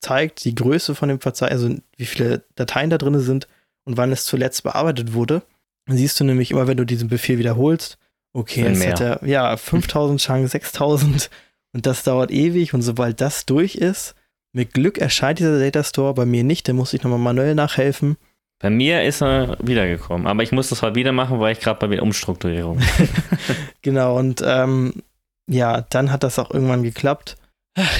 zeigt, 0.00 0.44
die 0.44 0.54
Größe 0.54 0.94
von 0.94 1.08
dem 1.08 1.20
Verzeichnis, 1.20 1.62
also 1.62 1.76
wie 1.96 2.06
viele 2.06 2.44
Dateien 2.56 2.90
da 2.90 2.98
drin 2.98 3.18
sind 3.20 3.46
und 3.84 3.96
wann 3.96 4.12
es 4.12 4.24
zuletzt 4.24 4.62
bearbeitet 4.62 5.14
wurde, 5.14 5.42
dann 5.86 5.96
siehst 5.96 6.18
du 6.20 6.24
nämlich 6.24 6.50
immer, 6.50 6.66
wenn 6.66 6.76
du 6.76 6.84
diesen 6.84 7.08
Befehl 7.08 7.38
wiederholst, 7.38 7.98
okay, 8.32 8.68
jetzt 8.68 8.86
hat 8.86 9.00
er, 9.00 9.26
ja, 9.26 9.56
5000 9.56 10.20
Chunks, 10.20 10.52
6000 10.52 11.30
und 11.72 11.86
das 11.86 12.02
dauert 12.02 12.30
ewig 12.30 12.74
und 12.74 12.82
sobald 12.82 13.20
das 13.20 13.46
durch 13.46 13.76
ist, 13.76 14.14
mit 14.52 14.74
Glück 14.74 14.98
erscheint 14.98 15.38
dieser 15.38 15.58
Data 15.58 15.82
Store, 15.82 16.14
bei 16.14 16.26
mir 16.26 16.44
nicht, 16.44 16.68
da 16.68 16.74
muss 16.74 16.92
ich 16.92 17.02
nochmal 17.02 17.18
manuell 17.18 17.54
nachhelfen. 17.54 18.16
Bei 18.62 18.70
mir 18.70 19.02
ist 19.02 19.20
er 19.20 19.58
wiedergekommen, 19.60 20.28
aber 20.28 20.44
ich 20.44 20.52
muss 20.52 20.68
das 20.68 20.82
mal 20.82 20.94
wieder 20.94 21.10
machen, 21.10 21.40
weil 21.40 21.52
ich 21.52 21.60
gerade 21.60 21.80
bei 21.80 21.88
der 21.88 22.02
Umstrukturierung. 22.02 22.80
genau, 23.82 24.16
und 24.16 24.40
ähm, 24.46 25.02
ja, 25.50 25.80
dann 25.80 26.12
hat 26.12 26.22
das 26.22 26.38
auch 26.38 26.52
irgendwann 26.52 26.84
geklappt. 26.84 27.36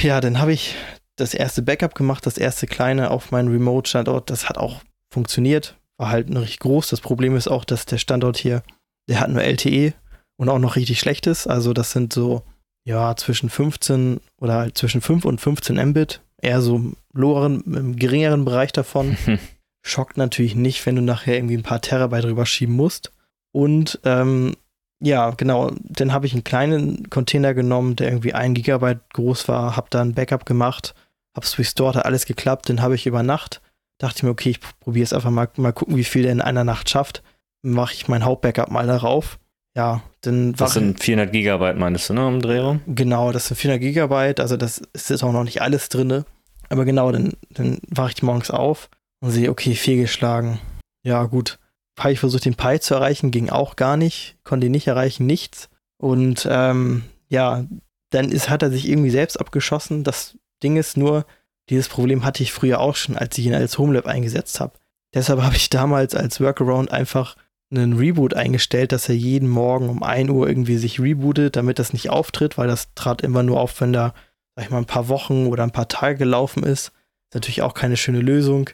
Ja, 0.02 0.20
dann 0.20 0.38
habe 0.38 0.52
ich 0.52 0.76
das 1.16 1.34
erste 1.34 1.62
Backup 1.62 1.96
gemacht, 1.96 2.24
das 2.26 2.38
erste 2.38 2.68
kleine 2.68 3.10
auf 3.10 3.32
meinen 3.32 3.48
Remote-Standort. 3.48 4.30
Das 4.30 4.48
hat 4.48 4.56
auch 4.56 4.82
funktioniert, 5.10 5.76
war 5.98 6.10
halt 6.10 6.30
noch 6.30 6.42
richtig 6.42 6.60
groß. 6.60 6.88
Das 6.88 7.00
Problem 7.00 7.36
ist 7.36 7.48
auch, 7.48 7.64
dass 7.64 7.84
der 7.84 7.98
Standort 7.98 8.36
hier, 8.36 8.62
der 9.08 9.18
hat 9.18 9.30
nur 9.30 9.42
LTE 9.42 9.94
und 10.36 10.48
auch 10.48 10.60
noch 10.60 10.76
richtig 10.76 11.00
schlechtes. 11.00 11.48
Also 11.48 11.72
das 11.72 11.90
sind 11.90 12.12
so 12.12 12.42
ja, 12.84 13.16
zwischen 13.16 13.50
15 13.50 14.20
oder 14.40 14.54
halt 14.54 14.78
zwischen 14.78 15.00
5 15.00 15.24
und 15.24 15.40
15 15.40 15.76
Mbit, 15.88 16.20
eher 16.40 16.60
so 16.60 16.76
im 16.76 16.96
loweren, 17.12 17.62
im 17.74 17.96
geringeren 17.96 18.44
Bereich 18.44 18.72
davon. 18.72 19.16
schockt 19.82 20.16
natürlich 20.16 20.54
nicht, 20.54 20.86
wenn 20.86 20.96
du 20.96 21.02
nachher 21.02 21.36
irgendwie 21.36 21.56
ein 21.56 21.64
paar 21.64 21.80
Terabyte 21.80 22.24
drüber 22.24 22.46
schieben 22.46 22.74
musst. 22.74 23.12
Und 23.50 24.00
ähm, 24.04 24.54
ja, 25.00 25.30
genau, 25.30 25.72
dann 25.82 26.12
habe 26.12 26.26
ich 26.26 26.32
einen 26.32 26.44
kleinen 26.44 27.10
Container 27.10 27.54
genommen, 27.54 27.96
der 27.96 28.08
irgendwie 28.08 28.32
ein 28.32 28.54
Gigabyte 28.54 29.00
groß 29.12 29.48
war, 29.48 29.76
habe 29.76 29.88
da 29.90 30.00
ein 30.00 30.14
Backup 30.14 30.46
gemacht, 30.46 30.94
habe 31.34 31.44
es 31.44 31.58
restored, 31.58 31.96
hat 31.96 32.06
alles 32.06 32.24
geklappt, 32.24 32.68
den 32.68 32.80
habe 32.80 32.94
ich 32.94 33.06
über 33.06 33.22
Nacht. 33.22 33.60
Dachte 33.98 34.18
ich 34.18 34.22
mir, 34.22 34.30
okay, 34.30 34.50
ich 34.50 34.60
probiere 34.80 35.04
es 35.04 35.12
einfach 35.12 35.30
mal, 35.30 35.48
mal 35.56 35.72
gucken, 35.72 35.96
wie 35.96 36.04
viel 36.04 36.22
der 36.22 36.32
in 36.32 36.40
einer 36.40 36.64
Nacht 36.64 36.88
schafft. 36.88 37.22
Mache 37.62 37.94
ich 37.94 38.08
mein 38.08 38.24
Hauptbackup 38.24 38.70
mal 38.70 38.86
darauf. 38.86 39.38
Ja, 39.76 40.02
dann 40.20 40.52
Das 40.52 40.74
sind 40.74 41.02
400 41.02 41.32
Gigabyte, 41.32 41.78
meinst 41.78 42.08
du, 42.08 42.14
ne, 42.14 42.26
um 42.26 42.40
Dreh 42.40 42.78
Genau, 42.86 43.32
das 43.32 43.48
sind 43.48 43.56
400 43.56 43.80
Gigabyte, 43.80 44.40
also 44.40 44.56
das 44.56 44.82
ist 44.92 45.10
jetzt 45.10 45.24
auch 45.24 45.32
noch 45.32 45.44
nicht 45.44 45.62
alles 45.62 45.88
drin. 45.88 46.24
Aber 46.68 46.84
genau, 46.84 47.10
dann, 47.10 47.32
dann 47.50 47.78
wache 47.88 48.12
ich 48.14 48.22
morgens 48.22 48.50
auf 48.50 48.88
und 49.22 49.30
sehe, 49.30 49.50
okay, 49.50 49.74
fehlgeschlagen. 49.74 50.58
Ja, 51.04 51.24
gut. 51.24 51.58
Habe 51.98 52.12
ich 52.12 52.20
versucht, 52.20 52.44
den 52.44 52.56
Pi 52.56 52.80
zu 52.80 52.94
erreichen, 52.94 53.30
ging 53.30 53.48
auch 53.48 53.76
gar 53.76 53.96
nicht, 53.96 54.36
konnte 54.44 54.66
ihn 54.66 54.72
nicht 54.72 54.88
erreichen, 54.88 55.26
nichts. 55.26 55.70
Und 55.98 56.46
ähm, 56.50 57.04
ja, 57.28 57.64
dann 58.10 58.30
ist, 58.30 58.50
hat 58.50 58.62
er 58.62 58.70
sich 58.70 58.88
irgendwie 58.88 59.10
selbst 59.10 59.38
abgeschossen. 59.38 60.04
Das 60.04 60.36
Ding 60.62 60.76
ist 60.76 60.96
nur, 60.96 61.24
dieses 61.70 61.88
Problem 61.88 62.24
hatte 62.24 62.42
ich 62.42 62.52
früher 62.52 62.80
auch 62.80 62.96
schon, 62.96 63.16
als 63.16 63.38
ich 63.38 63.46
ihn 63.46 63.54
als 63.54 63.78
Homelab 63.78 64.06
eingesetzt 64.06 64.58
habe. 64.58 64.74
Deshalb 65.14 65.40
habe 65.42 65.56
ich 65.56 65.70
damals 65.70 66.14
als 66.14 66.40
Workaround 66.40 66.90
einfach 66.90 67.36
einen 67.70 67.94
Reboot 67.94 68.34
eingestellt, 68.34 68.92
dass 68.92 69.08
er 69.08 69.14
jeden 69.14 69.48
Morgen 69.48 69.88
um 69.88 70.02
1 70.02 70.30
Uhr 70.30 70.48
irgendwie 70.48 70.76
sich 70.76 71.00
rebootet, 71.00 71.56
damit 71.56 71.78
das 71.78 71.92
nicht 71.92 72.10
auftritt, 72.10 72.58
weil 72.58 72.68
das 72.68 72.92
trat 72.94 73.22
immer 73.22 73.42
nur 73.42 73.60
auf, 73.60 73.80
wenn 73.80 73.92
da, 73.92 74.14
sag 74.56 74.64
ich 74.64 74.70
mal, 74.70 74.78
ein 74.78 74.86
paar 74.86 75.08
Wochen 75.08 75.46
oder 75.46 75.62
ein 75.62 75.70
paar 75.70 75.88
Tage 75.88 76.16
gelaufen 76.16 76.64
ist. 76.64 76.88
Ist 76.88 77.34
natürlich 77.34 77.62
auch 77.62 77.74
keine 77.74 77.96
schöne 77.96 78.20
Lösung. 78.20 78.68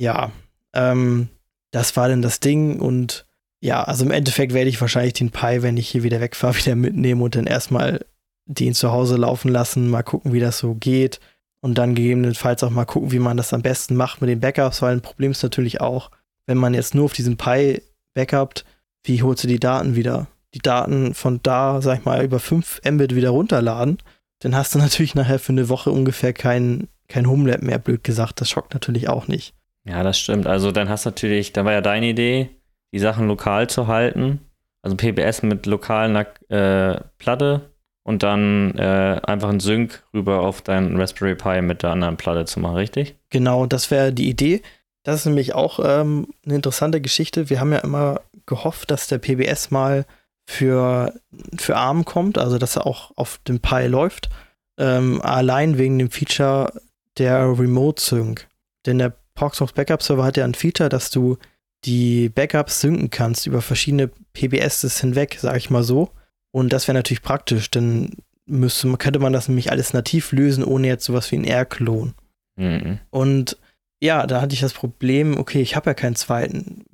Ja, 0.00 0.32
ähm, 0.72 1.28
das 1.72 1.94
war 1.94 2.08
dann 2.08 2.22
das 2.22 2.40
Ding 2.40 2.80
und 2.80 3.26
ja, 3.60 3.82
also 3.84 4.06
im 4.06 4.10
Endeffekt 4.10 4.54
werde 4.54 4.70
ich 4.70 4.80
wahrscheinlich 4.80 5.12
den 5.12 5.30
Pi, 5.30 5.62
wenn 5.62 5.76
ich 5.76 5.90
hier 5.90 6.02
wieder 6.02 6.22
wegfahre, 6.22 6.56
wieder 6.64 6.74
mitnehmen 6.74 7.20
und 7.20 7.36
dann 7.36 7.46
erstmal 7.46 8.06
den 8.46 8.72
zu 8.72 8.92
Hause 8.92 9.16
laufen 9.16 9.50
lassen, 9.50 9.90
mal 9.90 10.02
gucken, 10.02 10.32
wie 10.32 10.40
das 10.40 10.58
so 10.58 10.74
geht 10.74 11.20
und 11.60 11.76
dann 11.76 11.94
gegebenenfalls 11.94 12.64
auch 12.64 12.70
mal 12.70 12.86
gucken, 12.86 13.12
wie 13.12 13.18
man 13.18 13.36
das 13.36 13.52
am 13.52 13.60
besten 13.60 13.94
macht 13.94 14.22
mit 14.22 14.30
den 14.30 14.40
Backups, 14.40 14.80
weil 14.80 14.94
ein 14.94 15.02
Problem 15.02 15.32
ist 15.32 15.42
natürlich 15.42 15.82
auch, 15.82 16.10
wenn 16.46 16.56
man 16.56 16.72
jetzt 16.72 16.94
nur 16.94 17.04
auf 17.04 17.12
diesem 17.12 17.36
Pi 17.36 17.82
backupt, 18.14 18.64
wie 19.04 19.22
holst 19.22 19.44
du 19.44 19.48
die 19.48 19.60
Daten 19.60 19.96
wieder? 19.96 20.28
Die 20.54 20.60
Daten 20.60 21.12
von 21.12 21.40
da, 21.42 21.82
sag 21.82 21.98
ich 21.98 22.04
mal, 22.06 22.24
über 22.24 22.40
5 22.40 22.80
Mbit 22.90 23.14
wieder 23.14 23.30
runterladen, 23.30 23.98
dann 24.38 24.56
hast 24.56 24.74
du 24.74 24.78
natürlich 24.80 25.14
nachher 25.14 25.38
für 25.38 25.52
eine 25.52 25.68
Woche 25.68 25.90
ungefähr 25.90 26.32
kein, 26.32 26.88
kein 27.06 27.28
Homelab 27.28 27.60
mehr, 27.60 27.78
blöd 27.78 28.02
gesagt. 28.02 28.40
Das 28.40 28.48
schockt 28.48 28.72
natürlich 28.72 29.10
auch 29.10 29.28
nicht. 29.28 29.54
Ja, 29.84 30.02
das 30.02 30.18
stimmt. 30.18 30.46
Also 30.46 30.72
dann 30.72 30.88
hast 30.88 31.06
du 31.06 31.10
natürlich, 31.10 31.52
da 31.52 31.64
war 31.64 31.72
ja 31.72 31.80
deine 31.80 32.08
Idee, 32.08 32.50
die 32.92 32.98
Sachen 32.98 33.26
lokal 33.26 33.68
zu 33.68 33.86
halten. 33.86 34.40
Also 34.82 34.96
PBS 34.96 35.42
mit 35.42 35.66
lokalen 35.66 36.16
äh, 36.48 37.00
Platte 37.18 37.70
und 38.02 38.22
dann 38.22 38.76
äh, 38.78 39.20
einfach 39.22 39.50
einen 39.50 39.60
Sync 39.60 40.02
rüber 40.14 40.40
auf 40.40 40.62
deinen 40.62 40.98
Raspberry 40.98 41.34
Pi 41.34 41.60
mit 41.60 41.82
der 41.82 41.90
anderen 41.90 42.16
Platte 42.16 42.46
zu 42.46 42.60
machen, 42.60 42.76
richtig? 42.76 43.16
Genau, 43.28 43.66
das 43.66 43.90
wäre 43.90 44.12
die 44.12 44.28
Idee. 44.28 44.62
Das 45.02 45.16
ist 45.16 45.26
nämlich 45.26 45.54
auch 45.54 45.80
ähm, 45.82 46.28
eine 46.44 46.56
interessante 46.56 47.00
Geschichte. 47.00 47.50
Wir 47.50 47.60
haben 47.60 47.72
ja 47.72 47.78
immer 47.78 48.22
gehofft, 48.46 48.90
dass 48.90 49.06
der 49.06 49.18
PBS 49.18 49.70
mal 49.70 50.06
für, 50.46 51.14
für 51.56 51.76
ARM 51.76 52.04
kommt, 52.04 52.38
also 52.38 52.58
dass 52.58 52.76
er 52.76 52.86
auch 52.86 53.12
auf 53.16 53.38
dem 53.46 53.60
Pi 53.60 53.86
läuft. 53.86 54.30
Ähm, 54.78 55.20
allein 55.22 55.78
wegen 55.78 55.98
dem 55.98 56.10
Feature 56.10 56.72
der 57.18 57.58
Remote 57.58 58.02
Sync. 58.02 58.48
Denn 58.86 58.98
der 58.98 59.14
Proxmox 59.40 59.72
Backup 59.72 60.02
Server 60.02 60.22
hat 60.22 60.36
ja 60.36 60.44
ein 60.44 60.52
Feature, 60.52 60.90
dass 60.90 61.10
du 61.10 61.38
die 61.86 62.28
Backups 62.28 62.82
synken 62.82 63.08
kannst 63.08 63.46
über 63.46 63.62
verschiedene 63.62 64.10
PBSs 64.34 65.00
hinweg, 65.00 65.38
sage 65.40 65.56
ich 65.56 65.70
mal 65.70 65.82
so. 65.82 66.10
Und 66.52 66.74
das 66.74 66.86
wäre 66.86 66.98
natürlich 66.98 67.22
praktisch, 67.22 67.70
denn 67.70 68.10
müsste, 68.44 68.94
könnte 68.98 69.18
man 69.18 69.32
das 69.32 69.48
nämlich 69.48 69.70
alles 69.70 69.94
nativ 69.94 70.32
lösen, 70.32 70.62
ohne 70.62 70.88
jetzt 70.88 71.06
sowas 71.06 71.32
wie 71.32 71.36
einen 71.36 71.46
R-Klon. 71.46 72.12
Mhm. 72.56 72.98
Und 73.08 73.56
ja, 74.02 74.26
da 74.26 74.42
hatte 74.42 74.52
ich 74.52 74.60
das 74.60 74.74
Problem, 74.74 75.38
okay, 75.38 75.62
ich 75.62 75.74
habe 75.74 75.88
ja 75.88 75.94
keinen 75.94 76.16
zweiten. 76.16 76.84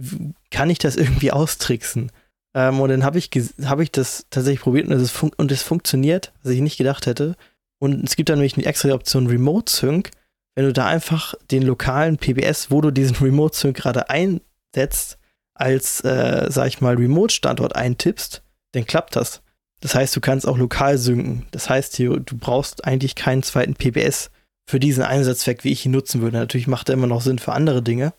Kann 0.53 0.71
ich 0.71 0.79
das 0.79 0.95
irgendwie 0.95 1.33
austricksen? 1.33 2.13
Ähm, 2.55 2.79
und 2.79 2.91
dann 2.91 3.03
habe 3.03 3.19
ich, 3.19 3.29
hab 3.65 3.81
ich 3.81 3.91
das 3.91 4.27
tatsächlich 4.31 4.61
probiert 4.61 4.87
und 4.87 4.93
es, 4.93 5.11
fun 5.11 5.33
und 5.37 5.51
es 5.51 5.65
funktioniert, 5.65 6.33
was 6.45 6.53
ich 6.53 6.61
nicht 6.61 6.79
gedacht 6.79 7.07
hätte. 7.07 7.35
Und 7.81 8.05
es 8.05 8.15
gibt 8.15 8.29
dann 8.29 8.39
nämlich 8.39 8.57
eine 8.57 8.67
extra 8.67 8.93
Option 8.93 9.27
Remote 9.27 9.73
Sync. 9.73 10.13
Wenn 10.57 10.65
du 10.65 10.73
da 10.73 10.87
einfach 10.87 11.35
den 11.51 11.63
lokalen 11.63 12.17
PBS, 12.17 12.71
wo 12.71 12.81
du 12.81 12.91
diesen 12.91 13.17
Remote 13.17 13.57
Sync 13.57 13.77
gerade 13.77 14.09
einsetzt, 14.11 15.19
als, 15.55 16.01
äh, 16.01 16.47
sag 16.51 16.69
ich 16.69 16.81
mal, 16.81 16.97
Remote-Standort 16.97 17.77
eintippst, 17.77 18.43
dann 18.73 18.87
klappt 18.87 19.17
das. 19.17 19.43
Das 19.81 19.95
heißt, 19.95 20.17
du 20.17 20.21
kannst 20.21 20.49
auch 20.49 20.57
lokal 20.57 20.97
synken. 20.99 21.47
Das 21.51 21.69
heißt, 21.69 21.99
du 21.99 22.21
brauchst 22.39 22.87
eigentlich 22.87 23.15
keinen 23.15 23.43
zweiten 23.43 23.75
PBS 23.75 24.31
für 24.69 24.81
diesen 24.81 25.03
Einsatzzweck, 25.03 25.63
wie 25.63 25.73
ich 25.73 25.85
ihn 25.85 25.93
nutzen 25.93 26.23
würde. 26.23 26.39
Natürlich 26.39 26.67
macht 26.67 26.89
er 26.89 26.95
immer 26.95 27.07
noch 27.07 27.21
Sinn 27.21 27.39
für 27.39 27.53
andere 27.53 27.83
Dinge. 27.83 28.15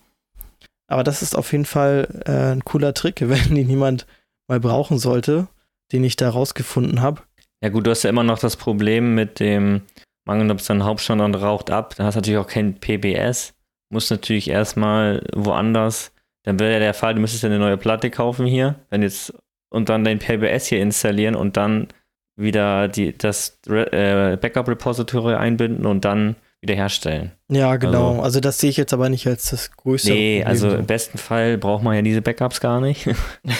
Aber 0.86 1.04
das 1.04 1.22
ist 1.22 1.36
auf 1.36 1.52
jeden 1.52 1.66
Fall 1.66 2.22
äh, 2.24 2.52
ein 2.52 2.64
cooler 2.64 2.94
Trick, 2.94 3.20
wenn 3.28 3.56
ihn 3.56 3.68
jemand 3.68 4.06
mal 4.48 4.60
brauchen 4.60 4.98
sollte, 4.98 5.48
den 5.92 6.04
ich 6.04 6.14
da 6.14 6.30
rausgefunden 6.30 7.02
habe. 7.02 7.22
Ja 7.62 7.70
gut, 7.70 7.86
du 7.86 7.90
hast 7.90 8.04
ja 8.04 8.10
immer 8.10 8.22
noch 8.22 8.38
das 8.38 8.56
Problem 8.56 9.16
mit 9.16 9.40
dem 9.40 9.82
Mangel, 10.28 10.50
ob 10.50 10.58
es 10.58 10.66
dann 10.66 10.84
Hauptstandort 10.84 11.42
raucht 11.42 11.70
ab. 11.70 11.94
Da 11.96 12.04
hast 12.04 12.14
du 12.14 12.18
natürlich 12.18 12.38
auch 12.38 12.46
kein 12.46 12.74
PBS. 12.74 13.54
Muss 13.90 14.10
natürlich 14.10 14.48
erstmal 14.48 15.24
woanders. 15.34 16.12
Dann 16.44 16.60
wäre 16.60 16.74
ja 16.74 16.78
der 16.78 16.94
Fall, 16.94 17.14
du 17.14 17.20
müsstest 17.20 17.42
ja 17.42 17.48
eine 17.48 17.58
neue 17.58 17.76
Platte 17.76 18.10
kaufen 18.10 18.46
hier, 18.46 18.76
wenn 18.90 19.02
jetzt 19.02 19.34
und 19.70 19.88
dann 19.88 20.04
dein 20.04 20.18
PBS 20.18 20.66
hier 20.66 20.80
installieren 20.80 21.34
und 21.34 21.56
dann 21.56 21.88
wieder 22.36 22.88
die, 22.88 23.16
das 23.16 23.58
äh, 23.68 24.36
Backup-Repository 24.36 25.34
einbinden 25.34 25.84
und 25.84 26.04
dann 26.04 26.36
wiederherstellen. 26.60 27.32
Ja, 27.50 27.76
genau. 27.76 28.10
Also, 28.10 28.22
also, 28.22 28.40
das 28.40 28.58
sehe 28.58 28.70
ich 28.70 28.76
jetzt 28.76 28.92
aber 28.92 29.08
nicht 29.08 29.26
als 29.26 29.50
das 29.50 29.70
größte. 29.72 30.10
Nee, 30.10 30.38
Problem. 30.38 30.48
also 30.48 30.70
im 30.76 30.86
besten 30.86 31.18
Fall 31.18 31.58
braucht 31.58 31.82
man 31.82 31.94
ja 31.94 32.02
diese 32.02 32.22
Backups 32.22 32.60
gar 32.60 32.80
nicht. 32.80 33.08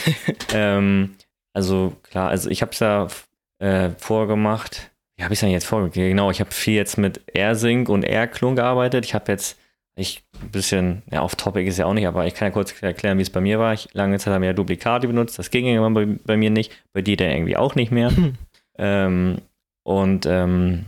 ähm, 0.54 1.16
also 1.52 1.94
klar, 2.02 2.30
also 2.30 2.48
ich 2.50 2.62
habe 2.62 2.72
es 2.72 2.78
ja 2.78 3.08
äh, 3.58 3.90
vorgemacht. 3.98 4.90
Wie 5.18 5.24
habe 5.24 5.34
ich 5.34 5.38
es 5.38 5.40
denn 5.40 5.50
jetzt 5.50 5.66
vorgemacht? 5.66 5.94
Genau, 5.94 6.30
ich 6.30 6.40
habe 6.40 6.52
viel 6.52 6.74
jetzt 6.74 6.96
mit 6.96 7.20
AirSync 7.34 7.88
und 7.88 8.04
AirClone 8.04 8.54
gearbeitet. 8.54 9.04
Ich 9.04 9.14
habe 9.14 9.32
jetzt 9.32 9.58
ich 9.96 10.22
ein 10.40 10.50
bisschen, 10.50 11.02
ja, 11.10 11.22
off-topic 11.22 11.66
ist 11.66 11.78
ja 11.78 11.86
auch 11.86 11.92
nicht, 11.92 12.06
aber 12.06 12.24
ich 12.24 12.34
kann 12.34 12.46
ja 12.46 12.52
kurz 12.52 12.72
erklären, 12.80 13.18
wie 13.18 13.22
es 13.22 13.30
bei 13.30 13.40
mir 13.40 13.58
war. 13.58 13.74
Ich 13.74 13.92
lange 13.94 14.16
Zeit 14.20 14.32
habe 14.32 14.44
ich 14.44 14.48
ja 14.48 14.52
Duplikate 14.52 15.08
benutzt, 15.08 15.40
das 15.40 15.50
ging 15.50 15.66
irgendwann 15.66 15.94
bei, 15.94 16.06
bei 16.24 16.36
mir 16.36 16.50
nicht, 16.50 16.72
bei 16.92 17.02
dir 17.02 17.16
dann 17.16 17.30
irgendwie 17.30 17.56
auch 17.56 17.74
nicht 17.74 17.90
mehr. 17.92 18.10
Hm. 18.16 18.34
Ähm, 18.80 19.38
und 19.82 20.24
ähm, 20.26 20.84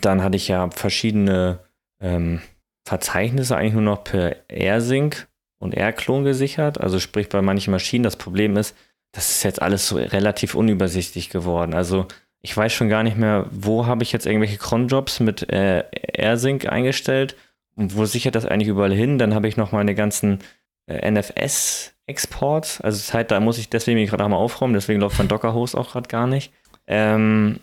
dann 0.00 0.22
hatte 0.22 0.36
ich 0.36 0.48
ja 0.48 0.70
verschiedene 0.70 1.58
ähm, 2.00 2.40
Verzeichnisse 2.86 3.54
eigentlich 3.54 3.74
nur 3.74 3.82
noch 3.82 4.02
per 4.02 4.34
AirSync 4.48 5.28
und 5.58 5.76
AirClone 5.76 6.24
gesichert. 6.24 6.80
Also 6.80 6.98
sprich 6.98 7.28
bei 7.28 7.42
manchen 7.42 7.70
Maschinen. 7.70 8.02
Das 8.02 8.16
Problem 8.16 8.56
ist, 8.56 8.74
das 9.12 9.28
ist 9.28 9.42
jetzt 9.42 9.60
alles 9.60 9.88
so 9.88 9.96
relativ 9.96 10.54
unübersichtlich 10.54 11.28
geworden. 11.28 11.74
Also 11.74 12.06
ich 12.40 12.56
weiß 12.56 12.72
schon 12.72 12.88
gar 12.88 13.02
nicht 13.02 13.16
mehr, 13.16 13.46
wo 13.50 13.86
habe 13.86 14.02
ich 14.02 14.12
jetzt 14.12 14.26
irgendwelche 14.26 14.58
Cronjobs 14.58 15.20
mit 15.20 15.48
äh, 15.50 15.84
AirSync 16.12 16.66
eingestellt 16.66 17.36
und 17.74 17.96
wo 17.96 18.04
sichert 18.04 18.34
das 18.34 18.46
eigentlich 18.46 18.68
überall 18.68 18.94
hin? 18.94 19.18
Dann 19.18 19.34
habe 19.34 19.48
ich 19.48 19.56
noch 19.56 19.72
meine 19.72 19.94
ganzen 19.94 20.38
äh, 20.86 21.10
NFS-Exports. 21.10 22.80
Also 22.80 22.98
Zeit, 22.98 23.30
da 23.30 23.40
muss 23.40 23.58
ich 23.58 23.70
deswegen 23.70 24.04
gerade 24.06 24.24
auch 24.24 24.28
mal 24.28 24.36
aufräumen, 24.36 24.74
deswegen 24.74 25.00
läuft 25.00 25.18
mein 25.18 25.28
Docker-Host 25.28 25.76
auch 25.76 25.92
gerade 25.92 26.08
gar 26.08 26.26
nicht. 26.26 26.52
Ähm, 26.86 27.60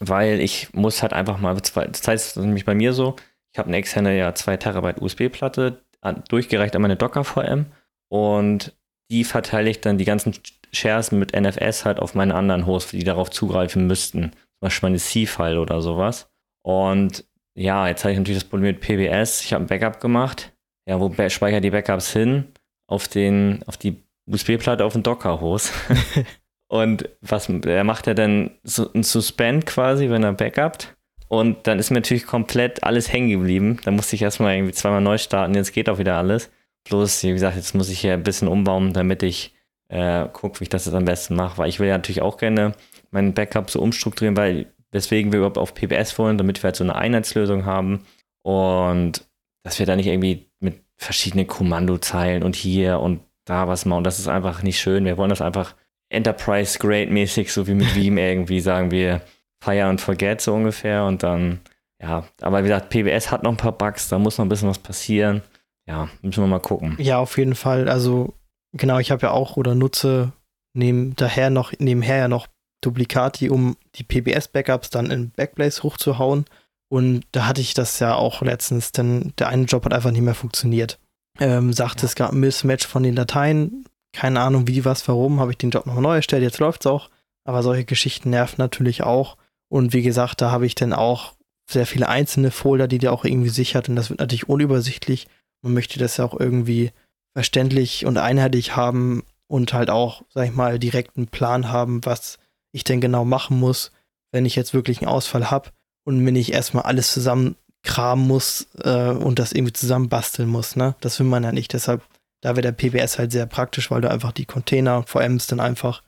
weil 0.00 0.40
ich 0.40 0.72
muss 0.72 1.02
halt 1.02 1.12
einfach 1.12 1.38
mal, 1.38 1.54
das 1.54 2.08
heißt 2.08 2.36
nämlich 2.38 2.64
bei 2.64 2.74
mir 2.74 2.92
so, 2.92 3.16
ich 3.52 3.58
habe 3.58 3.68
eine 3.68 3.76
externe 3.76 4.16
ja 4.16 4.34
2 4.34 4.56
Terabyte 4.56 5.00
USB-Platte, 5.00 5.80
durchgereicht 6.28 6.74
an 6.76 6.82
meine 6.82 6.96
Docker-VM 6.96 7.66
und 8.08 8.74
die 9.10 9.24
verteile 9.24 9.70
ich 9.70 9.80
dann 9.80 9.98
die 9.98 10.04
ganzen 10.04 10.34
Shares 10.74 11.12
mit 11.12 11.32
NFS 11.38 11.84
halt 11.84 12.00
auf 12.00 12.14
meine 12.14 12.34
anderen 12.34 12.66
Hosts, 12.66 12.92
die 12.92 13.04
darauf 13.04 13.30
zugreifen 13.30 13.86
müssten. 13.86 14.30
Zum 14.30 14.60
Beispiel 14.60 14.88
meine 14.88 14.98
C-File 14.98 15.58
oder 15.58 15.80
sowas. 15.80 16.28
Und 16.62 17.24
ja, 17.56 17.88
jetzt 17.88 18.04
habe 18.04 18.12
ich 18.12 18.18
natürlich 18.18 18.42
das 18.42 18.48
Problem 18.48 18.74
mit 18.74 18.80
PBS. 18.80 19.42
Ich 19.42 19.52
habe 19.52 19.64
ein 19.64 19.68
Backup 19.68 20.00
gemacht. 20.00 20.52
Ja, 20.88 21.00
wo 21.00 21.12
speichere 21.28 21.60
die 21.60 21.70
Backups 21.70 22.12
hin? 22.12 22.52
Auf, 22.86 23.08
den, 23.08 23.62
auf 23.66 23.76
die 23.76 24.02
USB-Platte 24.26 24.84
auf 24.84 24.92
den 24.92 25.02
Docker-Host. 25.02 25.72
Und 26.68 27.08
was 27.20 27.48
er 27.48 27.84
macht 27.84 28.06
er 28.06 28.14
dann 28.14 28.50
so 28.64 28.90
ein 28.94 29.02
Suspend 29.02 29.66
quasi, 29.66 30.10
wenn 30.10 30.24
er 30.24 30.32
backupt. 30.32 30.96
Und 31.28 31.66
dann 31.66 31.78
ist 31.78 31.90
mir 31.90 31.96
natürlich 31.96 32.26
komplett 32.26 32.82
alles 32.84 33.12
hängen 33.12 33.30
geblieben. 33.30 33.78
Da 33.84 33.90
musste 33.90 34.16
ich 34.16 34.22
erstmal 34.22 34.56
irgendwie 34.56 34.72
zweimal 34.72 35.00
neu 35.00 35.18
starten. 35.18 35.54
Jetzt 35.54 35.72
geht 35.72 35.88
auch 35.88 35.98
wieder 35.98 36.16
alles. 36.16 36.50
Bloß, 36.88 37.22
wie 37.22 37.32
gesagt, 37.32 37.56
jetzt 37.56 37.74
muss 37.74 37.88
ich 37.88 38.00
hier 38.00 38.12
ein 38.12 38.22
bisschen 38.22 38.48
umbauen, 38.48 38.92
damit 38.92 39.22
ich 39.22 39.54
äh, 39.88 40.26
gucke, 40.32 40.60
wie 40.60 40.64
ich 40.64 40.70
das 40.70 40.86
jetzt 40.86 40.94
am 40.94 41.04
besten 41.04 41.34
mache. 41.34 41.58
Weil 41.58 41.68
ich 41.68 41.80
will 41.80 41.88
ja 41.88 41.96
natürlich 41.96 42.22
auch 42.22 42.36
gerne 42.36 42.72
meinen 43.10 43.34
Backup 43.34 43.70
so 43.70 43.80
umstrukturieren, 43.80 44.36
weil 44.36 44.66
weswegen 44.90 45.32
wir 45.32 45.38
überhaupt 45.38 45.58
auf 45.58 45.74
PBS 45.74 46.18
wollen, 46.18 46.38
damit 46.38 46.62
wir 46.62 46.68
halt 46.68 46.76
so 46.76 46.84
eine 46.84 46.94
Einheitslösung 46.94 47.64
haben. 47.64 48.04
Und 48.42 49.24
dass 49.62 49.78
wir 49.78 49.86
da 49.86 49.96
nicht 49.96 50.06
irgendwie 50.06 50.46
mit 50.60 50.80
verschiedene 50.96 51.46
Kommandozeilen 51.46 52.42
und 52.42 52.56
hier 52.56 53.00
und 53.00 53.20
da 53.44 53.68
was. 53.68 53.84
Und 53.84 54.04
das 54.04 54.18
ist 54.18 54.28
einfach 54.28 54.62
nicht 54.62 54.80
schön. 54.80 55.04
Wir 55.04 55.16
wollen 55.16 55.30
das 55.30 55.40
einfach 55.42 55.74
Enterprise-Grade-mäßig, 56.10 57.52
so 57.52 57.66
wie 57.66 57.74
mit 57.74 57.94
Veeam 57.96 58.18
irgendwie, 58.18 58.60
sagen 58.60 58.90
wir, 58.90 59.20
fire 59.62 59.84
and 59.84 60.00
forget 60.00 60.40
so 60.40 60.54
ungefähr. 60.54 61.04
Und 61.04 61.22
dann, 61.22 61.60
ja, 62.00 62.24
aber 62.40 62.60
wie 62.60 62.68
gesagt, 62.68 62.90
PBS 62.90 63.30
hat 63.30 63.42
noch 63.42 63.50
ein 63.50 63.56
paar 63.56 63.72
Bugs, 63.76 64.08
da 64.08 64.18
muss 64.18 64.38
noch 64.38 64.44
ein 64.44 64.48
bisschen 64.48 64.68
was 64.68 64.78
passieren. 64.78 65.42
Ja, 65.86 66.08
müssen 66.22 66.42
wir 66.42 66.48
mal 66.48 66.60
gucken. 66.60 66.96
Ja, 66.98 67.18
auf 67.18 67.36
jeden 67.36 67.54
Fall. 67.54 67.88
Also, 67.88 68.32
genau, 68.74 68.98
ich 68.98 69.10
habe 69.10 69.22
ja 69.22 69.30
auch 69.30 69.56
oder 69.56 69.74
nutze 69.74 70.32
neben, 70.74 71.16
daher 71.16 71.50
noch, 71.50 71.72
nebenher 71.78 72.16
ja 72.16 72.28
noch 72.28 72.48
Duplicati, 72.82 73.48
um 73.48 73.76
die 73.94 74.04
PBS-Backups 74.04 74.90
dann 74.90 75.10
in 75.10 75.30
Backblaze 75.30 75.82
hochzuhauen. 75.82 76.44
Und 76.88 77.24
da 77.32 77.46
hatte 77.46 77.60
ich 77.60 77.74
das 77.74 77.98
ja 77.98 78.14
auch 78.14 78.42
letztens, 78.42 78.92
denn 78.92 79.32
der 79.38 79.48
eine 79.48 79.64
Job 79.64 79.84
hat 79.84 79.94
einfach 79.94 80.10
nicht 80.10 80.20
mehr 80.22 80.34
funktioniert. 80.34 80.98
Ähm, 81.40 81.72
sagte, 81.72 82.02
ja. 82.02 82.06
es 82.06 82.14
gab 82.14 82.32
ein 82.32 82.40
Mismatch 82.40 82.86
von 82.86 83.02
den 83.02 83.16
Dateien. 83.16 83.86
Keine 84.12 84.40
Ahnung, 84.40 84.68
wie, 84.68 84.84
was, 84.84 85.08
warum, 85.08 85.40
habe 85.40 85.50
ich 85.50 85.58
den 85.58 85.70
Job 85.70 85.86
noch 85.86 85.98
neu 85.98 86.16
erstellt, 86.16 86.42
jetzt 86.42 86.60
läuft 86.60 86.82
es 86.82 86.86
auch. 86.86 87.10
Aber 87.44 87.62
solche 87.62 87.84
Geschichten 87.84 88.30
nerven 88.30 88.56
natürlich 88.58 89.02
auch. 89.02 89.36
Und 89.68 89.92
wie 89.92 90.02
gesagt, 90.02 90.40
da 90.40 90.50
habe 90.50 90.66
ich 90.66 90.74
dann 90.74 90.92
auch 90.92 91.34
sehr 91.68 91.86
viele 91.86 92.08
einzelne 92.08 92.50
Folder, 92.50 92.86
die 92.86 92.98
der 92.98 93.12
auch 93.12 93.24
irgendwie 93.24 93.48
sichert. 93.48 93.88
Und 93.88 93.96
das 93.96 94.10
wird 94.10 94.20
natürlich 94.20 94.48
unübersichtlich. 94.48 95.26
Man 95.62 95.74
möchte 95.74 95.98
das 95.98 96.18
ja 96.18 96.24
auch 96.24 96.38
irgendwie 96.38 96.92
verständlich 97.34 98.06
und 98.06 98.16
einheitlich 98.16 98.76
haben 98.76 99.24
und 99.46 99.72
halt 99.72 99.90
auch, 99.90 100.22
sag 100.32 100.46
ich 100.46 100.54
mal, 100.54 100.78
direkt 100.78 101.16
einen 101.16 101.26
Plan 101.26 101.70
haben, 101.70 102.04
was 102.04 102.38
ich 102.72 102.84
denn 102.84 103.00
genau 103.00 103.24
machen 103.24 103.58
muss, 103.58 103.92
wenn 104.32 104.46
ich 104.46 104.56
jetzt 104.56 104.74
wirklich 104.74 104.98
einen 104.98 105.08
Ausfall 105.08 105.50
habe 105.50 105.70
und 106.04 106.18
mir 106.18 106.32
nicht 106.32 106.52
erstmal 106.52 106.84
alles 106.84 107.12
zusammenkramen 107.12 108.26
muss 108.26 108.68
äh, 108.82 109.10
und 109.10 109.38
das 109.38 109.52
irgendwie 109.52 109.72
zusammenbasteln 109.72 110.48
muss. 110.48 110.76
Ne? 110.76 110.94
Das 111.00 111.18
will 111.18 111.26
man 111.26 111.44
ja 111.44 111.52
nicht. 111.52 111.72
Deshalb, 111.72 112.02
da 112.40 112.50
wäre 112.56 112.62
der 112.62 112.72
PBS 112.72 113.18
halt 113.18 113.32
sehr 113.32 113.46
praktisch, 113.46 113.90
weil 113.90 114.00
du 114.00 114.10
einfach 114.10 114.32
die 114.32 114.46
Container 114.46 114.98
und 114.98 115.08
VMs 115.08 115.46
dann 115.46 115.60
einfach 115.60 116.02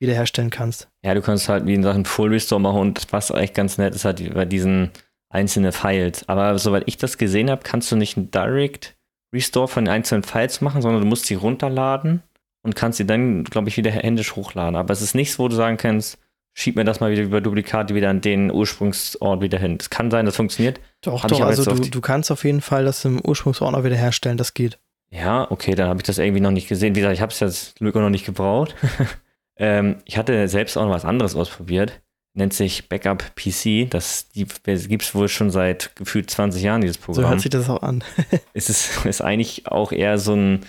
wiederherstellen 0.00 0.50
kannst. 0.50 0.88
Ja, 1.04 1.14
du 1.14 1.22
kannst 1.22 1.48
halt 1.48 1.66
wie 1.66 1.74
in 1.74 1.82
Sachen 1.82 2.04
Full 2.04 2.30
Restore 2.30 2.60
machen 2.60 2.80
und 2.80 3.06
was 3.10 3.30
eigentlich 3.30 3.54
ganz 3.54 3.78
nett 3.78 3.94
ist, 3.94 4.04
halt 4.04 4.34
bei 4.34 4.44
diesen 4.44 4.90
einzelnen 5.30 5.72
Files. 5.72 6.28
Aber 6.28 6.58
soweit 6.58 6.84
ich 6.86 6.96
das 6.96 7.18
gesehen 7.18 7.50
habe, 7.50 7.62
kannst 7.64 7.90
du 7.90 7.96
nicht 7.96 8.16
einen 8.16 8.30
Direct 8.30 8.96
Restore 9.32 9.68
von 9.68 9.84
den 9.84 9.92
einzelnen 9.92 10.22
Files 10.22 10.60
machen, 10.60 10.82
sondern 10.82 11.02
du 11.02 11.08
musst 11.08 11.26
sie 11.26 11.34
runterladen 11.34 12.22
und 12.62 12.76
kannst 12.76 12.98
sie 12.98 13.06
dann, 13.06 13.44
glaube 13.44 13.68
ich, 13.68 13.76
wieder 13.76 13.90
händisch 13.90 14.36
hochladen. 14.36 14.76
Aber 14.76 14.92
es 14.92 15.02
ist 15.02 15.14
nichts, 15.14 15.38
wo 15.38 15.48
du 15.48 15.54
sagen 15.54 15.76
kannst, 15.76 16.18
schieb 16.54 16.76
mir 16.76 16.84
das 16.84 17.00
mal 17.00 17.10
wieder 17.10 17.22
über 17.22 17.40
Duplikate 17.40 17.94
wieder 17.94 18.10
an 18.10 18.20
den 18.20 18.50
Ursprungsort 18.50 19.40
wieder 19.40 19.58
hin. 19.58 19.76
Es 19.80 19.90
kann 19.90 20.10
sein, 20.10 20.26
das 20.26 20.36
funktioniert. 20.36 20.80
Doch, 21.02 21.22
hab 21.22 21.30
doch, 21.30 21.40
also 21.40 21.64
du, 21.64 21.88
du 21.88 22.00
kannst 22.00 22.30
auf 22.32 22.44
jeden 22.44 22.60
Fall 22.60 22.84
das 22.84 23.04
im 23.04 23.20
Ursprungsordner 23.20 23.84
wieder 23.84 23.96
herstellen, 23.96 24.36
das 24.36 24.54
geht. 24.54 24.78
Ja, 25.10 25.50
okay, 25.50 25.74
dann 25.74 25.88
habe 25.88 26.00
ich 26.00 26.04
das 26.04 26.18
irgendwie 26.18 26.40
noch 26.40 26.50
nicht 26.50 26.68
gesehen. 26.68 26.94
Wie 26.94 27.00
gesagt, 27.00 27.14
ich 27.14 27.22
habe 27.22 27.32
es 27.32 27.40
jetzt 27.40 27.76
Glück 27.76 27.94
noch 27.94 28.10
nicht 28.10 28.26
gebraucht. 28.26 28.74
ähm, 29.56 29.96
ich 30.04 30.18
hatte 30.18 30.48
selbst 30.48 30.76
auch 30.76 30.84
noch 30.84 30.92
was 30.92 31.04
anderes 31.04 31.34
ausprobiert. 31.34 32.00
Nennt 32.38 32.52
sich 32.52 32.88
Backup 32.88 33.34
PC. 33.34 33.90
Das 33.90 34.28
gibt 34.32 35.02
es 35.02 35.12
wohl 35.12 35.28
schon 35.28 35.50
seit 35.50 35.96
gefühlt 35.96 36.30
20 36.30 36.62
Jahren, 36.62 36.82
dieses 36.82 36.96
Programm. 36.96 37.24
So 37.24 37.28
hört 37.28 37.40
sich 37.40 37.50
das 37.50 37.68
auch 37.68 37.82
an. 37.82 38.04
es 38.54 38.70
ist, 38.70 39.04
ist 39.04 39.22
eigentlich 39.22 39.66
auch 39.66 39.90
eher 39.90 40.18
so 40.18 40.34
ein, 40.34 40.60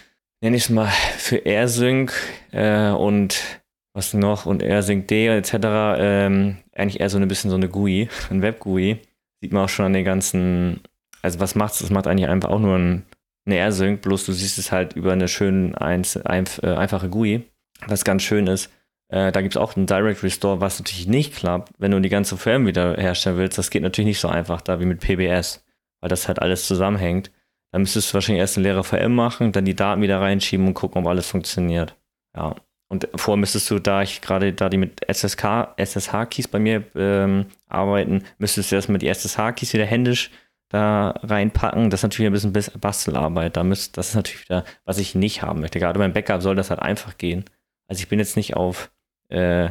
nenne 0.41 0.57
ich 0.57 0.63
es 0.63 0.69
mal, 0.71 0.87
für 1.17 1.37
AirSync 1.45 2.11
äh, 2.53 2.89
und 2.89 3.61
was 3.93 4.15
noch 4.15 4.47
und 4.47 4.63
AirSync 4.63 5.07
D 5.09 5.27
etc. 5.27 5.53
Ähm, 5.99 6.57
eigentlich 6.73 7.01
eher 7.01 7.11
so 7.11 7.19
ein 7.19 7.27
bisschen 7.27 7.51
so 7.51 7.55
eine 7.55 7.69
GUI, 7.69 8.09
ein 8.31 8.41
Web-GUI. 8.41 8.97
Sieht 9.39 9.53
man 9.53 9.65
auch 9.65 9.69
schon 9.69 9.85
an 9.85 9.93
den 9.93 10.05
ganzen, 10.05 10.81
also 11.21 11.39
was 11.39 11.53
macht's? 11.53 11.77
Das 11.77 11.91
macht 11.91 12.07
eigentlich 12.07 12.29
einfach 12.29 12.49
auch 12.49 12.59
nur 12.59 12.79
ein, 12.79 13.05
eine 13.45 13.57
AirSync, 13.57 14.01
bloß 14.01 14.25
du 14.25 14.31
siehst 14.31 14.57
es 14.57 14.71
halt 14.71 14.93
über 14.93 15.13
eine 15.13 15.27
schön 15.27 15.75
ein, 15.75 16.01
ein, 16.23 16.45
äh, 16.63 16.73
einfache 16.73 17.09
GUI, 17.09 17.43
was 17.85 18.03
ganz 18.03 18.23
schön 18.23 18.47
ist. 18.47 18.71
Äh, 19.09 19.31
da 19.31 19.41
gibt 19.41 19.55
es 19.55 19.57
auch 19.61 19.75
einen 19.75 19.87
Direct 19.87 20.23
Restore, 20.23 20.61
was 20.61 20.79
natürlich 20.79 21.07
nicht 21.07 21.35
klappt, 21.35 21.73
wenn 21.77 21.91
du 21.91 21.99
die 21.99 22.09
ganze 22.09 22.37
Firm 22.37 22.65
wieder 22.65 22.95
herstellen 22.95 23.37
willst. 23.37 23.57
Das 23.57 23.71
geht 23.71 23.81
natürlich 23.81 24.07
nicht 24.07 24.19
so 24.19 24.27
einfach 24.27 24.61
da 24.61 24.79
wie 24.79 24.85
mit 24.85 24.99
PBS, 25.01 25.65
weil 25.99 26.09
das 26.09 26.27
halt 26.27 26.41
alles 26.41 26.65
zusammenhängt. 26.65 27.31
Dann 27.71 27.81
müsstest 27.81 28.09
du 28.09 28.13
wahrscheinlich 28.15 28.39
erst 28.39 28.57
eine 28.57 28.67
leere 28.67 28.83
VM 28.83 29.13
machen, 29.13 29.51
dann 29.51 29.65
die 29.65 29.75
Daten 29.75 30.01
wieder 30.01 30.21
reinschieben 30.21 30.67
und 30.67 30.73
gucken, 30.73 31.01
ob 31.01 31.07
alles 31.07 31.27
funktioniert. 31.27 31.95
Ja. 32.35 32.55
Und 32.91 33.07
vorher 33.15 33.39
müsstest 33.39 33.69
du, 33.69 33.77
da 33.77 34.01
ich 34.01 34.21
gerade 34.21 34.51
da 34.51 34.67
die 34.67 34.77
mit 34.77 35.01
SSK, 35.07 35.75
SSH-Keys 35.77 36.47
bei 36.47 36.57
mir 36.57 36.83
ähm, 36.95 37.45
arbeiten, 37.67 38.23
müsstest 38.39 38.71
du 38.71 38.75
erstmal 38.75 38.97
die 38.97 39.07
SSH-Keys 39.07 39.73
wieder 39.73 39.85
händisch 39.85 40.31
da 40.69 41.11
reinpacken. 41.21 41.89
Das 41.89 41.99
ist 41.99 42.03
natürlich 42.03 42.29
ein 42.29 42.51
bisschen 42.51 42.79
Bastelarbeit. 42.79 43.57
Da 43.57 43.63
müsst, 43.63 43.97
das 43.97 44.09
ist 44.09 44.15
natürlich 44.15 44.41
wieder, 44.41 44.65
was 44.85 44.97
ich 44.97 45.13
nicht 45.13 45.43
haben 45.43 45.61
möchte. 45.61 45.79
Gerade 45.79 45.99
beim 45.99 46.13
Backup 46.13 46.41
soll 46.41 46.55
das 46.55 46.71
halt 46.71 46.79
einfach 46.79 47.17
gehen. 47.17 47.45
Also 47.87 48.01
ich 48.01 48.07
bin 48.07 48.19
jetzt 48.19 48.37
nicht 48.37 48.55
auf 48.55 48.91
äh, 49.29 49.69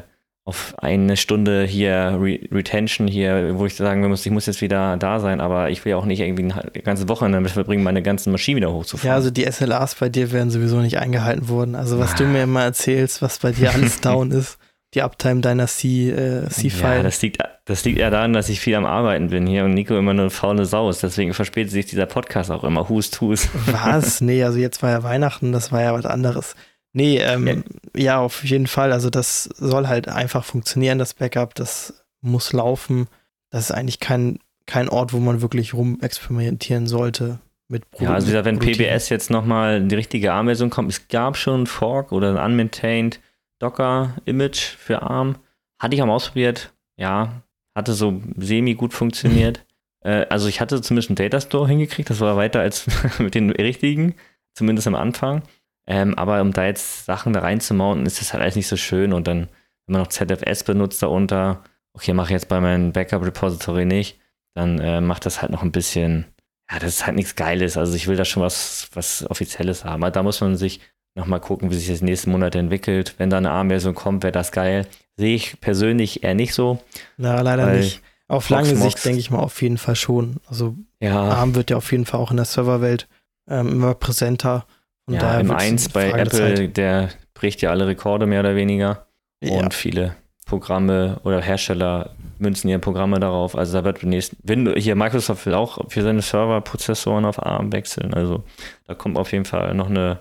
auf 0.48 0.74
eine 0.78 1.18
Stunde 1.18 1.64
hier 1.64 2.16
Re 2.18 2.38
Retention 2.50 3.06
hier, 3.06 3.58
wo 3.58 3.66
ich 3.66 3.74
sagen 3.74 4.08
muss, 4.08 4.24
ich 4.24 4.32
muss 4.32 4.46
jetzt 4.46 4.62
wieder 4.62 4.96
da 4.96 5.20
sein, 5.20 5.42
aber 5.42 5.68
ich 5.68 5.84
will 5.84 5.92
auch 5.92 6.06
nicht 6.06 6.20
irgendwie 6.20 6.44
eine 6.44 6.82
ganze 6.82 7.06
Woche 7.06 7.30
damit 7.30 7.50
verbringen, 7.50 7.82
meine 7.82 8.02
ganzen 8.02 8.32
Maschinen 8.32 8.56
wieder 8.56 8.72
hochzufahren. 8.72 9.08
Ja, 9.08 9.14
also 9.14 9.30
die 9.30 9.44
SLAs 9.44 9.96
bei 9.96 10.08
dir 10.08 10.32
werden 10.32 10.50
sowieso 10.50 10.80
nicht 10.80 10.98
eingehalten 10.98 11.50
worden. 11.50 11.74
Also 11.74 11.98
was 11.98 12.14
ah. 12.14 12.16
du 12.16 12.24
mir 12.24 12.44
immer 12.44 12.62
erzählst, 12.62 13.20
was 13.20 13.38
bei 13.40 13.52
dir 13.52 13.74
alles 13.74 14.00
down 14.00 14.30
ist, 14.30 14.58
die 14.94 15.02
Uptime 15.02 15.42
deiner 15.42 15.66
C-File. 15.66 16.16
Äh, 16.16 16.96
ja, 16.96 17.02
das 17.02 17.20
liegt, 17.20 17.42
das 17.66 17.84
liegt 17.84 17.98
eher 17.98 18.10
daran, 18.10 18.32
dass 18.32 18.48
ich 18.48 18.58
viel 18.58 18.74
am 18.74 18.86
Arbeiten 18.86 19.28
bin 19.28 19.46
hier 19.46 19.64
und 19.64 19.74
Nico 19.74 19.98
immer 19.98 20.14
nur 20.14 20.24
eine 20.24 20.30
faule 20.30 20.64
Sau 20.64 20.88
ist. 20.88 21.02
Deswegen 21.02 21.34
verspätet 21.34 21.72
sich 21.72 21.84
dieser 21.84 22.06
Podcast 22.06 22.50
auch 22.50 22.64
immer. 22.64 22.88
Hust, 22.88 23.20
hust. 23.20 23.50
Was? 23.66 24.22
Nee, 24.22 24.42
also 24.44 24.58
jetzt 24.58 24.82
war 24.82 24.90
ja 24.90 25.02
Weihnachten, 25.02 25.52
das 25.52 25.72
war 25.72 25.82
ja 25.82 25.92
was 25.92 26.06
anderes. 26.06 26.56
Nee, 26.92 27.18
ähm, 27.18 27.46
ja. 27.46 28.00
ja. 28.00 28.18
auf 28.20 28.44
jeden 28.44 28.66
Fall. 28.66 28.92
Also 28.92 29.10
das 29.10 29.44
soll 29.44 29.88
halt 29.88 30.08
einfach 30.08 30.44
funktionieren, 30.44 30.98
das 30.98 31.14
Backup. 31.14 31.54
Das 31.54 32.04
muss 32.20 32.52
laufen. 32.52 33.08
Das 33.50 33.64
ist 33.64 33.70
eigentlich 33.72 34.00
kein, 34.00 34.38
kein 34.66 34.88
Ort, 34.88 35.12
wo 35.12 35.18
man 35.18 35.42
wirklich 35.42 35.74
rumexperimentieren 35.74 36.86
sollte 36.86 37.38
mit 37.68 37.90
Produkten. 37.90 38.04
Ja, 38.04 38.14
also 38.14 38.26
gesagt, 38.26 38.46
wenn 38.46 38.58
PBS 38.58 39.08
jetzt 39.08 39.30
nochmal 39.30 39.82
die 39.82 39.94
richtige 39.94 40.32
ARM-Version 40.32 40.70
kommt, 40.70 40.90
es 40.90 41.08
gab 41.08 41.36
schon 41.36 41.62
ein 41.62 41.66
Fork 41.66 42.12
oder 42.12 42.30
ein 42.30 42.52
unmaintained 42.52 43.20
Docker-Image 43.58 44.76
für 44.76 45.02
ARM. 45.02 45.36
Hatte 45.78 45.94
ich 45.94 46.02
auch 46.02 46.06
mal 46.06 46.14
ausprobiert. 46.14 46.72
Ja, 46.96 47.42
hatte 47.76 47.92
so 47.92 48.20
semi 48.36 48.74
gut 48.74 48.92
funktioniert. 48.92 49.64
äh, 50.04 50.26
also 50.28 50.48
ich 50.48 50.60
hatte 50.60 50.80
zumindest 50.82 51.10
einen 51.10 51.16
Datastore 51.16 51.68
hingekriegt. 51.68 52.10
Das 52.10 52.20
war 52.20 52.36
weiter 52.36 52.60
als 52.60 52.86
mit 53.18 53.34
den 53.34 53.50
richtigen, 53.50 54.14
zumindest 54.54 54.86
am 54.86 54.94
Anfang. 54.94 55.42
Ähm, 55.88 56.14
aber 56.16 56.42
um 56.42 56.52
da 56.52 56.66
jetzt 56.66 57.06
Sachen 57.06 57.32
da 57.32 57.40
reinzumounten, 57.40 58.04
ist 58.04 58.20
das 58.20 58.32
halt 58.32 58.42
alles 58.42 58.56
nicht 58.56 58.68
so 58.68 58.76
schön. 58.76 59.14
Und 59.14 59.26
dann, 59.26 59.48
wenn 59.86 59.94
man 59.94 60.02
noch 60.02 60.08
ZFS 60.08 60.62
benutzt 60.64 61.02
darunter, 61.02 61.64
okay, 61.94 62.12
mache 62.12 62.26
ich 62.26 62.32
jetzt 62.32 62.48
bei 62.48 62.60
meinem 62.60 62.92
Backup-Repository 62.92 63.86
nicht, 63.86 64.20
dann 64.54 64.78
äh, 64.80 65.00
macht 65.00 65.24
das 65.24 65.40
halt 65.40 65.50
noch 65.50 65.62
ein 65.62 65.72
bisschen, 65.72 66.26
ja, 66.70 66.78
das 66.78 66.90
ist 66.90 67.06
halt 67.06 67.16
nichts 67.16 67.36
Geiles. 67.36 67.78
Also 67.78 67.94
ich 67.94 68.06
will 68.06 68.16
da 68.16 68.26
schon 68.26 68.42
was, 68.42 68.90
was 68.92 69.28
Offizielles 69.30 69.86
haben. 69.86 70.02
Aber 70.04 70.10
da 70.10 70.22
muss 70.22 70.42
man 70.42 70.56
sich 70.56 70.80
nochmal 71.14 71.40
gucken, 71.40 71.70
wie 71.70 71.74
sich 71.74 71.88
das 71.88 72.02
nächsten 72.02 72.32
Monat 72.32 72.54
entwickelt. 72.54 73.14
Wenn 73.16 73.30
da 73.30 73.38
eine 73.38 73.50
ARM-Version 73.50 73.94
kommt, 73.94 74.22
wäre 74.22 74.32
das 74.32 74.52
geil. 74.52 74.86
Sehe 75.16 75.34
ich 75.34 75.58
persönlich 75.60 76.22
eher 76.22 76.34
nicht 76.34 76.52
so. 76.52 76.80
Na, 77.16 77.40
leider 77.40 77.72
nicht. 77.72 78.02
Auf 78.28 78.50
lange 78.50 78.74
Mox, 78.74 78.82
Sicht 78.82 79.04
denke 79.06 79.20
ich 79.20 79.30
mal 79.30 79.38
auf 79.38 79.62
jeden 79.62 79.78
Fall 79.78 79.96
schon. 79.96 80.36
Also 80.48 80.76
ja. 81.00 81.18
ARM 81.18 81.54
wird 81.54 81.70
ja 81.70 81.78
auf 81.78 81.90
jeden 81.92 82.04
Fall 82.04 82.20
auch 82.20 82.30
in 82.30 82.36
der 82.36 82.44
Serverwelt 82.44 83.08
ähm, 83.48 83.68
immer 83.68 83.94
präsenter. 83.94 84.66
Und 85.08 85.14
ja, 85.14 85.38
M1 85.38 85.92
bei 85.92 86.10
Apple, 86.10 86.68
der 86.68 87.08
bricht 87.34 87.62
ja 87.62 87.70
alle 87.70 87.86
Rekorde 87.86 88.26
mehr 88.26 88.40
oder 88.40 88.54
weniger. 88.54 89.06
Ja. 89.42 89.58
Und 89.58 89.74
viele 89.74 90.14
Programme 90.44 91.18
oder 91.24 91.40
Hersteller 91.40 92.10
münzen 92.38 92.68
ihre 92.68 92.78
Programme 92.78 93.18
darauf. 93.18 93.56
Also 93.56 93.78
da 93.78 93.84
wird 93.84 94.02
demnächst, 94.02 94.36
hier 94.76 94.94
Microsoft 94.94 95.46
will 95.46 95.54
auch 95.54 95.78
für 95.88 96.02
seine 96.02 96.22
Serverprozessoren 96.22 97.24
auf 97.24 97.42
ARM 97.44 97.72
wechseln. 97.72 98.14
Also 98.14 98.44
da 98.86 98.94
kommt 98.94 99.16
auf 99.16 99.32
jeden 99.32 99.44
Fall 99.44 99.74
noch 99.74 99.88
eine 99.88 100.20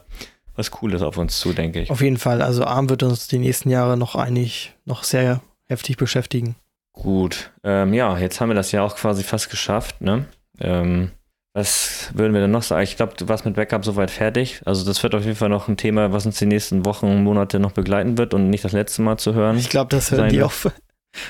was 0.55 0.71
Cooles 0.71 1.03
auf 1.03 1.17
uns 1.17 1.39
zu, 1.39 1.53
denke 1.53 1.81
ich. 1.81 1.91
Auf 1.91 2.01
jeden 2.01 2.17
Fall. 2.17 2.41
Also 2.41 2.63
ARM 2.63 2.89
wird 2.89 3.03
uns 3.03 3.27
die 3.27 3.37
nächsten 3.37 3.69
Jahre 3.69 3.95
noch 3.95 4.15
eigentlich 4.15 4.73
noch 4.85 5.03
sehr 5.03 5.41
heftig 5.67 5.97
beschäftigen. 5.97 6.55
Gut. 6.93 7.51
Ähm, 7.63 7.93
ja, 7.93 8.17
jetzt 8.17 8.41
haben 8.41 8.49
wir 8.49 8.55
das 8.55 8.71
ja 8.71 8.81
auch 8.81 8.95
quasi 8.95 9.21
fast 9.21 9.51
geschafft, 9.51 10.01
ne? 10.01 10.25
Ähm, 10.59 11.11
was 11.57 12.11
würden 12.13 12.35
wir 12.35 12.41
denn 12.41 12.51
noch 12.51 12.61
sagen? 12.61 12.83
Ich 12.83 12.97
glaube, 12.97 13.15
du 13.17 13.27
warst 13.27 13.43
mit 13.43 13.55
Backup 13.55 13.83
soweit 13.83 14.11
fertig. 14.11 14.61
Also 14.65 14.85
das 14.85 15.01
wird 15.01 15.15
auf 15.15 15.23
jeden 15.23 15.35
Fall 15.35 15.49
noch 15.49 15.67
ein 15.67 15.75
Thema, 15.75 16.13
was 16.13 16.27
uns 16.27 16.37
die 16.37 16.45
nächsten 16.45 16.85
Wochen 16.85 17.07
und 17.07 17.23
Monate 17.23 17.59
noch 17.59 17.71
begleiten 17.71 18.19
wird 18.19 18.35
und 18.35 18.51
nicht 18.51 18.63
das 18.63 18.73
letzte 18.73 19.01
Mal 19.01 19.17
zu 19.17 19.33
hören. 19.33 19.57
Ich 19.57 19.69
glaube, 19.69 19.89
das 19.89 20.11
hört 20.11 20.31
nie 20.31 20.43
auf. 20.43 20.71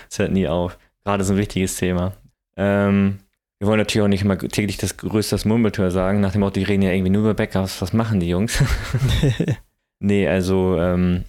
Das 0.09 0.19
hört 0.19 0.33
nie 0.33 0.49
auf. 0.49 0.77
Gerade 1.05 1.23
so 1.23 1.33
ein 1.33 1.37
wichtiges 1.37 1.77
Thema. 1.77 2.11
Ähm, 2.57 3.19
wir 3.57 3.69
wollen 3.69 3.77
natürlich 3.77 4.03
auch 4.03 4.09
nicht 4.09 4.23
immer 4.23 4.37
täglich 4.37 4.75
das 4.75 4.97
größte 4.97 5.47
Murmeltür 5.47 5.91
sagen, 5.91 6.19
nach 6.19 6.33
dem 6.33 6.41
Motto, 6.41 6.55
die 6.59 6.63
reden 6.63 6.81
ja 6.81 6.91
irgendwie 6.91 7.11
nur 7.11 7.21
über 7.21 7.33
Backups. 7.33 7.81
Was 7.81 7.93
machen 7.93 8.19
die 8.19 8.27
Jungs? 8.27 8.61
nee, 9.99 10.27
also 10.27 10.77
ähm, 10.77 11.23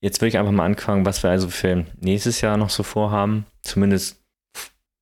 jetzt 0.00 0.20
würde 0.20 0.30
ich 0.30 0.38
einfach 0.38 0.50
mal 0.50 0.64
anfangen, 0.64 1.06
was 1.06 1.22
wir 1.22 1.30
also 1.30 1.48
für 1.48 1.86
nächstes 2.00 2.40
Jahr 2.40 2.56
noch 2.56 2.70
so 2.70 2.82
vorhaben. 2.82 3.46
Zumindest, 3.62 4.20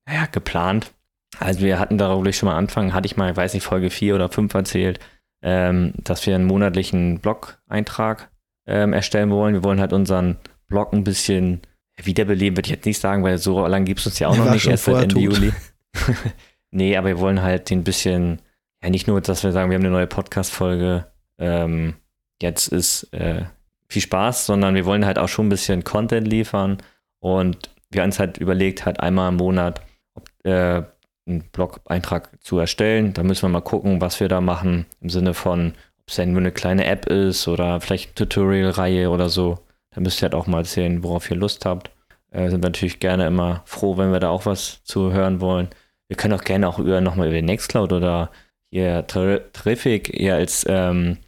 naja, 0.06 0.26
geplant. 0.26 0.92
Also 1.40 1.60
wir 1.60 1.78
hatten 1.78 1.96
darüber 1.96 2.32
schon 2.32 2.48
mal 2.48 2.56
anfangen, 2.56 2.92
hatte 2.92 3.06
ich 3.06 3.16
mal, 3.16 3.30
ich 3.30 3.36
weiß 3.36 3.54
nicht, 3.54 3.64
Folge 3.64 3.90
4 3.90 4.14
oder 4.14 4.28
5 4.28 4.52
erzählt, 4.52 5.00
ähm, 5.42 5.94
dass 5.96 6.26
wir 6.26 6.34
einen 6.34 6.44
monatlichen 6.44 7.18
Blog-Eintrag 7.18 8.30
ähm, 8.66 8.92
erstellen 8.92 9.30
wollen. 9.30 9.54
Wir 9.54 9.64
wollen 9.64 9.80
halt 9.80 9.94
unseren 9.94 10.36
Blog 10.68 10.92
ein 10.92 11.02
bisschen 11.02 11.62
wiederbeleben, 11.96 12.56
würde 12.56 12.66
ich 12.66 12.74
jetzt 12.74 12.84
nicht 12.84 13.00
sagen, 13.00 13.24
weil 13.24 13.38
so 13.38 13.66
lange 13.66 13.86
gibt 13.86 14.00
es 14.00 14.06
uns 14.06 14.18
ja 14.18 14.28
auch 14.28 14.36
Er 14.36 14.44
noch 14.44 14.52
nicht, 14.52 14.66
erst 14.66 14.84
seit 14.84 15.02
Ende 15.02 15.14
tot. 15.14 15.22
Juli. 15.22 15.52
nee, 16.70 16.96
aber 16.96 17.08
wir 17.08 17.18
wollen 17.18 17.42
halt 17.42 17.70
den 17.70 17.84
bisschen, 17.84 18.40
ja 18.82 18.90
nicht 18.90 19.08
nur, 19.08 19.20
dass 19.22 19.42
wir 19.42 19.52
sagen, 19.52 19.70
wir 19.70 19.76
haben 19.76 19.84
eine 19.84 19.92
neue 19.92 20.06
Podcast-Folge, 20.06 21.06
ähm, 21.38 21.94
jetzt 22.42 22.68
ist 22.68 23.12
äh, 23.14 23.44
viel 23.88 24.02
Spaß, 24.02 24.44
sondern 24.44 24.74
wir 24.74 24.84
wollen 24.84 25.06
halt 25.06 25.18
auch 25.18 25.28
schon 25.28 25.46
ein 25.46 25.50
bisschen 25.50 25.84
Content 25.84 26.28
liefern 26.28 26.78
und 27.18 27.70
wir 27.90 28.02
haben 28.02 28.08
uns 28.08 28.18
halt 28.18 28.36
überlegt, 28.36 28.84
halt 28.84 29.00
einmal 29.00 29.30
im 29.30 29.36
Monat 29.36 29.80
ob, 30.14 30.28
äh, 30.44 30.82
einen 31.30 31.50
Blog-Eintrag 31.52 32.30
zu 32.42 32.58
erstellen. 32.58 33.12
Da 33.14 33.22
müssen 33.22 33.42
wir 33.42 33.48
mal 33.48 33.60
gucken, 33.60 34.00
was 34.00 34.20
wir 34.20 34.28
da 34.28 34.40
machen, 34.40 34.86
im 35.00 35.10
Sinne 35.10 35.34
von, 35.34 35.68
ob 36.00 36.08
es 36.08 36.16
denn 36.16 36.32
nur 36.32 36.40
eine 36.40 36.52
kleine 36.52 36.84
App 36.86 37.06
ist 37.06 37.48
oder 37.48 37.80
vielleicht 37.80 38.08
eine 38.08 38.14
Tutorial-Reihe 38.28 39.10
oder 39.10 39.28
so. 39.28 39.58
Da 39.92 40.00
müsst 40.00 40.20
ihr 40.20 40.24
halt 40.24 40.34
auch 40.34 40.46
mal 40.46 40.58
erzählen, 40.58 41.02
worauf 41.02 41.30
ihr 41.30 41.36
Lust 41.36 41.64
habt. 41.64 41.90
Äh, 42.30 42.50
sind 42.50 42.62
wir 42.62 42.68
natürlich 42.68 43.00
gerne 43.00 43.26
immer 43.26 43.62
froh, 43.64 43.96
wenn 43.96 44.12
wir 44.12 44.20
da 44.20 44.28
auch 44.28 44.46
was 44.46 44.82
zu 44.84 45.12
hören 45.12 45.40
wollen. 45.40 45.68
Wir 46.08 46.16
können 46.16 46.34
auch 46.34 46.44
gerne 46.44 46.68
auch 46.68 46.78
über, 46.78 47.00
nochmal 47.00 47.28
über 47.28 47.36
den 47.36 47.44
Nextcloud 47.46 47.92
oder 47.92 48.30
hier 48.70 49.06
Ter- 49.06 49.52
Terrific 49.52 50.12
eher 50.18 50.36
als, 50.36 50.64
ähm, 50.68 51.18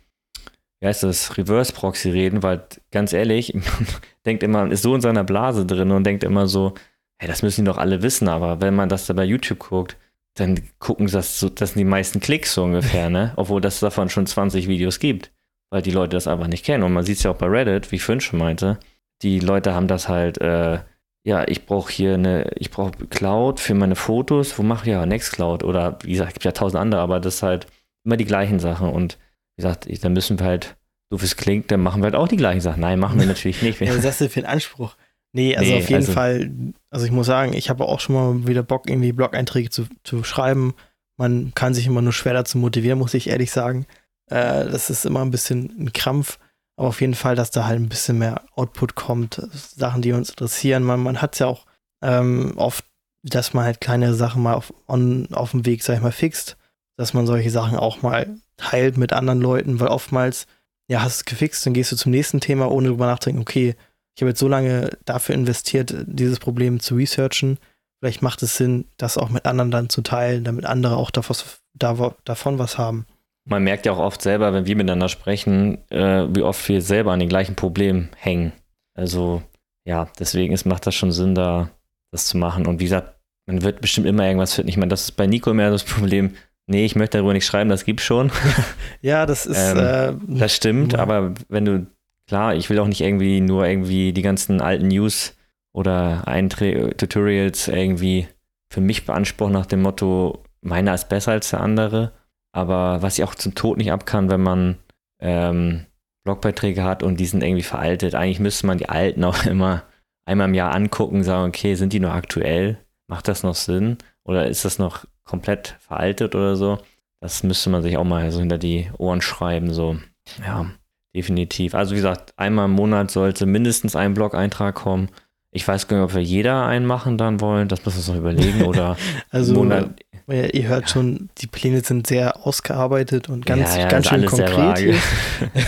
wie 0.81 0.87
heißt 0.87 1.03
das, 1.03 1.37
Reverse 1.37 1.73
Proxy 1.73 2.11
reden, 2.11 2.43
weil 2.43 2.65
ganz 2.91 3.13
ehrlich, 3.13 3.55
man 3.55 3.65
denkt 4.27 4.43
immer, 4.43 4.61
man 4.61 4.73
ist 4.73 4.83
so 4.83 4.95
in 4.95 5.01
seiner 5.01 5.25
Blase 5.25 5.67
drin 5.67 5.91
und 5.91 6.05
denkt 6.05 6.25
immer 6.25 6.47
so, 6.47 6.75
hey, 7.23 7.29
das 7.29 7.43
müssen 7.43 7.65
die 7.65 7.69
doch 7.71 7.79
alle 7.79 8.03
wissen, 8.03 8.27
aber 8.27 8.61
wenn 8.61 8.75
man 8.75 8.89
das 8.89 9.07
da 9.07 9.15
bei 9.15 9.23
YouTube 9.25 9.61
guckt, 9.61 9.97
dann 10.35 10.61
gucken 10.81 11.07
das 11.07 11.39
so, 11.39 11.49
das 11.49 11.71
sind 11.71 11.79
die 11.79 11.85
meisten 11.85 12.19
Klicks 12.19 12.53
so 12.55 12.65
ungefähr, 12.65 13.11
ne? 13.11 13.33
Obwohl 13.37 13.61
das 13.61 13.79
davon 13.79 14.09
schon 14.09 14.27
20 14.27 14.67
Videos 14.67 14.99
gibt, 14.99 15.31
weil 15.71 15.83
die 15.83 15.93
Leute 15.93 16.17
das 16.17 16.27
einfach 16.27 16.49
nicht 16.49 16.65
kennen. 16.65 16.83
Und 16.83 16.93
man 16.93 17.05
sieht 17.05 17.19
es 17.19 17.23
ja 17.23 17.31
auch 17.31 17.37
bei 17.37 17.47
Reddit, 17.47 17.93
wie 17.93 18.01
Finn 18.01 18.21
schon 18.21 18.41
meinte, 18.41 18.81
die 19.23 19.39
Leute 19.39 19.73
haben 19.73 19.87
das 19.87 20.09
halt, 20.09 20.41
äh, 20.41 20.81
ja, 21.25 21.47
ich 21.47 21.65
brauche 21.65 21.93
hier 21.93 22.15
eine, 22.15 22.51
ich 22.57 22.73
brauche 22.73 22.91
Cloud 23.07 23.61
für 23.61 23.75
meine 23.75 23.95
Fotos, 23.95 24.59
wo 24.59 24.65
mache 24.65 24.87
ich 24.87 24.93
ja 24.93 25.07
Nextcloud 25.07 25.63
oder 25.63 25.99
wie 26.03 26.11
gesagt, 26.11 26.31
es 26.31 26.35
gibt 26.35 26.45
ja 26.45 26.51
tausend 26.53 26.81
andere, 26.81 27.03
aber 27.03 27.21
das 27.21 27.37
ist 27.37 27.43
halt 27.45 27.69
immer 28.05 28.17
die 28.17 28.25
gleichen 28.25 28.59
Sachen 28.59 28.89
und 28.89 29.19
wie 29.57 29.63
gesagt, 29.63 29.87
ich, 29.87 30.01
dann 30.01 30.13
müssen 30.15 30.41
wir 30.41 30.47
halt, 30.47 30.75
so 31.11 31.21
wie 31.21 31.27
es 31.27 31.37
klingt, 31.37 31.71
dann 31.71 31.83
machen 31.83 32.01
wir 32.01 32.07
halt 32.07 32.17
auch 32.17 32.27
die 32.27 32.37
gleichen 32.37 32.63
Sachen. 32.63 32.81
Nein, 32.81 32.99
machen 32.99 33.21
wir 33.21 33.27
natürlich 33.35 33.63
nicht. 33.63 33.81
Was 33.81 33.91
ist 33.95 34.05
das 34.05 34.19
denn 34.19 34.31
für 34.31 34.41
ein 34.41 34.47
Anspruch? 34.47 34.97
Nee, 35.33 35.57
also 35.57 35.71
Nee, 35.71 35.79
auf 35.79 35.89
jeden 35.89 35.95
also- 35.97 36.13
Fall, 36.13 36.51
also 36.93 37.07
ich 37.07 37.11
muss 37.11 37.27
sagen, 37.27 37.55
ich 37.55 37.71
habe 37.71 37.87
auch 37.87 38.01
schon 38.01 38.15
mal 38.15 38.47
wieder 38.47 38.63
Bock, 38.63 38.89
irgendwie 38.89 39.13
Blog-Einträge 39.13 39.71
zu, 39.71 39.87
zu 40.05 40.25
schreiben. 40.25 40.75
Man 41.17 41.53
kann 41.55 41.73
sich 41.73 41.87
immer 41.87 42.03
nur 42.03 42.13
schwer 42.13 42.35
dazu 42.35 42.59
motivieren, 42.59 42.99
muss 42.99 43.15
ich 43.15 43.31
ehrlich 43.31 43.51
sagen. 43.51 43.87
Äh, 44.27 44.69
das 44.69 44.91
ist 44.91 45.07
immer 45.07 45.23
ein 45.23 45.31
bisschen 45.31 45.75
ein 45.79 45.93
Krampf, 45.95 46.39
aber 46.77 46.89
auf 46.89 47.01
jeden 47.01 47.15
Fall, 47.15 47.35
dass 47.35 47.51
da 47.51 47.67
halt 47.67 47.81
ein 47.81 47.89
bisschen 47.89 48.19
mehr 48.19 48.43
Output 48.57 48.95
kommt, 48.95 49.41
Sachen, 49.53 50.03
die 50.03 50.13
uns 50.13 50.29
interessieren. 50.29 50.83
Man, 50.83 51.03
man 51.03 51.23
hat 51.23 51.33
es 51.33 51.39
ja 51.39 51.47
auch 51.47 51.65
ähm, 52.03 52.53
oft, 52.57 52.85
dass 53.23 53.55
man 53.55 53.65
halt 53.65 53.81
kleine 53.81 54.13
Sachen 54.13 54.43
mal 54.43 54.55
auf, 54.55 54.75
on, 54.87 55.29
auf 55.33 55.53
dem 55.53 55.65
Weg, 55.65 55.83
sag 55.83 55.97
ich 55.97 56.03
mal, 56.03 56.13
fixt, 56.13 56.59
dass 56.99 57.15
man 57.15 57.27
solche 57.27 57.51
Sachen 57.51 57.79
auch 57.79 58.03
mal 58.03 58.37
teilt 58.59 58.99
mit 58.99 59.15
anderen 59.15 59.41
Leuten, 59.41 59.81
weil 59.81 59.89
oftmals, 59.89 60.47
ja, 60.89 61.01
hast 61.01 61.17
es 61.17 61.25
gefixt, 61.25 61.65
dann 61.65 61.73
gehst 61.73 61.91
du 61.91 61.97
zum 61.97 62.13
nächsten 62.13 62.41
Thema, 62.41 62.71
ohne 62.71 62.89
drüber 62.89 63.07
nachzudenken, 63.07 63.41
okay, 63.41 63.77
ich 64.15 64.23
habe 64.23 64.31
jetzt 64.31 64.41
so 64.41 64.49
lange 64.49 64.91
dafür 65.05 65.35
investiert, 65.35 65.95
dieses 66.07 66.39
Problem 66.39 66.81
zu 66.81 66.95
researchen. 66.97 67.59
Vielleicht 68.01 68.23
macht 68.23 68.43
es 68.43 68.57
Sinn, 68.57 68.87
das 68.97 69.17
auch 69.17 69.29
mit 69.31 69.47
anderen 69.47 69.71
dann 69.71 69.89
zu 69.89 70.03
teilen, 70.03 70.45
damit 70.45 70.67
andere 70.67 70.97
auch 70.97 71.11
davon, 71.11 72.59
was 72.59 72.79
haben. 72.79 73.07
Man 73.45 73.65
merkt 73.65 73.87
ja 73.87 73.93
auch 73.93 73.99
oft 73.99 74.23
selber, 74.23 74.53
wenn 74.53 74.67
wir 74.67 74.77
miteinander 74.77 75.09
sprechen, 75.09 75.79
äh, 75.91 76.27
wie 76.35 76.43
oft 76.43 76.69
wir 76.69 76.81
selber 76.83 77.13
an 77.13 77.21
den 77.21 77.29
gleichen 77.29 77.57
Problemen 77.57 78.09
hängen. 78.17 78.53
Also 78.95 79.43
ja, 79.85 80.09
deswegen 80.19 80.53
ist, 80.53 80.65
macht 80.65 80.87
das 80.87 80.95
schon 80.95 81.11
Sinn, 81.13 81.35
da 81.35 81.71
das 82.13 82.27
zu 82.27 82.37
machen. 82.37 82.67
Und 82.67 82.79
wie 82.79 82.85
gesagt, 82.85 83.15
man 83.47 83.63
wird 83.63 83.81
bestimmt 83.81 84.07
immer 84.07 84.27
irgendwas 84.27 84.55
finden. 84.55 84.69
Ich 84.69 84.77
meine, 84.77 84.91
das 84.91 85.03
ist 85.03 85.13
bei 85.13 85.27
Nico 85.27 85.53
mehr 85.55 85.71
das 85.71 85.83
Problem. 85.85 86.35
Nee, 86.67 86.85
ich 86.85 86.95
möchte 86.95 87.19
darüber 87.19 87.33
nicht 87.33 87.47
schreiben, 87.47 87.71
das 87.71 87.85
gibt's 87.85 88.05
schon. 88.05 88.31
Ja, 89.01 89.27
das 89.27 89.47
ist. 89.47 89.59
Ähm, 89.59 89.79
äh, 89.79 90.39
Das 90.39 90.55
stimmt, 90.55 90.93
Ja. 90.93 91.01
aber 91.01 91.35
wenn 91.49 91.65
du, 91.65 91.87
klar, 92.33 92.55
ich 92.55 92.71
will 92.71 92.79
auch 92.79 92.87
nicht 92.87 93.03
irgendwie 93.03 93.43
nur 93.43 93.67
irgendwie 93.67 94.15
die 94.15 94.23
ganzen 94.23 94.63
alten 94.63 94.89
News 94.89 95.37
oder 95.75 96.27
Einträ 96.27 96.95
Tutorials 96.95 97.69
irgendwie 97.69 98.27
für 98.71 98.81
mich 98.81 99.05
beanspruchen 99.05 99.53
nach 99.53 99.67
dem 99.67 99.83
Motto, 99.83 100.43
meiner 100.63 100.95
ist 100.95 101.11
besser 101.11 101.33
als 101.33 101.51
der 101.51 101.61
andere. 101.61 102.13
Aber 102.53 103.03
was 103.03 103.19
ich 103.19 103.25
auch 103.25 103.35
zum 103.35 103.55
Tod 103.55 103.77
nicht 103.77 103.93
ab 103.93 104.07
kann, 104.07 104.31
wenn 104.31 104.41
man 104.41 104.79
ähm, 105.21 105.85
Blogbeiträge 106.25 106.83
hat 106.83 107.03
und 107.03 107.21
die 107.21 107.27
sind 107.27 107.43
irgendwie 107.43 107.63
veraltet. 107.63 108.15
Eigentlich 108.15 108.41
müsste 108.41 108.67
man 108.67 108.79
die 108.79 108.89
alten 108.89 109.25
auch 109.25 109.45
immer 109.45 109.83
einmal 110.25 110.49
im 110.49 110.55
Jahr 110.55 110.75
angucken, 110.75 111.25
sagen, 111.25 111.51
okay, 111.51 111.75
sind 111.75 111.93
die 111.93 112.01
noch 112.01 112.15
aktuell? 112.15 112.79
Macht 113.09 113.29
das 113.29 113.43
noch 113.43 113.57
Sinn? 113.57 113.99
Oder 114.25 114.47
ist 114.47 114.65
das 114.65 114.79
noch 114.79 115.05
komplett 115.25 115.77
veraltet 115.81 116.35
oder 116.35 116.57
so? 116.57 116.79
Das 117.21 117.43
müsste 117.43 117.69
man 117.69 117.83
sich 117.83 117.99
auch 117.99 118.05
mal 118.05 118.31
so 118.33 118.41
hinter 118.41 118.57
die 118.57 118.91
Ohren 118.97 119.21
schreiben, 119.21 119.75
so. 119.75 119.99
Ja, 120.47 120.71
definitiv. 121.15 121.75
Also 121.75 121.93
wie 121.93 121.97
gesagt, 121.97 122.33
einmal 122.37 122.67
im 122.67 122.73
Monat 122.73 123.11
sollte 123.11 123.47
mindestens 123.47 123.97
ein 123.97 124.15
Blog-Eintrag 124.15 124.75
kommen. 124.75 125.09
Ich 125.51 125.67
weiß 125.69 125.87
gar 125.89 125.99
nicht, 125.99 126.05
ob 126.05 126.15
wir 126.15 126.23
jeder 126.23 126.65
einen 126.67 126.87
machen 126.87 127.19
dann 127.19 127.41
wollen. 127.41 127.69
Das 127.69 127.85
müssen 127.85 127.97
wir 127.97 127.99
uns 128.01 128.09
noch 128.09 128.17
überlegen. 128.17 128.63
Oder 128.67 128.97
also, 129.31 129.53
Monat. 129.55 129.91
äh, 130.29 130.49
ihr 130.57 130.69
hört 130.69 130.89
schon, 130.89 131.29
die 131.39 131.47
Pläne 131.47 131.81
sind 131.83 132.07
sehr 132.07 132.47
ausgearbeitet 132.47 133.29
und 133.29 133.45
ganz, 133.45 133.75
Ja, 133.75 133.83
ja, 133.83 133.89
ganz 133.89 134.09
schön 134.09 134.25
konkret. 134.25 134.95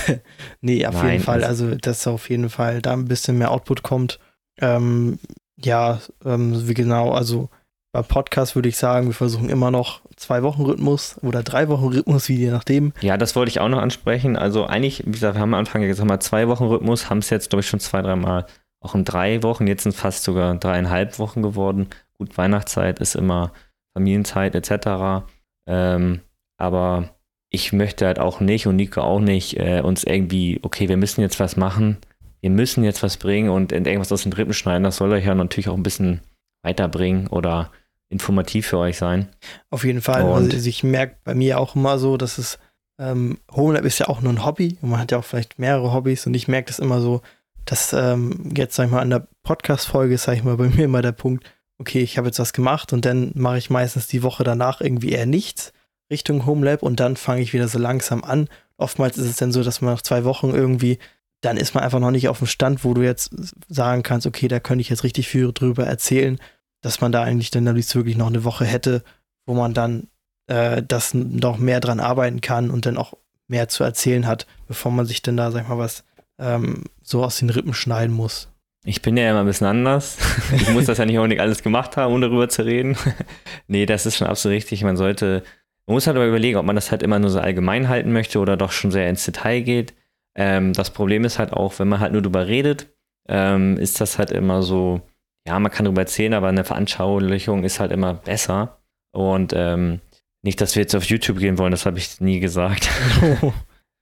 nee, 0.63 0.87
auf 0.87 0.95
Nein, 0.95 1.13
jeden 1.13 1.25
Fall. 1.25 1.45
also- 1.45 1.65
Also, 1.67 1.77
dass 1.77 2.07
auf 2.07 2.31
jeden 2.31 2.49
Fall 2.49 2.81
da 2.81 2.93
ein 2.95 3.05
bisschen 3.07 3.37
mehr 3.39 3.51
Output 3.51 3.83
kommt. 3.83 4.19
Ähm, 4.59 5.19
ja, 5.63 6.01
ähm, 6.25 6.67
wie 6.69 6.75
genau, 6.75 7.13
also 7.13 7.51
bei 7.95 8.03
Podcast 8.03 8.57
würde 8.57 8.69
ich 8.69 8.77
sagen, 8.77 9.07
wir 9.07 9.15
versuchen 9.15 9.49
immer 9.49 9.71
noch 9.71 10.01
zwei 10.17 10.43
Wochen 10.43 10.63
Rhythmus 10.63 11.17
oder 11.23 11.45
drei 11.45 11.69
Wochen 11.69 11.87
Rhythmus, 11.87 12.29
wie 12.29 12.35
je 12.35 12.51
nachdem. 12.51 12.93
Ja, 13.01 13.17
das 13.17 13.37
wollte 13.37 13.51
ich 13.51 13.61
auch 13.61 13.69
noch 13.69 13.79
ansprechen. 13.79 14.37
Also 14.37 14.67
eigentlich, 14.67 15.07
wie 15.07 15.13
gesagt, 15.13 15.37
wir 15.37 15.41
haben 15.41 15.55
am 15.55 15.61
Anfang 15.61 15.81
ja 15.81 15.87
gesagt, 15.87 16.09
mal 16.09 16.19
zwei 16.19 16.49
Wochen 16.49 16.65
Rhythmus, 16.65 17.09
haben 17.09 17.19
es 17.19 17.31
jetzt, 17.31 17.51
glaube 17.51 17.61
ich, 17.61 17.69
schon 17.69 17.79
zwei, 17.79 18.03
dreimal 18.03 18.47
auch 18.81 18.97
in 18.97 19.05
drei 19.05 19.45
Wochen, 19.45 19.69
jetzt 19.69 19.85
sind 19.85 19.95
fast 19.95 20.25
sogar 20.25 20.57
dreieinhalb 20.57 21.21
Wochen 21.21 21.41
geworden. 21.41 21.87
Gut, 22.19 22.37
Weihnachtszeit 22.37 22.99
ist 22.99 23.15
immer 23.15 23.53
Familienzeit 23.97 24.57
etc. 24.57 25.25
Ähm, 25.69 26.21
aber 26.59 27.11
ich 27.51 27.73
möchte 27.73 28.07
halt 28.07 28.19
auch 28.19 28.41
nicht 28.41 28.67
und 28.67 28.75
Nico 28.75 29.03
auch 29.03 29.21
nicht 29.21 29.57
äh, 29.57 29.83
uns 29.83 30.03
irgendwie, 30.03 30.59
okay, 30.63 30.89
wir 30.89 30.97
müssen 30.97 31.21
jetzt 31.21 31.39
was 31.39 31.57
machen, 31.57 31.99
wir 32.41 32.51
müssen 32.51 32.83
jetzt 32.83 33.05
was 33.05 33.19
bringen 33.19 33.51
und 33.51 33.71
irgendwas 33.71 34.11
aus 34.11 34.25
den 34.25 34.33
Rippen 34.33 34.53
schneiden. 34.53 34.83
Das 34.83 34.97
soll 34.97 35.13
euch 35.13 35.25
ja 35.25 35.35
natürlich 35.37 35.69
auch 35.69 35.77
ein 35.77 35.85
bisschen 35.85 36.23
weiterbringen 36.65 37.29
oder 37.29 37.71
informativ 38.15 38.67
für 38.69 38.79
euch 38.79 38.97
sein. 38.97 39.29
Auf 39.71 39.85
jeden 39.85 40.01
Fall. 40.01 40.23
Und- 40.23 40.55
also 40.55 40.69
ich 40.69 40.83
merke 40.83 41.17
bei 41.25 41.35
mir 41.35 41.61
auch 41.61 41.75
immer 41.77 41.99
so, 41.99 42.17
dass 42.17 42.39
es 42.39 42.59
ähm, 42.99 43.39
Homelab 43.53 43.85
ist 43.85 43.99
ja 43.99 44.09
auch 44.09 44.21
nur 44.23 44.33
ein 44.33 44.45
Hobby 44.45 44.79
und 44.81 44.89
man 44.91 45.01
hat 45.01 45.11
ja 45.13 45.19
auch 45.19 45.25
vielleicht 45.25 45.59
mehrere 45.59 45.93
Hobbys 45.93 46.27
und 46.27 46.35
ich 46.35 46.47
merke 46.49 46.69
das 46.69 46.79
immer 46.79 47.01
so, 47.01 47.21
dass 47.65 47.93
ähm, 47.93 48.53
jetzt, 48.57 48.77
sag 48.77 48.87
ich 48.87 48.91
mal, 48.93 49.01
an 49.01 49.11
der 49.11 49.27
Podcast-Folge 49.43 50.15
ist, 50.15 50.23
sag 50.25 50.35
ich 50.37 50.45
mal, 50.45 50.57
bei 50.57 50.69
mir 50.69 50.85
immer 50.85 51.03
der 51.03 51.13
Punkt, 51.13 51.45
okay, 51.79 52.01
ich 52.01 52.17
habe 52.19 52.29
jetzt 52.29 52.39
was 52.39 52.53
gemacht 52.53 52.93
und 52.93 53.05
dann 53.05 53.33
mache 53.35 53.59
ich 53.59 53.69
meistens 53.69 54.07
die 54.07 54.23
Woche 54.23 54.45
danach 54.45 54.81
irgendwie 54.81 55.11
eher 55.11 55.27
nichts 55.27 55.73
Richtung 56.11 56.47
Homelab 56.47 56.83
und 56.85 57.01
dann 57.01 57.17
fange 57.17 57.41
ich 57.43 57.53
wieder 57.53 57.67
so 57.67 57.79
langsam 57.81 58.23
an. 58.23 58.49
Oftmals 58.77 59.19
ist 59.19 59.29
es 59.29 59.37
dann 59.37 59.51
so, 59.53 59.65
dass 59.65 59.81
man 59.81 59.95
nach 59.95 60.03
zwei 60.03 60.25
Wochen 60.25 60.51
irgendwie, 60.51 60.99
dann 61.41 61.57
ist 61.57 61.75
man 61.75 61.83
einfach 61.83 61.99
noch 62.01 62.11
nicht 62.13 62.29
auf 62.29 62.39
dem 62.39 62.47
Stand, 62.47 62.85
wo 62.85 62.95
du 62.95 63.03
jetzt 63.03 63.35
sagen 63.69 64.03
kannst, 64.05 64.27
okay, 64.27 64.47
da 64.47 64.61
könnte 64.61 64.83
ich 64.83 64.89
jetzt 64.91 65.03
richtig 65.03 65.27
viel 65.29 65.53
drüber 65.53 65.85
erzählen, 65.85 66.39
dass 66.85 67.01
man 67.01 67.13
da 67.13 67.23
eigentlich 67.23 67.51
dann 67.51 67.65
liebsten 67.65 67.99
wirklich 67.99 68.19
noch 68.19 68.27
eine 68.27 68.45
Woche 68.45 68.67
hätte, 68.67 69.03
wo 69.47 69.55
man 69.55 69.73
dann 69.73 70.09
äh, 70.49 70.83
das 70.87 71.15
noch 71.15 71.57
mehr 71.57 71.81
dran 71.81 71.99
arbeiten 71.99 72.43
kann 72.43 72.71
und 72.71 72.85
dann 72.85 72.99
auch 72.99 73.15
mehr 73.49 73.69
zu 73.69 73.85
erzählen 73.85 74.27
hat, 74.27 74.47
bevor 74.69 74.93
man 74.93 75.07
sich 75.07 75.23
dann 75.23 75.39
da, 75.39 75.51
sag 75.51 75.63
ich 75.63 75.69
mal, 75.69 75.79
was 75.79 76.05
ähm, 76.39 76.85
so 77.03 77.25
aus 77.25 77.39
den 77.39 77.49
Rippen 77.49 77.73
schneiden 77.73 78.15
muss. 78.15 78.51
Ich 78.85 79.01
bin 79.01 79.17
ja 79.17 79.31
immer 79.31 79.41
ein 79.41 79.47
bisschen 79.47 79.67
anders. 79.67 80.19
Ich 80.55 80.69
muss 80.69 80.85
das 80.85 80.99
ja 80.99 81.07
nicht 81.07 81.17
unbedingt 81.17 81.41
alles 81.41 81.63
gemacht 81.63 81.97
haben, 81.97 82.13
um 82.13 82.21
darüber 82.21 82.51
zu 82.51 82.67
reden. 82.67 82.99
nee, 83.67 83.87
das 83.87 84.05
ist 84.05 84.19
schon 84.19 84.27
absolut 84.27 84.55
richtig. 84.55 84.85
Man 84.85 84.99
sollte, 84.99 85.43
man 85.87 85.95
muss 85.95 86.07
halt 86.07 86.19
aber 86.19 86.27
überlegen, 86.27 86.59
ob 86.59 86.67
man 86.67 86.77
das 86.77 86.91
halt 86.91 87.03
immer 87.03 87.19
nur 87.19 87.31
so 87.31 87.41
allgemein 87.41 87.89
halten 87.89 88.13
möchte 88.13 88.41
oder 88.41 88.59
doch 88.59 88.73
schon 88.73 88.91
sehr 88.91 89.09
ins 89.09 89.25
Detail 89.25 89.63
geht. 89.63 89.95
Ähm, 90.35 90.75
das 90.75 90.91
Problem 90.91 91.25
ist 91.25 91.39
halt 91.39 91.55
auch, 91.55 91.79
wenn 91.79 91.89
man 91.89 92.01
halt 92.01 92.13
nur 92.13 92.21
drüber 92.21 92.47
redet, 92.47 92.89
ähm, 93.27 93.79
ist 93.79 94.03
das 94.03 94.19
halt 94.19 94.31
immer 94.31 94.63
so, 94.63 95.01
ja, 95.47 95.59
man 95.59 95.71
kann 95.71 95.87
drüber 95.87 96.03
erzählen, 96.03 96.35
aber 96.35 96.49
eine 96.49 96.65
Veranschaulichung 96.65 97.65
ist 97.65 97.81
halt 97.81 97.93
immer 97.93 98.15
besser. 98.15 98.79
Und 99.13 99.53
ähm, 99.55 100.01
nicht, 100.43 100.61
dass 100.61 100.75
wir 100.75 100.83
jetzt 100.83 100.95
auf 100.95 101.05
YouTube 101.05 101.39
gehen 101.39 101.59
wollen, 101.59 101.71
das 101.71 101.87
habe 101.87 101.99
ich 101.99 102.21
nie 102.21 102.41
gesagt. 102.41 102.89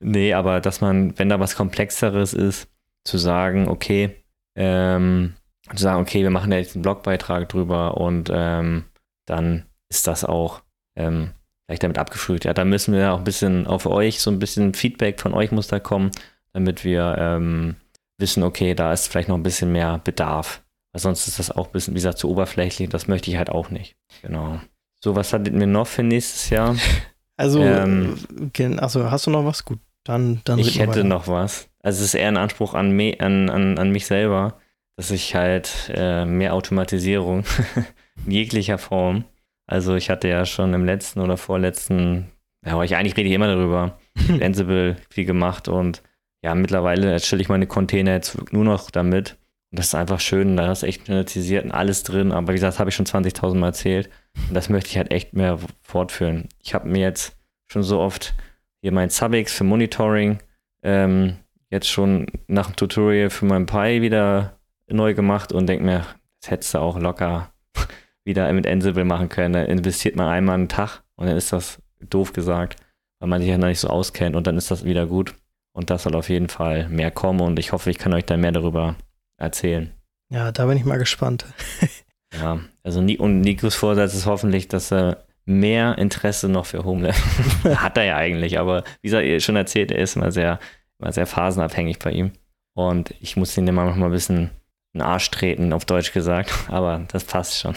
Nee, 0.02 0.34
aber 0.34 0.60
dass 0.60 0.80
man, 0.80 1.16
wenn 1.18 1.28
da 1.28 1.38
was 1.38 1.54
Komplexeres 1.54 2.34
ist, 2.34 2.68
zu 3.04 3.18
sagen, 3.18 3.68
okay, 3.68 4.16
ähm, 4.56 5.34
zu 5.74 5.82
sagen, 5.82 6.02
okay, 6.02 6.22
wir 6.22 6.30
machen 6.30 6.50
da 6.50 6.56
jetzt 6.56 6.74
einen 6.74 6.82
Blogbeitrag 6.82 7.48
drüber 7.48 7.96
und 7.98 8.28
ähm, 8.32 8.84
dann 9.26 9.64
ist 9.88 10.08
das 10.08 10.24
auch 10.24 10.62
ähm, 10.96 11.30
vielleicht 11.66 11.84
damit 11.84 11.98
abgefrüht. 11.98 12.44
Ja, 12.44 12.52
da 12.52 12.64
müssen 12.64 12.94
wir 12.94 13.12
auch 13.12 13.18
ein 13.18 13.24
bisschen 13.24 13.66
auf 13.68 13.86
euch, 13.86 14.20
so 14.20 14.30
ein 14.30 14.40
bisschen 14.40 14.74
Feedback 14.74 15.20
von 15.20 15.34
euch 15.34 15.52
muss 15.52 15.68
da 15.68 15.78
kommen, 15.78 16.10
damit 16.52 16.84
wir 16.84 17.16
ähm, 17.18 17.76
wissen, 18.18 18.42
okay, 18.42 18.74
da 18.74 18.92
ist 18.92 19.06
vielleicht 19.06 19.28
noch 19.28 19.36
ein 19.36 19.44
bisschen 19.44 19.70
mehr 19.70 19.98
Bedarf. 20.02 20.61
Weil 20.92 21.00
sonst 21.00 21.26
ist 21.26 21.38
das 21.38 21.50
auch 21.50 21.66
ein 21.66 21.72
bisschen, 21.72 21.94
wie 21.94 21.98
gesagt, 21.98 22.18
zu 22.18 22.30
oberflächlich. 22.30 22.88
Das 22.90 23.08
möchte 23.08 23.30
ich 23.30 23.36
halt 23.38 23.50
auch 23.50 23.70
nicht. 23.70 23.96
Genau. 24.22 24.60
So, 25.00 25.16
was 25.16 25.32
hattet 25.32 25.54
ihr 25.54 25.66
noch 25.66 25.86
für 25.86 26.02
nächstes 26.02 26.50
Jahr? 26.50 26.76
Also, 27.38 27.60
ähm, 27.60 28.18
also 28.76 29.10
hast 29.10 29.26
du 29.26 29.30
noch 29.30 29.44
was? 29.44 29.64
Gut, 29.64 29.80
dann. 30.04 30.42
dann 30.44 30.58
ich 30.58 30.78
hätte 30.78 30.90
weiter. 30.90 31.04
noch 31.04 31.28
was. 31.28 31.68
Also, 31.82 32.00
es 32.00 32.08
ist 32.08 32.14
eher 32.14 32.28
ein 32.28 32.36
Anspruch 32.36 32.74
an, 32.74 32.92
me 32.92 33.16
an, 33.18 33.48
an, 33.48 33.78
an 33.78 33.90
mich 33.90 34.06
selber, 34.06 34.60
dass 34.96 35.10
ich 35.10 35.34
halt 35.34 35.90
äh, 35.94 36.26
mehr 36.26 36.54
Automatisierung 36.54 37.44
in 38.26 38.30
jeglicher 38.30 38.78
Form. 38.78 39.24
Also, 39.66 39.96
ich 39.96 40.10
hatte 40.10 40.28
ja 40.28 40.44
schon 40.44 40.74
im 40.74 40.84
letzten 40.84 41.20
oder 41.20 41.38
vorletzten, 41.38 42.30
ja, 42.64 42.80
ich 42.82 42.94
eigentlich 42.94 43.16
rede 43.16 43.30
ich 43.30 43.34
immer 43.34 43.48
darüber, 43.48 43.98
Ansible 44.40 44.96
viel 45.08 45.24
gemacht 45.24 45.68
und 45.68 46.02
ja, 46.44 46.54
mittlerweile 46.54 47.18
stelle 47.18 47.42
ich 47.42 47.48
meine 47.48 47.66
Container 47.66 48.12
jetzt 48.12 48.52
nur 48.52 48.64
noch 48.64 48.90
damit. 48.90 49.38
Das 49.74 49.86
ist 49.86 49.94
einfach 49.94 50.20
schön, 50.20 50.56
da 50.56 50.70
ist 50.70 50.82
echt 50.82 51.02
standardisiert 51.02 51.64
und 51.64 51.72
alles 51.72 52.02
drin. 52.02 52.30
Aber 52.30 52.48
wie 52.48 52.52
gesagt, 52.52 52.78
habe 52.78 52.90
ich 52.90 52.96
schon 52.96 53.06
20.000 53.06 53.54
Mal 53.54 53.68
erzählt. 53.68 54.10
Und 54.48 54.54
das 54.54 54.68
möchte 54.68 54.90
ich 54.90 54.98
halt 54.98 55.10
echt 55.10 55.32
mehr 55.32 55.58
fortführen. 55.80 56.48
Ich 56.62 56.74
habe 56.74 56.88
mir 56.88 57.00
jetzt 57.00 57.38
schon 57.66 57.82
so 57.82 58.00
oft 58.00 58.34
hier 58.82 58.92
mein 58.92 59.08
Subex 59.08 59.54
für 59.54 59.64
Monitoring 59.64 60.40
ähm, 60.82 61.36
jetzt 61.70 61.88
schon 61.88 62.26
nach 62.48 62.66
dem 62.66 62.76
Tutorial 62.76 63.30
für 63.30 63.46
mein 63.46 63.66
Pi 63.66 64.02
wieder 64.02 64.58
neu 64.88 65.14
gemacht 65.14 65.52
und 65.52 65.66
denke 65.66 65.84
mir, 65.84 66.06
das 66.40 66.50
hättest 66.50 66.74
du 66.74 66.78
auch 66.78 66.98
locker 66.98 67.52
wieder 68.24 68.52
mit 68.52 68.66
Ansible 68.66 69.04
machen 69.04 69.30
können. 69.30 69.54
Da 69.54 69.62
investiert 69.62 70.16
man 70.16 70.28
einmal 70.28 70.56
einen 70.56 70.68
Tag 70.68 71.02
und 71.16 71.28
dann 71.28 71.36
ist 71.36 71.52
das 71.52 71.80
doof 72.00 72.34
gesagt, 72.34 72.76
weil 73.20 73.28
man 73.28 73.40
sich 73.40 73.48
ja 73.48 73.56
noch 73.56 73.68
nicht 73.68 73.80
so 73.80 73.88
auskennt 73.88 74.36
und 74.36 74.46
dann 74.46 74.58
ist 74.58 74.70
das 74.70 74.84
wieder 74.84 75.06
gut. 75.06 75.34
Und 75.72 75.88
das 75.88 76.02
soll 76.02 76.14
auf 76.14 76.28
jeden 76.28 76.48
Fall 76.48 76.88
mehr 76.90 77.10
kommen 77.10 77.40
und 77.40 77.58
ich 77.58 77.72
hoffe, 77.72 77.88
ich 77.88 77.96
kann 77.96 78.12
euch 78.12 78.26
da 78.26 78.36
mehr 78.36 78.52
darüber 78.52 78.96
erzählen. 79.36 79.92
Ja, 80.30 80.52
da 80.52 80.66
bin 80.66 80.76
ich 80.76 80.84
mal 80.84 80.98
gespannt. 80.98 81.44
ja, 82.34 82.60
also 82.82 83.00
und 83.00 83.40
Nikos 83.40 83.74
Vorsatz 83.74 84.14
ist 84.14 84.26
hoffentlich, 84.26 84.68
dass 84.68 84.92
er 84.92 85.24
mehr 85.44 85.98
Interesse 85.98 86.48
noch 86.48 86.66
für 86.66 86.84
Homelab 86.84 87.16
hat 87.76 87.96
er 87.96 88.04
ja 88.04 88.16
eigentlich, 88.16 88.58
aber 88.58 88.84
wie 89.00 89.08
gesagt, 89.08 89.42
schon 89.42 89.56
erzählt, 89.56 89.90
er 89.90 89.98
ist 89.98 90.16
immer 90.16 90.30
sehr, 90.30 90.60
immer 90.98 91.12
sehr 91.12 91.26
phasenabhängig 91.26 91.98
bei 91.98 92.12
ihm. 92.12 92.32
Und 92.74 93.14
ich 93.20 93.36
muss 93.36 93.56
ihn 93.58 93.66
immer 93.66 93.84
noch 93.84 93.96
mal 93.96 94.06
ein 94.06 94.12
bisschen 94.12 94.50
in 94.94 95.00
den 95.00 95.02
Arsch 95.02 95.30
treten, 95.30 95.72
auf 95.72 95.84
Deutsch 95.84 96.12
gesagt, 96.12 96.52
aber 96.68 97.04
das 97.08 97.24
passt 97.24 97.58
schon. 97.58 97.74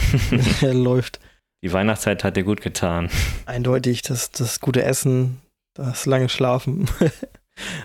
Läuft. 0.62 1.20
Die 1.64 1.74
Weihnachtszeit 1.74 2.24
hat 2.24 2.38
dir 2.38 2.44
gut 2.44 2.62
getan. 2.62 3.10
Eindeutig, 3.46 4.04
das, 4.04 4.32
das 4.32 4.60
gute 4.60 4.84
Essen, 4.84 5.42
das 5.74 6.06
lange 6.06 6.30
Schlafen. 6.30 6.88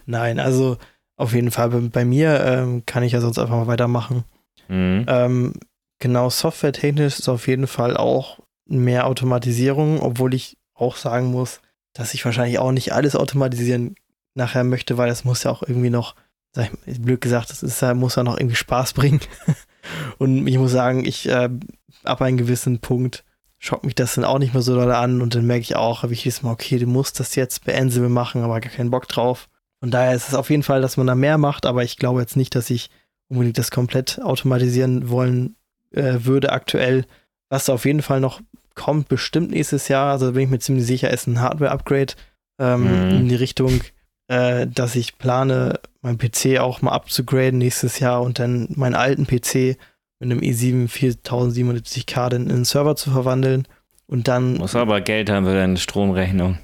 Nein, 0.06 0.38
also 0.38 0.76
auf 1.20 1.34
jeden 1.34 1.50
Fall 1.50 1.68
bei, 1.68 1.80
bei 1.80 2.04
mir 2.04 2.42
ähm, 2.44 2.84
kann 2.86 3.02
ich 3.02 3.12
ja 3.12 3.20
sonst 3.20 3.38
einfach 3.38 3.56
mal 3.56 3.66
weitermachen. 3.66 4.24
Mhm. 4.68 5.04
Ähm, 5.06 5.52
genau, 5.98 6.30
softwaretechnisch 6.30 7.18
ist 7.18 7.28
auf 7.28 7.46
jeden 7.46 7.66
Fall 7.66 7.96
auch 7.96 8.40
mehr 8.66 9.06
Automatisierung, 9.06 10.00
obwohl 10.00 10.32
ich 10.34 10.56
auch 10.74 10.96
sagen 10.96 11.26
muss, 11.26 11.60
dass 11.92 12.14
ich 12.14 12.24
wahrscheinlich 12.24 12.58
auch 12.58 12.72
nicht 12.72 12.92
alles 12.92 13.16
automatisieren 13.16 13.96
nachher 14.34 14.64
möchte, 14.64 14.96
weil 14.96 15.08
das 15.08 15.24
muss 15.24 15.42
ja 15.42 15.50
auch 15.50 15.62
irgendwie 15.62 15.90
noch, 15.90 16.14
sag 16.52 16.70
ich, 16.86 17.02
blöd 17.02 17.20
gesagt, 17.20 17.50
das 17.50 17.62
ist, 17.62 17.82
muss 17.94 18.16
ja 18.16 18.22
noch 18.22 18.38
irgendwie 18.38 18.56
Spaß 18.56 18.94
bringen. 18.94 19.20
und 20.18 20.46
ich 20.46 20.56
muss 20.56 20.72
sagen, 20.72 21.04
ich 21.04 21.28
äh, 21.28 21.50
ab 22.04 22.22
einem 22.22 22.38
gewissen 22.38 22.78
Punkt 22.78 23.24
schaut 23.58 23.84
mich 23.84 23.94
das 23.94 24.14
dann 24.14 24.24
auch 24.24 24.38
nicht 24.38 24.54
mehr 24.54 24.62
so 24.62 24.74
doll 24.74 24.90
an 24.90 25.20
und 25.20 25.34
dann 25.34 25.46
merke 25.46 25.62
ich 25.62 25.76
auch, 25.76 26.02
habe 26.02 26.14
ich 26.14 26.24
jedes 26.24 26.42
Mal, 26.42 26.52
okay, 26.52 26.78
du 26.78 26.86
musst 26.86 27.20
das 27.20 27.34
jetzt 27.34 27.66
bei 27.66 27.78
Ansible 27.78 28.08
machen, 28.08 28.42
aber 28.42 28.58
gar 28.60 28.72
keinen 28.72 28.90
Bock 28.90 29.06
drauf. 29.06 29.49
Von 29.80 29.90
daher 29.90 30.14
ist 30.14 30.28
es 30.28 30.34
auf 30.34 30.50
jeden 30.50 30.62
Fall, 30.62 30.82
dass 30.82 30.96
man 30.96 31.06
da 31.06 31.14
mehr 31.14 31.38
macht, 31.38 31.66
aber 31.66 31.82
ich 31.82 31.96
glaube 31.96 32.20
jetzt 32.20 32.36
nicht, 32.36 32.54
dass 32.54 32.70
ich 32.70 32.90
unbedingt 33.28 33.58
das 33.58 33.70
komplett 33.70 34.20
automatisieren 34.22 35.08
wollen 35.08 35.56
äh, 35.92 36.18
würde 36.20 36.52
aktuell. 36.52 37.06
Was 37.48 37.70
auf 37.70 37.86
jeden 37.86 38.02
Fall 38.02 38.20
noch 38.20 38.40
kommt, 38.74 39.08
bestimmt 39.08 39.50
nächstes 39.50 39.88
Jahr, 39.88 40.12
also 40.12 40.32
bin 40.32 40.44
ich 40.44 40.50
mir 40.50 40.58
ziemlich 40.58 40.86
sicher, 40.86 41.10
ist 41.10 41.26
ein 41.26 41.40
Hardware-Upgrade 41.40 42.14
ähm, 42.58 42.82
mhm. 42.82 43.10
in 43.10 43.28
die 43.28 43.34
Richtung, 43.34 43.80
äh, 44.28 44.66
dass 44.66 44.96
ich 44.96 45.18
plane, 45.18 45.80
meinen 46.02 46.18
PC 46.18 46.58
auch 46.58 46.82
mal 46.82 46.92
abzugraden 46.92 47.58
nächstes 47.58 47.98
Jahr 47.98 48.22
und 48.22 48.38
dann 48.38 48.68
meinen 48.76 48.94
alten 48.94 49.26
PC 49.26 49.76
mit 50.18 50.30
einem 50.30 50.40
i7 50.40 50.88
4770K 50.88 52.34
in 52.34 52.50
einen 52.50 52.64
Server 52.64 52.96
zu 52.96 53.10
verwandeln 53.10 53.66
und 54.10 54.26
dann. 54.26 54.54
Muss 54.54 54.74
aber 54.74 55.00
Geld 55.00 55.30
haben 55.30 55.46
für 55.46 55.54
deine 55.54 55.76
Stromrechnung. 55.76 56.58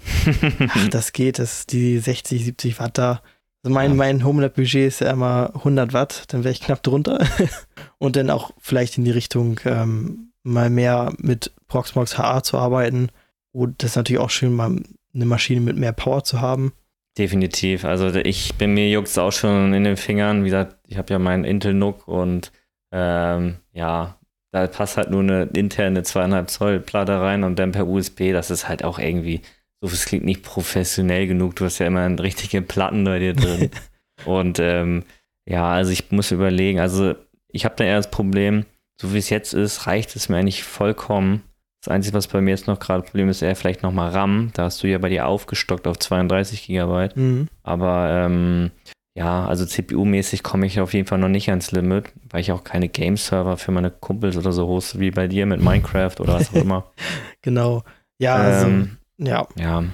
ach, 0.69 0.89
das 0.91 1.13
geht, 1.13 1.39
das 1.39 1.61
ist 1.61 1.73
die 1.73 1.99
60, 1.99 2.45
70 2.45 2.81
Watt 2.81 2.99
da. 2.99 3.23
Also 3.63 3.73
mein, 3.73 3.93
ja. 3.93 3.97
mein 3.97 4.25
HomeLab-Budget 4.25 4.87
ist 4.87 5.01
ja 5.01 5.13
immer 5.13 5.53
100 5.55 5.93
Watt, 5.93 6.25
dann 6.29 6.45
wäre 6.45 6.53
ich 6.53 6.61
knapp 6.61 6.83
drunter. 6.83 7.25
und 7.99 8.17
dann 8.17 8.31
auch 8.31 8.51
vielleicht 8.59 8.99
in 8.99 9.05
die 9.05 9.13
Richtung 9.13 9.61
ähm, 9.65 10.33
mal 10.43 10.71
mehr 10.71 11.13
mit 11.19 11.53
Proxmox 11.69 12.19
HA 12.19 12.43
zu 12.43 12.59
arbeiten. 12.59 13.11
Und 13.53 13.83
das 13.83 13.91
ist 13.91 13.97
natürlich 13.97 14.21
auch 14.21 14.31
schön, 14.31 14.53
mal 14.53 14.77
eine 15.15 15.25
Maschine 15.25 15.61
mit 15.61 15.77
mehr 15.77 15.93
Power 15.93 16.25
zu 16.25 16.41
haben. 16.41 16.73
Definitiv. 17.17 17.85
Also 17.85 18.15
ich 18.15 18.57
bin 18.57 18.75
mir 18.75 18.91
juckt 18.91 19.17
auch 19.19 19.33
schon 19.33 19.73
in 19.73 19.85
den 19.85 19.97
Fingern. 19.97 20.43
Wie 20.43 20.49
gesagt, 20.49 20.77
ich 20.87 20.99
habe 20.99 21.13
ja 21.13 21.19
meinen 21.19 21.45
Intel 21.45 21.75
NUC 21.75 22.07
und 22.07 22.53
ähm, 22.93 23.57
ja, 23.73 24.16
da 24.57 24.67
passt 24.67 24.97
halt 24.97 25.11
nur 25.11 25.21
eine 25.21 25.45
interne 25.55 26.03
zweieinhalb 26.03 26.49
Zoll 26.51 26.81
Platte 26.81 27.21
rein 27.21 27.45
und 27.45 27.59
dann 27.59 27.73
per 27.73 27.87
USB. 27.87 28.33
Das 28.33 28.51
ist 28.51 28.69
halt 28.69 28.85
auch 28.85 28.99
irgendwie, 28.99 29.43
so 29.83 29.89
es 29.89 30.07
klingt 30.07 30.25
nicht 30.25 30.43
professionell 30.43 31.27
genug. 31.27 31.57
Du 31.57 31.67
hast 31.67 31.79
ja 31.79 31.87
immer 31.87 32.19
richtige 32.19 32.63
Platten 32.63 33.05
bei 33.05 33.19
dir 33.19 33.35
drin. 33.35 33.71
und 34.25 34.59
ähm, 34.59 35.05
ja, 35.47 35.71
also 35.71 35.93
ich 35.93 36.11
muss 36.11 36.31
überlegen, 36.31 36.81
also 36.81 37.15
ich 37.49 37.65
habe 37.67 37.75
da 37.77 37.85
eher 37.85 37.99
das 37.99 38.11
Problem, 38.11 38.65
so 39.01 39.13
wie 39.13 39.19
es 39.19 39.29
jetzt 39.29 39.53
ist, 39.53 39.87
reicht 39.87 40.17
es 40.17 40.31
mir 40.31 40.39
eigentlich 40.39 40.65
vollkommen. 40.65 41.43
Das 41.83 41.93
Einzige, 41.93 42.15
was 42.15 42.27
bei 42.27 42.41
mir 42.41 42.51
jetzt 42.51 42.67
noch 42.67 42.81
gerade 42.81 43.03
Problem 43.03 43.29
ist, 43.29 43.43
eher 43.43 43.55
vielleicht 43.57 43.83
nochmal 43.83 44.11
RAM. 44.11 44.51
Da 44.55 44.65
hast 44.65 44.83
du 44.83 44.89
ja 44.89 44.97
bei 44.97 45.11
dir 45.11 45.27
aufgestockt 45.27 45.87
auf 45.87 45.99
32 45.99 46.67
Gigabyte. 46.67 47.17
Mhm. 47.17 47.49
Aber 47.63 48.09
ähm, 48.11 48.71
ja, 49.17 49.47
also 49.47 49.65
CPU-mäßig 49.65 50.43
komme 50.43 50.67
ich 50.67 50.79
auf 50.79 50.93
jeden 50.93 51.07
Fall 51.07 51.17
noch 51.19 51.31
nicht 51.31 51.49
ans 51.49 51.73
Limit, 51.73 52.13
weil 52.29 52.43
ich 52.43 52.53
auch 52.53 52.65
keine 52.65 52.91
Game-Server 52.91 53.57
für 53.57 53.73
meine 53.73 53.91
Kumpels 53.91 54.37
oder 54.37 54.53
so 54.53 54.67
hoste 54.69 55.01
wie 55.01 55.11
bei 55.11 55.27
dir 55.27 55.47
mit 55.47 55.63
Minecraft 55.63 56.21
oder 56.21 56.35
was 56.35 56.51
auch 56.51 56.61
immer. 56.61 56.93
genau. 57.43 57.83
Ja, 58.19 58.35
also, 58.35 58.67
ähm, 58.67 58.99
ja. 59.17 59.49
Ja. 59.59 59.85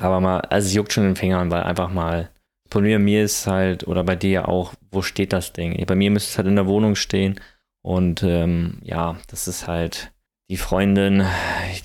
Aber 0.00 0.20
mal, 0.20 0.40
also 0.40 0.66
es 0.66 0.74
juckt 0.74 0.92
schon 0.92 1.04
in 1.04 1.10
den 1.10 1.16
Fingern, 1.16 1.50
weil 1.50 1.62
einfach 1.62 1.90
mal, 1.90 2.28
von 2.70 2.82
mir, 2.82 2.98
mir 2.98 3.24
ist 3.24 3.46
halt, 3.46 3.86
oder 3.86 4.04
bei 4.04 4.16
dir 4.16 4.48
auch, 4.48 4.74
wo 4.90 5.00
steht 5.00 5.32
das 5.32 5.54
Ding? 5.54 5.82
Bei 5.86 5.94
mir 5.94 6.10
müsste 6.10 6.32
es 6.32 6.36
halt 6.36 6.48
in 6.48 6.56
der 6.56 6.66
Wohnung 6.66 6.94
stehen 6.94 7.40
und 7.82 8.22
ähm, 8.22 8.80
ja, 8.82 9.16
das 9.28 9.48
ist 9.48 9.66
halt 9.66 10.12
die 10.50 10.58
Freundin, 10.58 11.24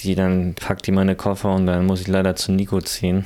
die 0.01 0.15
dann 0.15 0.53
packt 0.55 0.85
die 0.87 0.91
meine 0.91 1.15
Koffer 1.15 1.53
und 1.53 1.65
dann 1.65 1.85
muss 1.85 2.01
ich 2.01 2.07
leider 2.07 2.35
zu 2.35 2.51
Nico 2.51 2.81
ziehen. 2.81 3.25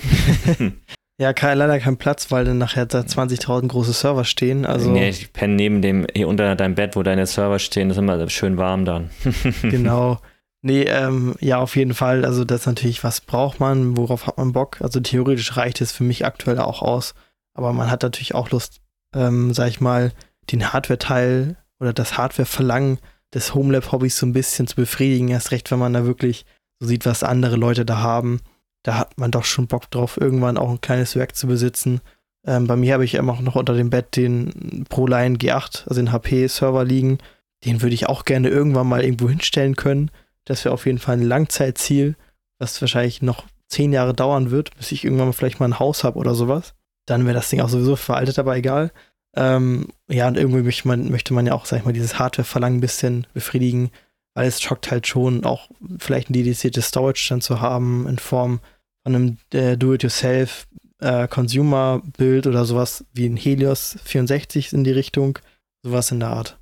Ja, 1.19 1.33
kein, 1.33 1.57
leider 1.57 1.79
kein 1.79 1.97
Platz, 1.97 2.31
weil 2.31 2.45
dann 2.45 2.57
nachher 2.57 2.85
da 2.85 3.01
20.000 3.01 3.67
große 3.67 3.93
Server 3.93 4.23
stehen. 4.23 4.65
Also 4.65 4.89
nee, 4.89 5.09
ich 5.09 5.33
penne 5.33 5.53
neben 5.53 5.81
dem, 5.81 6.07
hier 6.13 6.27
unter 6.27 6.55
deinem 6.55 6.75
Bett, 6.75 6.95
wo 6.95 7.03
deine 7.03 7.27
Server 7.27 7.59
stehen, 7.59 7.89
das 7.89 7.97
ist 7.97 8.01
immer 8.01 8.27
schön 8.29 8.57
warm 8.57 8.85
dann. 8.85 9.11
genau. 9.61 10.19
Nee, 10.63 10.83
ähm, 10.83 11.35
ja, 11.39 11.57
auf 11.57 11.75
jeden 11.75 11.93
Fall. 11.95 12.23
Also, 12.23 12.45
das 12.45 12.61
ist 12.61 12.65
natürlich, 12.67 13.03
was 13.03 13.21
braucht 13.21 13.59
man, 13.59 13.97
worauf 13.97 14.27
hat 14.27 14.37
man 14.37 14.53
Bock? 14.53 14.79
Also, 14.81 14.99
theoretisch 14.99 15.57
reicht 15.57 15.81
es 15.81 15.91
für 15.91 16.03
mich 16.03 16.23
aktuell 16.25 16.59
auch 16.59 16.83
aus. 16.83 17.15
Aber 17.55 17.73
man 17.73 17.89
hat 17.89 18.03
natürlich 18.03 18.35
auch 18.35 18.51
Lust, 18.51 18.79
ähm, 19.15 19.53
sag 19.53 19.69
ich 19.69 19.81
mal, 19.81 20.11
den 20.51 20.71
Hardware-Teil 20.71 21.57
oder 21.79 21.93
das 21.93 22.17
Hardware-Verlangen 22.17 22.99
des 23.33 23.55
Homelab-Hobbys 23.55 24.17
so 24.17 24.27
ein 24.27 24.33
bisschen 24.33 24.67
zu 24.67 24.75
befriedigen. 24.75 25.29
Erst 25.29 25.51
recht, 25.51 25.71
wenn 25.71 25.79
man 25.79 25.93
da 25.93 26.05
wirklich 26.05 26.45
so 26.79 26.87
sieht, 26.87 27.07
was 27.07 27.23
andere 27.23 27.55
Leute 27.55 27.83
da 27.83 27.97
haben 27.97 28.39
da 28.83 28.97
hat 28.97 29.17
man 29.17 29.31
doch 29.31 29.43
schon 29.43 29.67
Bock 29.67 29.89
drauf, 29.91 30.17
irgendwann 30.19 30.57
auch 30.57 30.69
ein 30.69 30.81
kleines 30.81 31.15
Werk 31.15 31.35
zu 31.35 31.47
besitzen. 31.47 32.01
Ähm, 32.45 32.67
bei 32.67 32.75
mir 32.75 32.93
habe 32.93 33.05
ich 33.05 33.15
immer 33.15 33.39
noch 33.41 33.55
unter 33.55 33.73
dem 33.73 33.89
Bett 33.89 34.15
den 34.15 34.85
ProLine 34.89 35.37
G8, 35.37 35.87
also 35.87 36.01
den 36.01 36.11
HP-Server 36.11 36.83
liegen. 36.83 37.19
Den 37.65 37.81
würde 37.81 37.93
ich 37.93 38.07
auch 38.07 38.25
gerne 38.25 38.49
irgendwann 38.49 38.87
mal 38.87 39.03
irgendwo 39.03 39.29
hinstellen 39.29 39.75
können. 39.75 40.09
Das 40.45 40.65
wäre 40.65 40.73
auf 40.73 40.87
jeden 40.87 40.97
Fall 40.97 41.17
ein 41.17 41.23
Langzeitziel, 41.23 42.15
was 42.57 42.81
wahrscheinlich 42.81 43.21
noch 43.21 43.45
zehn 43.67 43.93
Jahre 43.93 44.15
dauern 44.15 44.49
wird, 44.49 44.75
bis 44.75 44.91
ich 44.91 45.03
irgendwann 45.03 45.27
mal 45.27 45.33
vielleicht 45.33 45.59
mal 45.59 45.67
ein 45.67 45.79
Haus 45.79 46.03
habe 46.03 46.17
oder 46.17 46.33
sowas. 46.33 46.73
Dann 47.05 47.25
wäre 47.25 47.35
das 47.35 47.49
Ding 47.49 47.61
auch 47.61 47.69
sowieso 47.69 47.95
veraltet, 47.95 48.39
aber 48.39 48.55
egal. 48.57 48.91
Ähm, 49.35 49.87
ja, 50.09 50.27
und 50.27 50.37
irgendwie 50.37 50.63
möchte 50.63 50.87
man, 50.87 51.09
möchte 51.09 51.33
man 51.33 51.45
ja 51.45 51.53
auch, 51.53 51.65
sag 51.65 51.79
ich 51.79 51.85
mal, 51.85 51.93
dieses 51.93 52.17
Hardware-Verlangen 52.17 52.79
ein 52.79 52.81
bisschen 52.81 53.27
befriedigen 53.33 53.91
weil 54.33 54.47
es 54.47 54.61
schockt 54.61 54.91
halt 54.91 55.07
schon, 55.07 55.45
auch 55.45 55.69
vielleicht 55.99 56.29
ein 56.29 56.33
dediziertes 56.33 56.87
Storage 56.87 57.27
dann 57.29 57.41
zu 57.41 57.61
haben 57.61 58.07
in 58.07 58.17
Form 58.17 58.59
von 59.03 59.15
einem 59.15 59.37
äh, 59.53 59.77
Do-it-yourself 59.77 60.67
äh, 60.99 61.27
Consumer-Bild 61.27 62.47
oder 62.47 62.65
sowas 62.65 63.05
wie 63.13 63.27
ein 63.27 63.37
Helios 63.37 63.97
64 64.03 64.73
in 64.73 64.83
die 64.83 64.91
Richtung, 64.91 65.39
sowas 65.83 66.11
in 66.11 66.19
der 66.19 66.29
Art. 66.29 66.57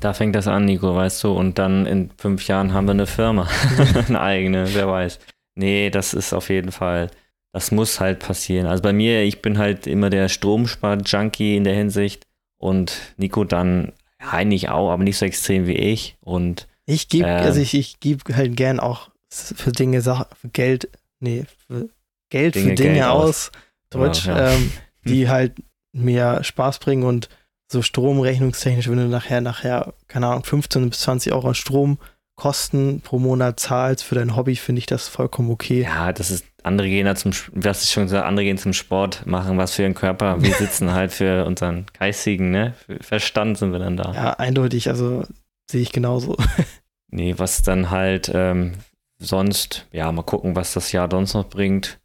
Da 0.00 0.12
fängt 0.12 0.34
das 0.34 0.46
an, 0.46 0.66
Nico, 0.66 0.94
weißt 0.94 1.24
du, 1.24 1.32
und 1.32 1.58
dann 1.58 1.86
in 1.86 2.10
fünf 2.18 2.46
Jahren 2.48 2.74
haben 2.74 2.86
wir 2.86 2.92
eine 2.92 3.06
Firma, 3.06 3.48
eine 4.08 4.20
eigene, 4.20 4.74
wer 4.74 4.88
weiß. 4.88 5.18
Nee, 5.54 5.88
das 5.88 6.12
ist 6.12 6.34
auf 6.34 6.50
jeden 6.50 6.70
Fall, 6.70 7.10
das 7.52 7.70
muss 7.70 7.98
halt 7.98 8.18
passieren. 8.18 8.66
Also 8.66 8.82
bei 8.82 8.92
mir, 8.92 9.22
ich 9.22 9.40
bin 9.40 9.56
halt 9.56 9.86
immer 9.86 10.10
der 10.10 10.28
Stromspar-Junkie 10.28 11.56
in 11.56 11.64
der 11.64 11.74
Hinsicht 11.74 12.26
und 12.58 13.14
Nico 13.16 13.44
dann 13.44 13.92
eigentlich 14.18 14.68
auch, 14.68 14.90
aber 14.90 15.02
nicht 15.02 15.16
so 15.16 15.24
extrem 15.24 15.66
wie 15.66 15.76
ich. 15.76 16.16
Und 16.20 16.66
ich 16.86 17.08
gebe, 17.08 17.28
ähm, 17.28 17.42
also 17.44 17.60
ich, 17.60 17.74
ich 17.74 18.00
gebe 18.00 18.36
halt 18.36 18.56
gern 18.56 18.80
auch 18.80 19.10
für 19.28 19.72
Dinge 19.72 20.00
Sachen, 20.00 20.26
für 20.40 20.48
Geld, 20.48 20.88
nee, 21.20 21.44
für 21.66 21.90
Geld 22.30 22.54
Dinge, 22.54 22.70
für 22.70 22.74
Dinge 22.76 22.94
Geld 22.94 23.06
aus, 23.06 23.24
aus, 23.26 23.52
Deutsch, 23.90 24.26
ja, 24.26 24.38
ja. 24.38 24.50
Ähm, 24.52 24.72
die 25.04 25.28
halt 25.28 25.54
mehr 25.92 26.42
Spaß 26.42 26.78
bringen 26.78 27.04
und 27.04 27.28
so 27.70 27.82
stromrechnungstechnisch, 27.82 28.88
wenn 28.88 28.98
du 28.98 29.08
nachher, 29.08 29.40
nachher, 29.40 29.94
keine 30.06 30.28
Ahnung, 30.28 30.44
15 30.44 30.88
bis 30.88 31.00
20 31.00 31.32
Euro 31.32 31.52
Stromkosten 31.54 33.00
pro 33.00 33.18
Monat 33.18 33.58
zahlst 33.58 34.04
für 34.04 34.14
dein 34.14 34.36
Hobby, 34.36 34.54
finde 34.54 34.78
ich 34.78 34.86
das 34.86 35.08
vollkommen 35.08 35.50
okay. 35.50 35.82
Ja, 35.82 36.12
das 36.12 36.30
ist, 36.30 36.44
andere 36.62 36.88
gehen 36.88 37.06
da 37.06 37.16
zum, 37.16 37.32
was 37.52 37.82
ich 37.82 37.90
schon 37.90 38.04
gesagt, 38.04 38.24
andere 38.24 38.44
gehen 38.44 38.58
zum 38.58 38.72
Sport, 38.72 39.26
machen 39.26 39.58
was 39.58 39.74
für 39.74 39.82
ihren 39.82 39.94
Körper. 39.94 40.40
Wir 40.40 40.54
sitzen 40.54 40.92
halt 40.92 41.12
für 41.12 41.44
unseren 41.44 41.86
geistigen, 41.98 42.52
ne, 42.52 42.74
Verstand 43.00 43.58
sind 43.58 43.72
wir 43.72 43.80
dann 43.80 43.96
da. 43.96 44.12
Ja, 44.12 44.32
eindeutig, 44.34 44.88
also 44.88 45.24
sehe 45.70 45.82
ich 45.82 45.92
genauso. 45.92 46.36
nee, 47.08 47.34
was 47.36 47.62
dann 47.62 47.90
halt 47.90 48.30
ähm, 48.32 48.74
sonst, 49.18 49.86
ja, 49.92 50.10
mal 50.12 50.22
gucken, 50.22 50.56
was 50.56 50.72
das 50.72 50.92
Jahr 50.92 51.08
sonst 51.10 51.34
noch 51.34 51.48
bringt. 51.48 51.98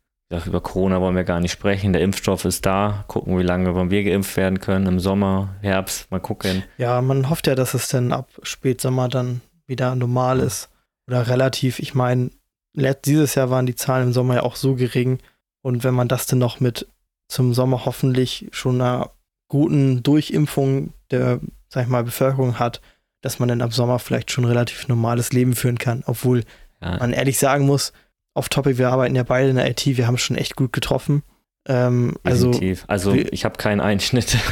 Über 0.46 0.62
Corona 0.62 1.02
wollen 1.02 1.16
wir 1.18 1.26
gar 1.26 1.42
nicht 1.42 1.52
sprechen. 1.52 1.92
Der 1.92 2.02
Impfstoff 2.02 2.46
ist 2.46 2.66
da. 2.66 3.04
Gucken, 3.08 3.38
wie 3.38 3.44
lange 3.44 3.76
wir 3.92 4.04
geimpft 4.04 4.38
werden 4.38 4.62
können. 4.62 4.86
Im 4.88 5.00
Sommer, 5.00 5.56
Herbst, 5.62 6.10
mal 6.10 6.22
gucken. 6.22 6.64
Ja, 6.78 7.02
man 7.02 7.30
hofft 7.30 7.48
ja, 7.48 7.56
dass 7.56 7.74
es 7.74 7.90
dann 7.90 8.14
ab 8.14 8.30
Spätsommer 8.42 9.10
dann 9.10 9.42
wieder 9.68 9.94
normal 9.94 10.40
ist. 10.40 10.70
Oder 11.08 11.28
relativ. 11.28 11.80
Ich 11.80 11.96
meine, 11.96 12.32
dieses 12.74 13.36
Jahr 13.36 13.50
waren 13.50 13.66
die 13.66 13.76
Zahlen 13.76 14.08
im 14.08 14.14
Sommer 14.14 14.36
ja 14.36 14.44
auch 14.44 14.56
so 14.56 14.76
gering. 14.76 15.20
Und 15.62 15.84
wenn 15.84 15.94
man 15.94 16.08
das 16.08 16.28
dann 16.28 16.40
noch 16.40 16.62
mit 16.62 16.88
zum 17.28 17.54
Sommer 17.54 17.84
hoffentlich 17.86 18.48
schon 18.52 18.80
einer 18.80 19.12
guten 19.50 20.02
Durchimpfung 20.02 20.94
der, 21.12 21.42
sag 21.68 21.84
ich 21.84 21.90
mal, 21.90 22.06
Bevölkerung 22.06 22.58
hat, 22.58 22.80
dass 23.22 23.40
man 23.40 23.50
dann 23.50 23.62
ab 23.62 23.74
Sommer 23.74 24.00
vielleicht 24.00 24.32
schon 24.32 24.46
relativ 24.46 24.88
normales 24.88 25.32
Leben 25.32 25.56
führen 25.56 25.78
kann. 25.78 26.04
Obwohl 26.06 26.44
ja. 26.82 26.98
man 26.98 27.14
ehrlich 27.14 27.38
sagen 27.38 27.66
muss, 27.66 27.94
auf 28.34 28.50
Topic, 28.50 28.78
wir 28.78 28.90
arbeiten 28.90 29.16
ja 29.16 29.24
beide 29.24 29.50
in 29.50 29.56
der 29.56 29.70
IT, 29.70 29.86
wir 29.86 30.08
haben 30.08 30.18
schon 30.18 30.38
echt 30.38 30.56
gut 30.56 30.74
getroffen. 30.74 31.24
Ähm, 31.68 32.16
also, 32.24 32.52
also 32.88 33.14
ich 33.14 33.46
habe 33.46 33.58
keinen 33.58 33.82
Einschnitt. 33.82 34.38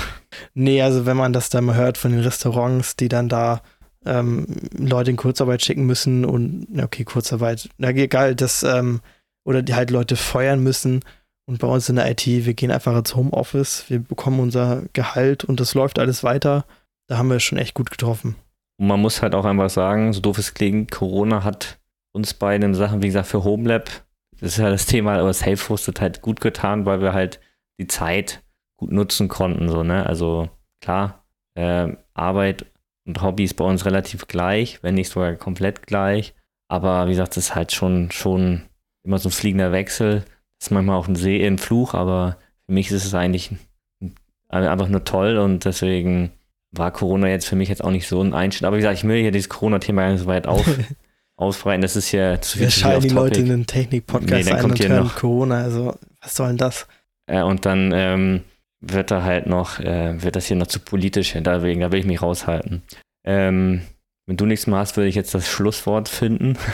Nee, 0.53 0.83
also 0.83 1.07
wenn 1.07 1.17
man 1.17 1.33
das 1.33 1.49
dann 1.49 1.65
mal 1.65 1.75
hört 1.75 1.97
von 1.97 2.11
den 2.11 2.21
Restaurants, 2.21 2.95
die 2.95 3.07
dann 3.07 3.29
da 3.29 3.63
ähm, 4.05 4.45
Leute 4.77 5.09
in 5.09 5.17
Kurzarbeit 5.17 5.63
schicken 5.63 5.87
müssen 5.87 6.23
und, 6.23 6.67
okay, 6.79 7.03
Kurzarbeit, 7.03 7.67
na 7.79 7.89
egal, 7.89 8.35
das, 8.35 8.61
ähm, 8.61 9.01
oder 9.43 9.63
die 9.63 9.73
halt 9.73 9.89
Leute 9.89 10.15
feuern 10.15 10.61
müssen. 10.61 11.03
Und 11.45 11.57
bei 11.57 11.67
uns 11.67 11.89
in 11.89 11.95
der 11.95 12.09
IT, 12.11 12.27
wir 12.27 12.53
gehen 12.53 12.69
einfach 12.69 12.95
ins 12.95 13.15
Homeoffice, 13.15 13.85
wir 13.87 13.99
bekommen 13.99 14.39
unser 14.39 14.83
Gehalt 14.93 15.43
und 15.43 15.59
das 15.59 15.73
läuft 15.73 15.97
alles 15.97 16.23
weiter. 16.23 16.65
Da 17.07 17.17
haben 17.17 17.31
wir 17.31 17.39
schon 17.39 17.57
echt 17.57 17.73
gut 17.73 17.89
getroffen. 17.89 18.35
Und 18.79 18.87
man 18.87 19.01
muss 19.01 19.21
halt 19.21 19.35
auch 19.35 19.43
einfach 19.43 19.69
sagen, 19.69 20.13
so 20.13 20.21
doof 20.21 20.37
es 20.37 20.53
klingt, 20.53 20.91
Corona 20.91 21.43
hat 21.43 21.79
uns 22.13 22.33
beiden 22.33 22.73
Sachen, 22.73 23.03
wie 23.03 23.07
gesagt, 23.07 23.27
für 23.27 23.43
Homelab, 23.43 23.89
das 24.39 24.53
ist 24.53 24.57
ja 24.57 24.69
das 24.69 24.85
Thema, 24.85 25.19
aber 25.19 25.33
Self-Hosted 25.33 25.99
halt 25.99 26.21
gut 26.21 26.39
getan, 26.39 26.85
weil 26.85 27.01
wir 27.01 27.13
halt 27.13 27.41
die 27.77 27.87
Zeit 27.87 28.41
gut 28.77 28.91
nutzen 28.91 29.27
konnten, 29.27 29.67
so, 29.67 29.83
ne? 29.83 30.05
Also 30.05 30.49
klar, 30.81 31.25
äh, 31.55 31.89
Arbeit 32.13 32.67
und 33.05 33.21
Hobby 33.21 33.43
ist 33.43 33.55
bei 33.55 33.65
uns 33.65 33.85
relativ 33.85 34.27
gleich, 34.27 34.81
wenn 34.81 34.95
nicht 34.95 35.09
sogar 35.09 35.35
komplett 35.35 35.85
gleich. 35.85 36.33
Aber 36.69 37.07
wie 37.07 37.11
gesagt, 37.11 37.35
das 37.35 37.45
ist 37.45 37.55
halt 37.55 37.73
schon, 37.73 38.11
schon 38.11 38.63
immer 39.03 39.17
so 39.17 39.27
ein 39.27 39.33
fliegender 39.33 39.73
Wechsel. 39.73 40.23
Das 40.59 40.67
ist 40.67 40.71
manchmal 40.71 40.97
auch 40.97 41.07
ein 41.07 41.15
See, 41.15 41.45
ein 41.45 41.57
Fluch, 41.57 41.93
aber 41.93 42.37
für 42.65 42.71
mich 42.71 42.91
ist 42.91 43.05
es 43.05 43.13
eigentlich 43.13 43.51
einfach 44.47 44.87
nur 44.87 45.03
toll 45.03 45.37
und 45.37 45.65
deswegen 45.65 46.31
war 46.71 46.91
Corona 46.91 47.27
jetzt 47.29 47.47
für 47.47 47.55
mich 47.55 47.69
jetzt 47.69 47.83
auch 47.83 47.91
nicht 47.91 48.07
so 48.07 48.21
ein 48.21 48.33
Einschnitt. 48.33 48.65
Aber 48.65 48.77
wie 48.77 48.81
gesagt, 48.81 48.97
ich 48.97 49.07
will 49.07 49.21
hier 49.21 49.31
dieses 49.31 49.49
Corona-Thema 49.49 50.03
gar 50.03 50.11
nicht 50.11 50.21
so 50.21 50.27
weit 50.27 50.47
auf, 50.47 50.65
ausbreiten. 51.35 51.81
Das 51.81 51.95
ist 51.95 52.11
ja 52.11 52.39
zu 52.41 52.57
viel. 52.57 52.67
Wir 52.67 52.71
schalten 52.71 53.07
die 53.07 53.09
Leute 53.09 53.39
in 53.39 53.47
den 53.47 53.65
Technik-Podcast 53.65 54.45
nee, 54.45 54.51
ein 54.51 54.65
und 54.65 54.79
hören 54.79 55.03
noch. 55.03 55.15
Corona. 55.15 55.63
Also, 55.63 55.95
was 56.21 56.35
soll 56.35 56.49
denn 56.49 56.57
das? 56.57 56.87
Äh, 57.27 57.41
und 57.41 57.65
dann 57.65 57.91
ähm, 57.93 58.41
wird 58.81 59.11
da 59.11 59.23
halt 59.23 59.47
noch, 59.47 59.79
äh, 59.79 60.21
wird 60.21 60.35
das 60.35 60.45
hier 60.45 60.57
noch 60.57 60.67
zu 60.67 60.79
politisch, 60.79 61.33
deswegen, 61.33 61.81
da 61.81 61.91
will 61.91 61.99
ich 61.99 62.05
mich 62.05 62.21
raushalten. 62.21 62.83
Ähm, 63.25 63.81
wenn 64.25 64.37
du 64.37 64.45
nichts 64.45 64.67
mehr 64.67 64.79
hast, 64.79 64.95
würde 64.95 65.09
ich 65.09 65.15
jetzt 65.15 65.33
das 65.33 65.47
Schlusswort 65.47 66.09
finden. 66.09 66.57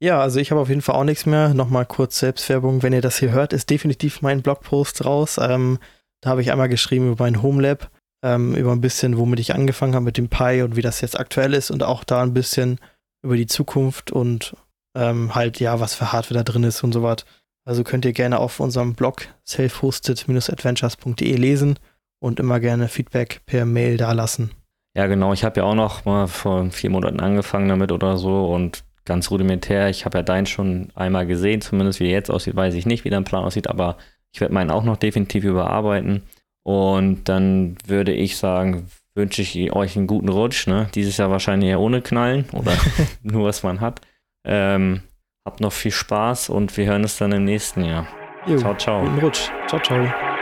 Ja, 0.00 0.20
also 0.20 0.38
ich 0.38 0.52
habe 0.52 0.60
auf 0.60 0.68
jeden 0.68 0.80
Fall 0.80 0.94
auch 0.94 1.02
nichts 1.02 1.26
mehr. 1.26 1.54
Nochmal 1.54 1.84
kurz 1.84 2.20
Selbstwerbung. 2.20 2.84
Wenn 2.84 2.92
ihr 2.92 3.00
das 3.00 3.18
hier 3.18 3.32
hört, 3.32 3.52
ist 3.52 3.68
definitiv 3.68 4.22
mein 4.22 4.42
Blogpost 4.42 5.04
raus. 5.04 5.38
Ähm, 5.42 5.80
da 6.20 6.30
habe 6.30 6.40
ich 6.40 6.52
einmal 6.52 6.68
geschrieben 6.68 7.10
über 7.10 7.24
mein 7.24 7.42
Homelab, 7.42 7.90
ähm, 8.22 8.54
über 8.54 8.72
ein 8.72 8.80
bisschen, 8.80 9.18
womit 9.18 9.40
ich 9.40 9.54
angefangen 9.54 9.94
habe 9.94 10.04
mit 10.04 10.18
dem 10.18 10.28
Pi 10.28 10.62
und 10.62 10.76
wie 10.76 10.82
das 10.82 11.00
jetzt 11.00 11.18
aktuell 11.18 11.54
ist 11.54 11.70
und 11.70 11.82
auch 11.82 12.04
da 12.04 12.22
ein 12.22 12.34
bisschen 12.34 12.78
über 13.22 13.36
die 13.36 13.46
Zukunft 13.46 14.10
und 14.10 14.56
ähm, 14.96 15.34
halt, 15.34 15.60
ja, 15.60 15.80
was 15.80 15.94
für 15.94 16.12
Hardware 16.12 16.42
da 16.42 16.50
drin 16.50 16.64
ist 16.64 16.82
und 16.82 16.92
so 16.92 17.02
was. 17.02 17.24
Also 17.64 17.84
könnt 17.84 18.04
ihr 18.04 18.12
gerne 18.12 18.38
auf 18.38 18.60
unserem 18.60 18.94
Blog 18.94 19.28
self-hosted-adventures.de 19.46 21.36
lesen 21.36 21.78
und 22.18 22.40
immer 22.40 22.60
gerne 22.60 22.88
Feedback 22.88 23.42
per 23.46 23.66
Mail 23.66 23.96
dalassen. 23.96 24.52
Ja, 24.96 25.06
genau. 25.06 25.32
Ich 25.32 25.44
habe 25.44 25.60
ja 25.60 25.66
auch 25.66 25.74
noch 25.74 26.04
mal 26.04 26.26
vor 26.26 26.70
vier 26.70 26.90
Monaten 26.90 27.20
angefangen 27.20 27.68
damit 27.68 27.92
oder 27.92 28.16
so 28.16 28.52
und 28.52 28.84
ganz 29.04 29.30
rudimentär. 29.30 29.88
Ich 29.90 30.04
habe 30.04 30.18
ja 30.18 30.22
deinen 30.22 30.46
schon 30.46 30.88
einmal 30.94 31.26
gesehen, 31.26 31.60
zumindest 31.60 32.00
wie 32.00 32.06
er 32.06 32.12
jetzt 32.12 32.30
aussieht, 32.30 32.56
weiß 32.56 32.74
ich 32.74 32.86
nicht, 32.86 33.04
wie 33.04 33.10
dein 33.10 33.24
Plan 33.24 33.44
aussieht, 33.44 33.68
aber 33.68 33.96
ich 34.32 34.40
werde 34.40 34.54
meinen 34.54 34.70
auch 34.70 34.84
noch 34.84 34.96
definitiv 34.96 35.44
überarbeiten. 35.44 36.22
Und 36.68 37.30
dann 37.30 37.78
würde 37.86 38.12
ich 38.12 38.36
sagen, 38.36 38.90
wünsche 39.14 39.40
ich 39.40 39.72
euch 39.72 39.96
einen 39.96 40.06
guten 40.06 40.28
Rutsch. 40.28 40.66
Ne? 40.66 40.90
Dieses 40.94 41.16
Jahr 41.16 41.30
wahrscheinlich 41.30 41.70
eher 41.70 41.80
ohne 41.80 42.02
Knallen 42.02 42.44
oder 42.52 42.72
nur 43.22 43.46
was 43.46 43.62
man 43.62 43.80
hat. 43.80 44.02
Ähm, 44.46 45.00
habt 45.46 45.62
noch 45.62 45.72
viel 45.72 45.92
Spaß 45.92 46.50
und 46.50 46.76
wir 46.76 46.84
hören 46.84 47.04
uns 47.04 47.16
dann 47.16 47.32
im 47.32 47.46
nächsten 47.46 47.86
Jahr. 47.86 48.06
Jo, 48.46 48.58
ciao, 48.58 48.74
ciao. 48.74 49.00
Guten 49.00 49.18
Rutsch. 49.18 49.48
Ciao, 49.66 49.80
ciao. 49.80 50.36